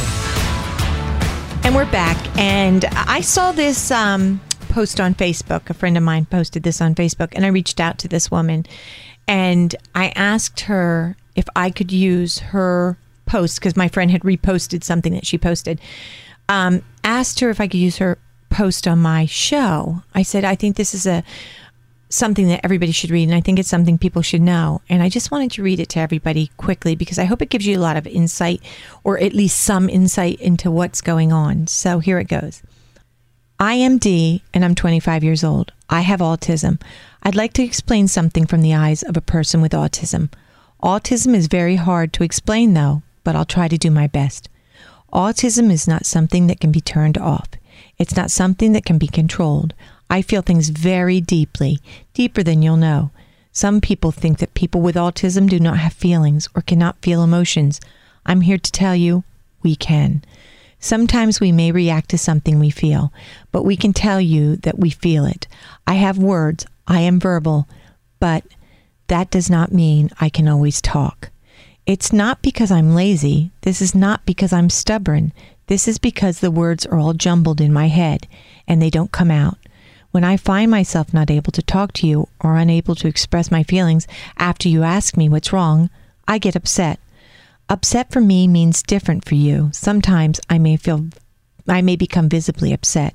And 1.65 1.75
we're 1.75 1.91
back. 1.91 2.15
And 2.39 2.85
I 2.85 3.19
saw 3.19 3.51
this 3.51 3.91
um, 3.91 4.39
post 4.69 5.01
on 5.01 5.15
Facebook. 5.15 5.69
A 5.69 5.73
friend 5.73 5.97
of 5.97 6.03
mine 6.03 6.25
posted 6.25 6.63
this 6.63 6.79
on 6.79 6.95
Facebook, 6.95 7.33
and 7.33 7.45
I 7.45 7.49
reached 7.49 7.81
out 7.81 7.97
to 7.97 8.07
this 8.07 8.31
woman 8.31 8.65
and 9.27 9.75
I 9.93 10.13
asked 10.15 10.61
her 10.61 11.17
if 11.35 11.45
I 11.57 11.71
could 11.71 11.91
use 11.91 12.39
her 12.39 12.97
post 13.25 13.59
because 13.59 13.75
my 13.75 13.89
friend 13.89 14.11
had 14.11 14.21
reposted 14.21 14.85
something 14.85 15.11
that 15.11 15.25
she 15.25 15.37
posted. 15.37 15.81
Um, 16.47 16.83
asked 17.03 17.41
her 17.41 17.49
if 17.49 17.59
I 17.59 17.67
could 17.67 17.81
use 17.81 17.97
her 17.97 18.17
post 18.49 18.87
on 18.87 18.99
my 18.99 19.25
show. 19.25 20.03
I 20.13 20.23
said, 20.23 20.43
I 20.43 20.55
think 20.55 20.75
this 20.75 20.93
is 20.93 21.05
a 21.05 21.23
something 22.09 22.47
that 22.47 22.61
everybody 22.63 22.91
should 22.91 23.11
read, 23.11 23.29
and 23.29 23.35
I 23.35 23.41
think 23.41 23.59
it's 23.59 23.69
something 23.69 23.97
people 23.97 24.21
should 24.21 24.41
know. 24.41 24.81
And 24.89 25.03
I 25.03 25.09
just 25.09 25.31
wanted 25.31 25.51
to 25.51 25.63
read 25.63 25.79
it 25.79 25.89
to 25.89 25.99
everybody 25.99 26.49
quickly 26.57 26.95
because 26.95 27.19
I 27.19 27.25
hope 27.25 27.41
it 27.41 27.49
gives 27.49 27.67
you 27.67 27.77
a 27.77 27.79
lot 27.79 27.97
of 27.97 28.07
insight, 28.07 28.61
or 29.03 29.19
at 29.19 29.33
least 29.33 29.59
some 29.59 29.89
insight 29.89 30.41
into 30.41 30.71
what's 30.71 31.01
going 31.01 31.31
on. 31.31 31.67
So 31.67 31.99
here 31.99 32.19
it 32.19 32.27
goes. 32.27 32.63
I 33.59 33.73
am 33.75 33.97
D, 33.97 34.43
and 34.53 34.65
I'm 34.65 34.75
25 34.75 35.23
years 35.23 35.43
old. 35.43 35.71
I 35.89 36.01
have 36.01 36.19
autism. 36.19 36.81
I'd 37.21 37.35
like 37.35 37.53
to 37.53 37.63
explain 37.63 38.07
something 38.07 38.47
from 38.47 38.61
the 38.61 38.73
eyes 38.73 39.03
of 39.03 39.17
a 39.17 39.21
person 39.21 39.61
with 39.61 39.73
autism. 39.73 40.31
Autism 40.81 41.35
is 41.35 41.47
very 41.47 41.75
hard 41.75 42.13
to 42.13 42.23
explain, 42.23 42.73
though, 42.73 43.03
but 43.23 43.35
I'll 43.35 43.45
try 43.45 43.67
to 43.67 43.77
do 43.77 43.91
my 43.91 44.07
best. 44.07 44.49
Autism 45.11 45.71
is 45.71 45.87
not 45.87 46.05
something 46.05 46.47
that 46.47 46.59
can 46.59 46.71
be 46.71 46.81
turned 46.81 47.17
off. 47.17 47.49
It's 47.99 48.15
not 48.15 48.31
something 48.31 48.71
that 48.71 48.85
can 48.85 48.97
be 48.97 49.07
controlled. 49.07 49.73
I 50.09 50.21
feel 50.21 50.41
things 50.41 50.69
very 50.69 51.19
deeply, 51.19 51.79
deeper 52.13 52.41
than 52.41 52.61
you'll 52.61 52.77
know. 52.77 53.11
Some 53.51 53.81
people 53.81 54.11
think 54.11 54.39
that 54.39 54.53
people 54.53 54.79
with 54.79 54.95
autism 54.95 55.49
do 55.49 55.59
not 55.59 55.79
have 55.79 55.91
feelings 55.91 56.47
or 56.55 56.61
cannot 56.61 57.01
feel 57.01 57.21
emotions. 57.21 57.81
I'm 58.25 58.41
here 58.41 58.57
to 58.57 58.71
tell 58.71 58.95
you 58.95 59.25
we 59.63 59.75
can. 59.75 60.23
Sometimes 60.79 61.41
we 61.41 61.51
may 61.51 61.73
react 61.73 62.09
to 62.11 62.17
something 62.17 62.57
we 62.57 62.69
feel, 62.69 63.11
but 63.51 63.63
we 63.63 63.75
can 63.75 63.91
tell 63.91 64.21
you 64.21 64.55
that 64.57 64.79
we 64.79 64.89
feel 64.89 65.25
it. 65.25 65.45
I 65.85 65.95
have 65.95 66.17
words, 66.17 66.65
I 66.87 67.01
am 67.01 67.19
verbal, 67.19 67.67
but 68.21 68.45
that 69.07 69.29
does 69.29 69.49
not 69.49 69.73
mean 69.73 70.09
I 70.21 70.29
can 70.29 70.47
always 70.47 70.81
talk. 70.81 71.31
It's 71.85 72.13
not 72.13 72.41
because 72.41 72.71
I'm 72.71 72.95
lazy. 72.95 73.51
This 73.61 73.81
is 73.81 73.93
not 73.93 74.25
because 74.25 74.53
I'm 74.53 74.69
stubborn. 74.69 75.33
This 75.69 75.87
is 75.87 75.99
because 75.99 76.39
the 76.39 76.49
words 76.49 76.87
are 76.87 76.97
all 76.97 77.13
jumbled 77.13 77.61
in 77.61 77.71
my 77.71 77.89
head 77.89 78.27
and 78.67 78.81
they 78.81 78.89
don't 78.89 79.11
come 79.11 79.29
out. 79.29 79.59
When 80.09 80.23
I 80.23 80.35
find 80.35 80.71
myself 80.71 81.13
not 81.13 81.29
able 81.29 81.51
to 81.51 81.61
talk 81.61 81.93
to 81.93 82.07
you 82.07 82.27
or 82.41 82.57
unable 82.57 82.95
to 82.95 83.07
express 83.07 83.51
my 83.51 83.61
feelings 83.61 84.07
after 84.39 84.67
you 84.67 84.81
ask 84.81 85.15
me 85.15 85.29
what's 85.29 85.53
wrong, 85.53 85.91
I 86.27 86.39
get 86.39 86.55
upset. 86.55 86.99
Upset 87.69 88.11
for 88.11 88.19
me 88.19 88.47
means 88.47 88.81
different 88.81 89.25
for 89.25 89.35
you. 89.35 89.69
Sometimes 89.71 90.41
I 90.49 90.57
may 90.57 90.75
feel 90.75 91.05
I 91.67 91.83
may 91.83 91.95
become 91.95 92.29
visibly 92.29 92.73
upset. 92.73 93.13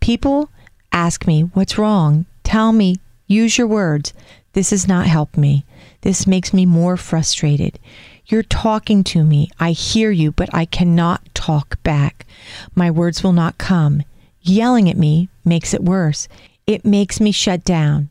People 0.00 0.50
ask 0.90 1.28
me, 1.28 1.42
"What's 1.42 1.78
wrong?" 1.78 2.26
Tell 2.42 2.72
me, 2.72 2.96
use 3.28 3.56
your 3.56 3.68
words. 3.68 4.12
This 4.54 4.70
has 4.70 4.88
not 4.88 5.06
helped 5.06 5.36
me. 5.36 5.64
This 6.00 6.26
makes 6.26 6.52
me 6.52 6.66
more 6.66 6.96
frustrated. 6.96 7.78
You're 8.26 8.42
talking 8.42 9.04
to 9.04 9.22
me. 9.22 9.50
I 9.60 9.72
hear 9.72 10.10
you, 10.10 10.32
but 10.32 10.48
I 10.54 10.64
cannot 10.64 11.22
talk 11.34 11.82
back. 11.82 12.26
My 12.74 12.90
words 12.90 13.22
will 13.22 13.32
not 13.32 13.58
come. 13.58 14.02
Yelling 14.40 14.88
at 14.88 14.96
me 14.96 15.28
makes 15.44 15.74
it 15.74 15.82
worse. 15.82 16.28
It 16.66 16.84
makes 16.84 17.20
me 17.20 17.32
shut 17.32 17.64
down. 17.64 18.08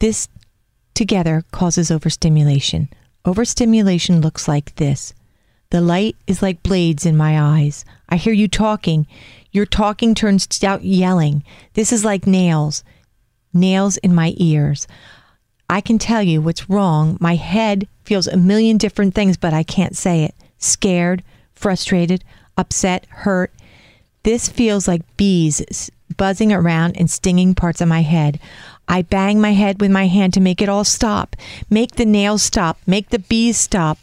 This 0.00 0.28
together 0.94 1.44
causes 1.52 1.90
overstimulation. 1.90 2.88
Overstimulation 3.24 4.20
looks 4.20 4.48
like 4.48 4.74
this. 4.76 5.14
The 5.70 5.80
light 5.80 6.16
is 6.26 6.42
like 6.42 6.62
blades 6.62 7.04
in 7.06 7.16
my 7.16 7.40
eyes. 7.40 7.84
I 8.08 8.16
hear 8.16 8.32
you 8.32 8.48
talking. 8.48 9.06
Your 9.52 9.66
talking 9.66 10.14
turns 10.14 10.48
out 10.64 10.84
yelling. 10.84 11.44
This 11.74 11.92
is 11.92 12.04
like 12.04 12.26
nails. 12.26 12.82
Nails 13.52 13.96
in 13.98 14.14
my 14.14 14.34
ears. 14.38 14.88
I 15.70 15.80
can 15.80 15.98
tell 15.98 16.22
you 16.22 16.40
what's 16.40 16.70
wrong. 16.70 17.18
My 17.20 17.34
head 17.34 17.86
feels 18.08 18.26
a 18.26 18.38
million 18.38 18.78
different 18.78 19.14
things, 19.14 19.36
but 19.36 19.52
I 19.52 19.62
can't 19.62 19.94
say 19.94 20.24
it. 20.24 20.34
Scared, 20.56 21.22
frustrated, 21.54 22.24
upset, 22.56 23.04
hurt. 23.10 23.52
This 24.22 24.48
feels 24.48 24.88
like 24.88 25.16
bees 25.18 25.90
buzzing 26.16 26.50
around 26.50 26.96
and 26.96 27.10
stinging 27.10 27.54
parts 27.54 27.82
of 27.82 27.88
my 27.88 28.00
head. 28.00 28.40
I 28.88 29.02
bang 29.02 29.42
my 29.42 29.52
head 29.52 29.78
with 29.78 29.90
my 29.90 30.06
hand 30.06 30.32
to 30.34 30.40
make 30.40 30.62
it 30.62 30.70
all 30.70 30.84
stop. 30.84 31.36
Make 31.68 31.96
the 31.96 32.06
nails 32.06 32.42
stop. 32.42 32.78
Make 32.86 33.10
the 33.10 33.18
bees 33.18 33.58
stop. 33.58 33.98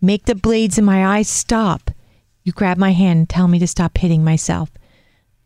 Make 0.00 0.24
the 0.24 0.34
blades 0.34 0.76
in 0.76 0.84
my 0.84 1.06
eyes 1.06 1.28
stop. 1.28 1.92
You 2.42 2.50
grab 2.50 2.76
my 2.78 2.90
hand 2.90 3.18
and 3.18 3.28
tell 3.28 3.46
me 3.46 3.60
to 3.60 3.66
stop 3.68 3.96
hitting 3.96 4.24
myself. 4.24 4.70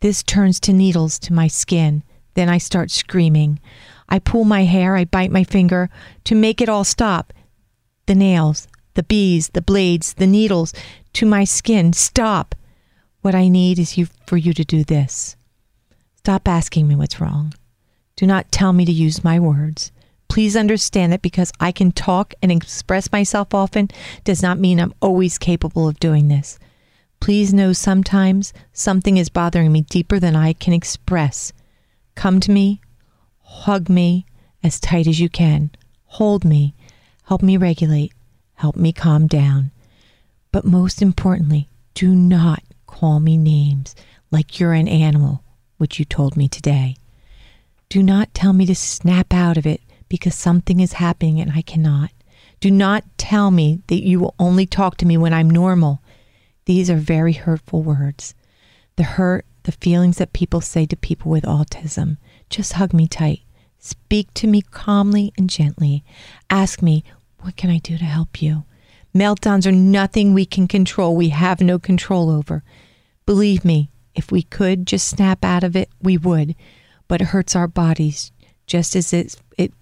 This 0.01 0.23
turns 0.23 0.59
to 0.61 0.73
needles 0.73 1.19
to 1.21 1.35
my 1.35 1.49
skin. 1.49 2.03
Then 2.33 2.49
I 2.49 2.57
start 2.57 2.91
screaming. 2.91 3.61
I 4.09 4.19
pull 4.19 4.45
my 4.45 4.65
hair, 4.65 4.97
I 4.97 5.05
bite 5.05 5.31
my 5.31 5.45
finger 5.45 5.91
to 6.25 6.35
make 6.35 6.63
it 6.63 6.71
all 6.71 6.85
stop. 6.85 7.35
The 8.07 8.15
nails, 8.15 8.69
the 8.95 9.03
bees, 9.03 9.49
the 9.51 9.63
blades, 9.63 10.15
the 10.15 10.27
needles 10.27 10.75
to 11.15 11.27
my 11.27 11.45
skin 11.45 11.93
stop. 11.93 12.55
What 13.23 13.35
I 13.35 13.49
need 13.49 13.79
is 13.79 13.99
you 13.99 14.09
for 14.27 14.37
you 14.37 14.53
to 14.55 14.65
do 14.65 14.85
this. 14.85 15.37
Stop 16.17 16.49
asking 16.49 16.89
me 16.89 16.95
what's 16.95 17.21
wrong. 17.21 17.55
Do 18.17 18.27
not 18.27 18.53
tell 18.53 18.73
me 18.73 18.85
to 18.85 18.93
use 18.93 19.25
my 19.25 19.39
words. 19.39 19.93
Please 20.29 20.55
understand 20.55 21.13
that 21.13 21.23
because 21.23 21.53
I 21.59 21.73
can 21.73 21.91
talk 21.91 22.35
and 22.43 22.53
express 22.53 23.11
myself 23.11 23.53
often 23.53 23.89
does 24.23 24.43
not 24.43 24.59
mean 24.59 24.79
I'm 24.79 24.95
always 25.03 25.39
capable 25.39 25.89
of 25.89 25.99
doing 25.99 26.29
this. 26.29 26.59
Please 27.19 27.53
know 27.53 27.73
sometimes 27.73 28.53
something 28.73 29.17
is 29.17 29.29
bothering 29.29 29.73
me 29.73 29.83
deeper 29.83 30.19
than 30.19 30.37
I 30.37 30.53
can 30.53 30.73
express. 30.73 31.53
Come 32.15 32.39
to 32.41 32.51
me, 32.51 32.81
hug 33.41 33.89
me 33.89 34.25
as 34.63 34.79
tight 34.79 35.07
as 35.07 35.21
you 35.21 35.29
can, 35.29 35.71
hold 36.05 36.45
me, 36.45 36.75
help 37.31 37.43
me 37.43 37.57
regulate, 37.57 38.13
help 38.55 38.75
me 38.75 38.93
calm 38.93 39.29
down. 39.29 39.71
But 40.51 40.65
most 40.65 41.01
importantly, 41.01 41.69
do 41.95 42.13
not 42.13 42.61
call 42.89 43.21
me 43.21 43.37
names 43.37 43.95
like 44.33 44.59
you're 44.59 44.73
an 44.73 44.89
animal, 44.89 45.45
which 45.79 46.01
you 46.01 46.05
told 46.05 46.37
me 46.37 46.49
today. 46.49 46.97
Do 47.89 48.03
not 48.03 48.35
tell 48.35 48.53
me 48.53 48.67
to 48.67 48.75
snap 48.75 49.33
out 49.33 49.57
of 49.57 49.65
it 49.65 49.81
because 50.09 50.35
something 50.35 50.81
is 50.81 50.95
happening 50.95 51.41
and 51.41 51.53
I 51.53 51.63
cannot. 51.63 52.11
Do 52.59 52.69
not 52.69 53.05
tell 53.17 53.53
me 53.53 53.81
that 53.87 54.03
you 54.03 54.19
will 54.19 54.35
only 54.41 54.67
talk 54.67 54.97
to 54.97 55.07
me 55.07 55.17
when 55.17 55.33
I'm 55.33 55.49
normal. 55.49 56.03
These 56.65 56.91
are 56.91 56.97
very 56.97 57.35
hurtful 57.35 57.85
words. 57.85 58.35
The 58.97 59.05
hurt, 59.05 59.47
the 59.63 59.71
feelings 59.71 60.17
that 60.17 60.33
people 60.33 60.61
say 60.61 60.85
to 60.87 60.97
people 60.97 61.31
with 61.31 61.45
autism. 61.45 62.17
Just 62.49 62.73
hug 62.73 62.93
me 62.93 63.07
tight. 63.07 63.43
Speak 63.79 64.35
to 64.35 64.49
me 64.49 64.63
calmly 64.63 65.33
and 65.39 65.49
gently. 65.49 66.05
Ask 66.51 66.83
me, 66.83 67.03
what 67.43 67.57
can 67.57 67.71
I 67.71 67.79
do 67.79 67.97
to 67.99 68.05
help 68.05 68.43
you? 68.43 68.65
Meltdowns 69.15 69.67
are 69.67 69.73
nothing 69.73 70.33
we 70.33 70.47
can 70.47 70.69
control. 70.69 71.17
We 71.17 71.31
have 71.31 71.61
no 71.61 71.79
control 71.79 72.31
over. 72.31 72.63
Believe 73.27 73.65
me, 73.65 73.91
if 74.15 74.31
we 74.31 74.43
could 74.43 74.87
just 74.87 75.09
snap 75.09 75.45
out 75.45 75.65
of 75.65 75.75
it, 75.75 75.91
we 76.01 76.17
would. 76.17 76.55
But 77.09 77.21
it 77.21 77.29
hurts 77.29 77.57
our 77.57 77.67
bodies 77.67 78.31
just 78.67 78.95
as 78.95 79.13
it's 79.13 79.37
it 79.59 79.73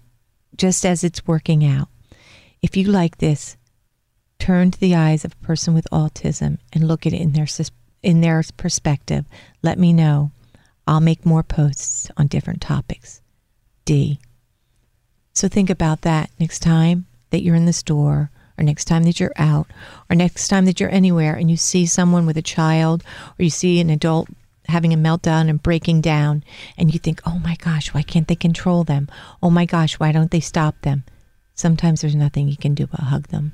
just 0.55 0.85
as 0.85 1.03
it's 1.03 1.27
working 1.27 1.63
out. 1.63 1.89
If 2.61 2.75
you 2.75 2.85
like 2.85 3.19
this, 3.19 3.55
turn 4.39 4.71
to 4.71 4.79
the 4.79 4.95
eyes 4.95 5.23
of 5.23 5.33
a 5.33 5.45
person 5.45 5.73
with 5.73 5.87
autism 5.91 6.57
and 6.73 6.87
look 6.87 7.05
at 7.05 7.13
it 7.13 7.21
in 7.21 7.33
their 7.33 7.47
in 8.01 8.21
their 8.21 8.41
perspective. 8.57 9.25
Let 9.61 9.77
me 9.77 9.93
know. 9.93 10.31
I'll 10.87 11.01
make 11.01 11.23
more 11.23 11.43
posts 11.43 12.09
on 12.17 12.27
different 12.27 12.61
topics. 12.61 13.21
D. 13.85 14.19
So 15.33 15.47
think 15.47 15.69
about 15.69 16.01
that 16.01 16.31
next 16.39 16.59
time 16.59 17.05
that 17.31 17.41
you're 17.41 17.55
in 17.55 17.65
the 17.65 17.73
store 17.73 18.31
or 18.57 18.63
next 18.63 18.85
time 18.85 19.03
that 19.03 19.19
you're 19.19 19.33
out 19.37 19.67
or 20.09 20.15
next 20.15 20.47
time 20.47 20.65
that 20.65 20.79
you're 20.79 20.93
anywhere 20.93 21.35
and 21.35 21.49
you 21.49 21.57
see 21.57 21.85
someone 21.85 22.25
with 22.25 22.37
a 22.37 22.41
child 22.41 23.03
or 23.39 23.43
you 23.43 23.49
see 23.49 23.79
an 23.79 23.89
adult 23.89 24.27
having 24.67 24.93
a 24.93 24.97
meltdown 24.97 25.49
and 25.49 25.63
breaking 25.63 26.01
down 26.01 26.43
and 26.77 26.93
you 26.93 26.99
think, 26.99 27.21
"Oh 27.25 27.39
my 27.39 27.55
gosh, 27.55 27.93
why 27.93 28.03
can't 28.03 28.27
they 28.27 28.35
control 28.35 28.83
them? 28.83 29.07
Oh 29.41 29.49
my 29.49 29.65
gosh, 29.65 29.99
why 29.99 30.11
don't 30.11 30.31
they 30.31 30.39
stop 30.39 30.81
them?" 30.81 31.03
Sometimes 31.55 32.01
there's 32.01 32.15
nothing 32.15 32.47
you 32.47 32.57
can 32.57 32.75
do 32.75 32.87
but 32.87 32.99
hug 32.99 33.27
them. 33.29 33.53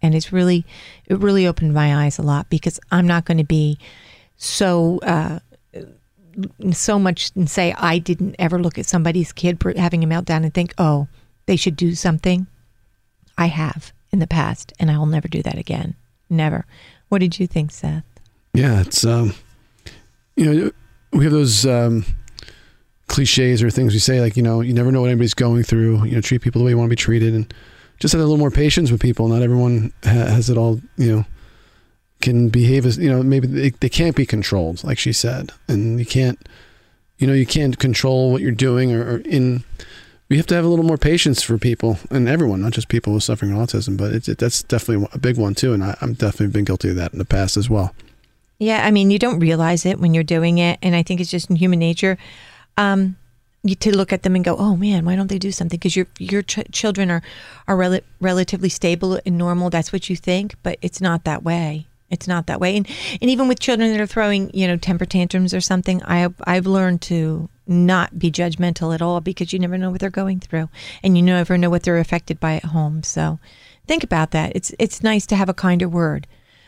And 0.00 0.14
it's 0.14 0.32
really 0.32 0.64
it 1.06 1.18
really 1.18 1.46
opened 1.46 1.74
my 1.74 2.04
eyes 2.04 2.18
a 2.18 2.22
lot 2.22 2.48
because 2.48 2.80
I'm 2.90 3.06
not 3.06 3.24
going 3.24 3.38
to 3.38 3.44
be 3.44 3.78
so 4.36 5.00
uh 5.02 5.40
so 6.72 6.98
much 6.98 7.32
and 7.34 7.50
say 7.50 7.74
I 7.76 7.98
didn't 7.98 8.36
ever 8.38 8.62
look 8.62 8.78
at 8.78 8.86
somebody's 8.86 9.32
kid 9.32 9.60
having 9.76 10.04
a 10.04 10.06
meltdown 10.06 10.44
and 10.44 10.54
think, 10.54 10.72
"Oh, 10.78 11.08
they 11.46 11.56
should 11.56 11.76
do 11.76 11.94
something." 11.94 12.46
I 13.38 13.46
have 13.46 13.92
in 14.10 14.18
the 14.18 14.26
past, 14.26 14.72
and 14.78 14.90
I 14.90 14.98
will 14.98 15.06
never 15.06 15.28
do 15.28 15.42
that 15.42 15.56
again. 15.56 15.94
Never. 16.28 16.66
What 17.08 17.20
did 17.20 17.38
you 17.38 17.46
think, 17.46 17.70
Seth? 17.70 18.04
Yeah, 18.52 18.80
it's 18.80 19.06
um, 19.06 19.32
you 20.36 20.44
know, 20.44 20.72
we 21.12 21.24
have 21.24 21.32
those 21.32 21.64
um, 21.64 22.04
cliches 23.06 23.62
or 23.62 23.70
things 23.70 23.92
we 23.92 24.00
say 24.00 24.20
like, 24.20 24.36
you 24.36 24.42
know, 24.42 24.60
you 24.60 24.74
never 24.74 24.90
know 24.90 25.00
what 25.00 25.10
anybody's 25.10 25.34
going 25.34 25.62
through. 25.62 26.04
You 26.04 26.16
know, 26.16 26.20
treat 26.20 26.42
people 26.42 26.58
the 26.58 26.64
way 26.64 26.72
you 26.72 26.76
want 26.76 26.88
to 26.88 26.92
be 26.92 26.96
treated, 26.96 27.32
and 27.32 27.54
just 28.00 28.12
have 28.12 28.20
a 28.20 28.24
little 28.24 28.38
more 28.38 28.50
patience 28.50 28.90
with 28.90 29.00
people. 29.00 29.28
Not 29.28 29.42
everyone 29.42 29.92
ha- 30.02 30.10
has 30.10 30.50
it 30.50 30.58
all. 30.58 30.80
You 30.96 31.16
know, 31.16 31.24
can 32.20 32.48
behave 32.48 32.84
as 32.84 32.98
you 32.98 33.08
know. 33.08 33.22
Maybe 33.22 33.46
they, 33.46 33.70
they 33.70 33.88
can't 33.88 34.16
be 34.16 34.26
controlled, 34.26 34.82
like 34.82 34.98
she 34.98 35.12
said, 35.12 35.52
and 35.68 35.98
you 35.98 36.06
can't. 36.06 36.38
You 37.18 37.26
know, 37.26 37.32
you 37.32 37.46
can't 37.46 37.78
control 37.80 38.30
what 38.30 38.42
you're 38.42 38.52
doing, 38.52 38.92
or, 38.92 39.14
or 39.14 39.18
in 39.18 39.64
we 40.28 40.36
have 40.36 40.46
to 40.46 40.54
have 40.54 40.64
a 40.64 40.68
little 40.68 40.84
more 40.84 40.98
patience 40.98 41.42
for 41.42 41.56
people 41.58 41.98
and 42.10 42.28
everyone, 42.28 42.60
not 42.60 42.72
just 42.72 42.88
people 42.88 43.14
are 43.16 43.20
suffering 43.20 43.52
autism, 43.52 43.96
but 43.96 44.12
it's, 44.12 44.28
it, 44.28 44.38
that's 44.38 44.62
definitely 44.62 45.08
a 45.12 45.18
big 45.18 45.38
one 45.38 45.54
too. 45.54 45.72
And 45.72 45.82
I, 45.82 45.96
I'm 46.00 46.12
definitely 46.12 46.48
been 46.48 46.64
guilty 46.64 46.90
of 46.90 46.96
that 46.96 47.12
in 47.12 47.18
the 47.18 47.24
past 47.24 47.56
as 47.56 47.70
well. 47.70 47.94
Yeah, 48.58 48.84
I 48.84 48.90
mean, 48.90 49.10
you 49.10 49.18
don't 49.18 49.38
realize 49.38 49.86
it 49.86 50.00
when 50.00 50.14
you're 50.14 50.24
doing 50.24 50.58
it, 50.58 50.80
and 50.82 50.96
I 50.96 51.04
think 51.04 51.20
it's 51.20 51.30
just 51.30 51.48
in 51.48 51.56
human 51.56 51.78
nature 51.78 52.18
um, 52.76 53.16
to 53.78 53.96
look 53.96 54.12
at 54.12 54.24
them 54.24 54.34
and 54.34 54.44
go, 54.44 54.56
"Oh 54.56 54.74
man, 54.74 55.04
why 55.04 55.14
don't 55.14 55.28
they 55.28 55.38
do 55.38 55.52
something?" 55.52 55.78
Because 55.78 55.94
your 55.94 56.08
your 56.18 56.42
ch- 56.42 56.70
children 56.72 57.08
are 57.08 57.22
are 57.68 57.76
rel- 57.76 58.00
relatively 58.20 58.68
stable 58.68 59.20
and 59.24 59.38
normal. 59.38 59.70
That's 59.70 59.92
what 59.92 60.10
you 60.10 60.16
think, 60.16 60.56
but 60.64 60.76
it's 60.82 61.00
not 61.00 61.22
that 61.22 61.44
way. 61.44 61.86
It's 62.10 62.26
not 62.26 62.48
that 62.48 62.58
way. 62.58 62.76
And 62.76 62.88
and 63.22 63.30
even 63.30 63.46
with 63.46 63.60
children 63.60 63.92
that 63.92 64.00
are 64.00 64.06
throwing, 64.06 64.50
you 64.52 64.66
know, 64.66 64.76
temper 64.76 65.04
tantrums 65.04 65.54
or 65.54 65.60
something, 65.60 66.02
I 66.02 66.28
I've 66.44 66.66
learned 66.66 67.02
to 67.02 67.48
not 67.68 68.18
be 68.18 68.30
judgmental 68.30 68.94
at 68.94 69.02
all 69.02 69.20
because 69.20 69.52
you 69.52 69.58
never 69.58 69.78
know 69.78 69.90
what 69.90 70.00
they're 70.00 70.10
going 70.10 70.40
through 70.40 70.68
and 71.02 71.16
you 71.16 71.22
never 71.22 71.58
know 71.58 71.70
what 71.70 71.82
they're 71.82 71.98
affected 71.98 72.40
by 72.40 72.54
at 72.54 72.64
home. 72.64 73.02
So 73.02 73.38
think 73.86 74.02
about 74.02 74.30
that. 74.32 74.52
It's 74.54 74.72
it's 74.78 75.02
nice 75.02 75.26
to 75.26 75.36
have 75.36 75.48
a 75.48 75.54
kinder 75.54 75.88
word. 75.88 76.26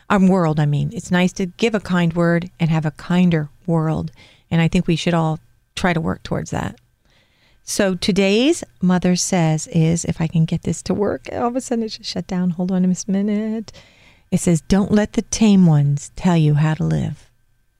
Um, 0.08 0.26
world, 0.26 0.58
I 0.58 0.66
mean. 0.66 0.90
It's 0.92 1.12
nice 1.12 1.32
to 1.34 1.46
give 1.46 1.74
a 1.74 1.80
kind 1.80 2.12
word 2.14 2.50
and 2.58 2.68
have 2.68 2.84
a 2.84 2.90
kinder 2.90 3.48
world. 3.64 4.10
And 4.50 4.60
I 4.60 4.66
think 4.66 4.88
we 4.88 4.96
should 4.96 5.14
all 5.14 5.38
try 5.76 5.92
to 5.92 6.00
work 6.00 6.24
towards 6.24 6.50
that. 6.50 6.80
So 7.62 7.94
today's 7.94 8.64
Mother 8.82 9.14
Says 9.14 9.68
is, 9.68 10.04
if 10.04 10.20
I 10.20 10.26
can 10.26 10.44
get 10.44 10.62
this 10.62 10.82
to 10.82 10.94
work, 10.94 11.28
all 11.32 11.46
of 11.46 11.54
a 11.54 11.60
sudden 11.60 11.84
it 11.84 11.90
just 11.90 12.10
shut 12.10 12.26
down. 12.26 12.50
Hold 12.50 12.72
on 12.72 12.84
a 12.84 12.94
minute. 13.06 13.70
It 14.32 14.40
says, 14.40 14.60
Don't 14.62 14.90
let 14.90 15.12
the 15.12 15.22
tame 15.22 15.66
ones 15.66 16.10
tell 16.16 16.36
you 16.36 16.54
how 16.54 16.74
to 16.74 16.84
live. 16.84 17.30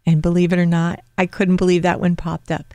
And 0.07 0.23
believe 0.23 0.53
it 0.53 0.59
or 0.59 0.67
not, 0.67 1.01
I 1.19 1.27
couldn't 1.27 1.57
believe 1.57 1.83
that 1.83 2.01
one 2.01 2.15
popped 2.15 2.53
up. 2.53 2.75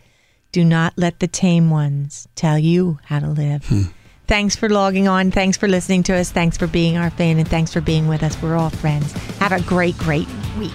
Do 0.55 0.63
not 0.63 0.93
let 0.95 1.19
the 1.19 1.27
tame 1.27 1.69
ones 1.69 2.29
tell 2.35 2.57
you 2.57 2.97
how 3.03 3.19
to 3.19 3.27
live. 3.27 3.65
Hmm. 3.65 3.81
Thanks 4.25 4.55
for 4.55 4.69
logging 4.69 5.05
on. 5.05 5.29
Thanks 5.29 5.57
for 5.57 5.67
listening 5.67 6.03
to 6.03 6.15
us. 6.15 6.31
Thanks 6.31 6.55
for 6.55 6.65
being 6.65 6.95
our 6.95 7.09
fan. 7.09 7.39
And 7.39 7.45
thanks 7.45 7.73
for 7.73 7.81
being 7.81 8.07
with 8.07 8.23
us. 8.23 8.41
We're 8.41 8.55
all 8.55 8.69
friends. 8.69 9.11
Have 9.39 9.51
a 9.51 9.61
great, 9.63 9.97
great 9.97 10.29
week. 10.57 10.71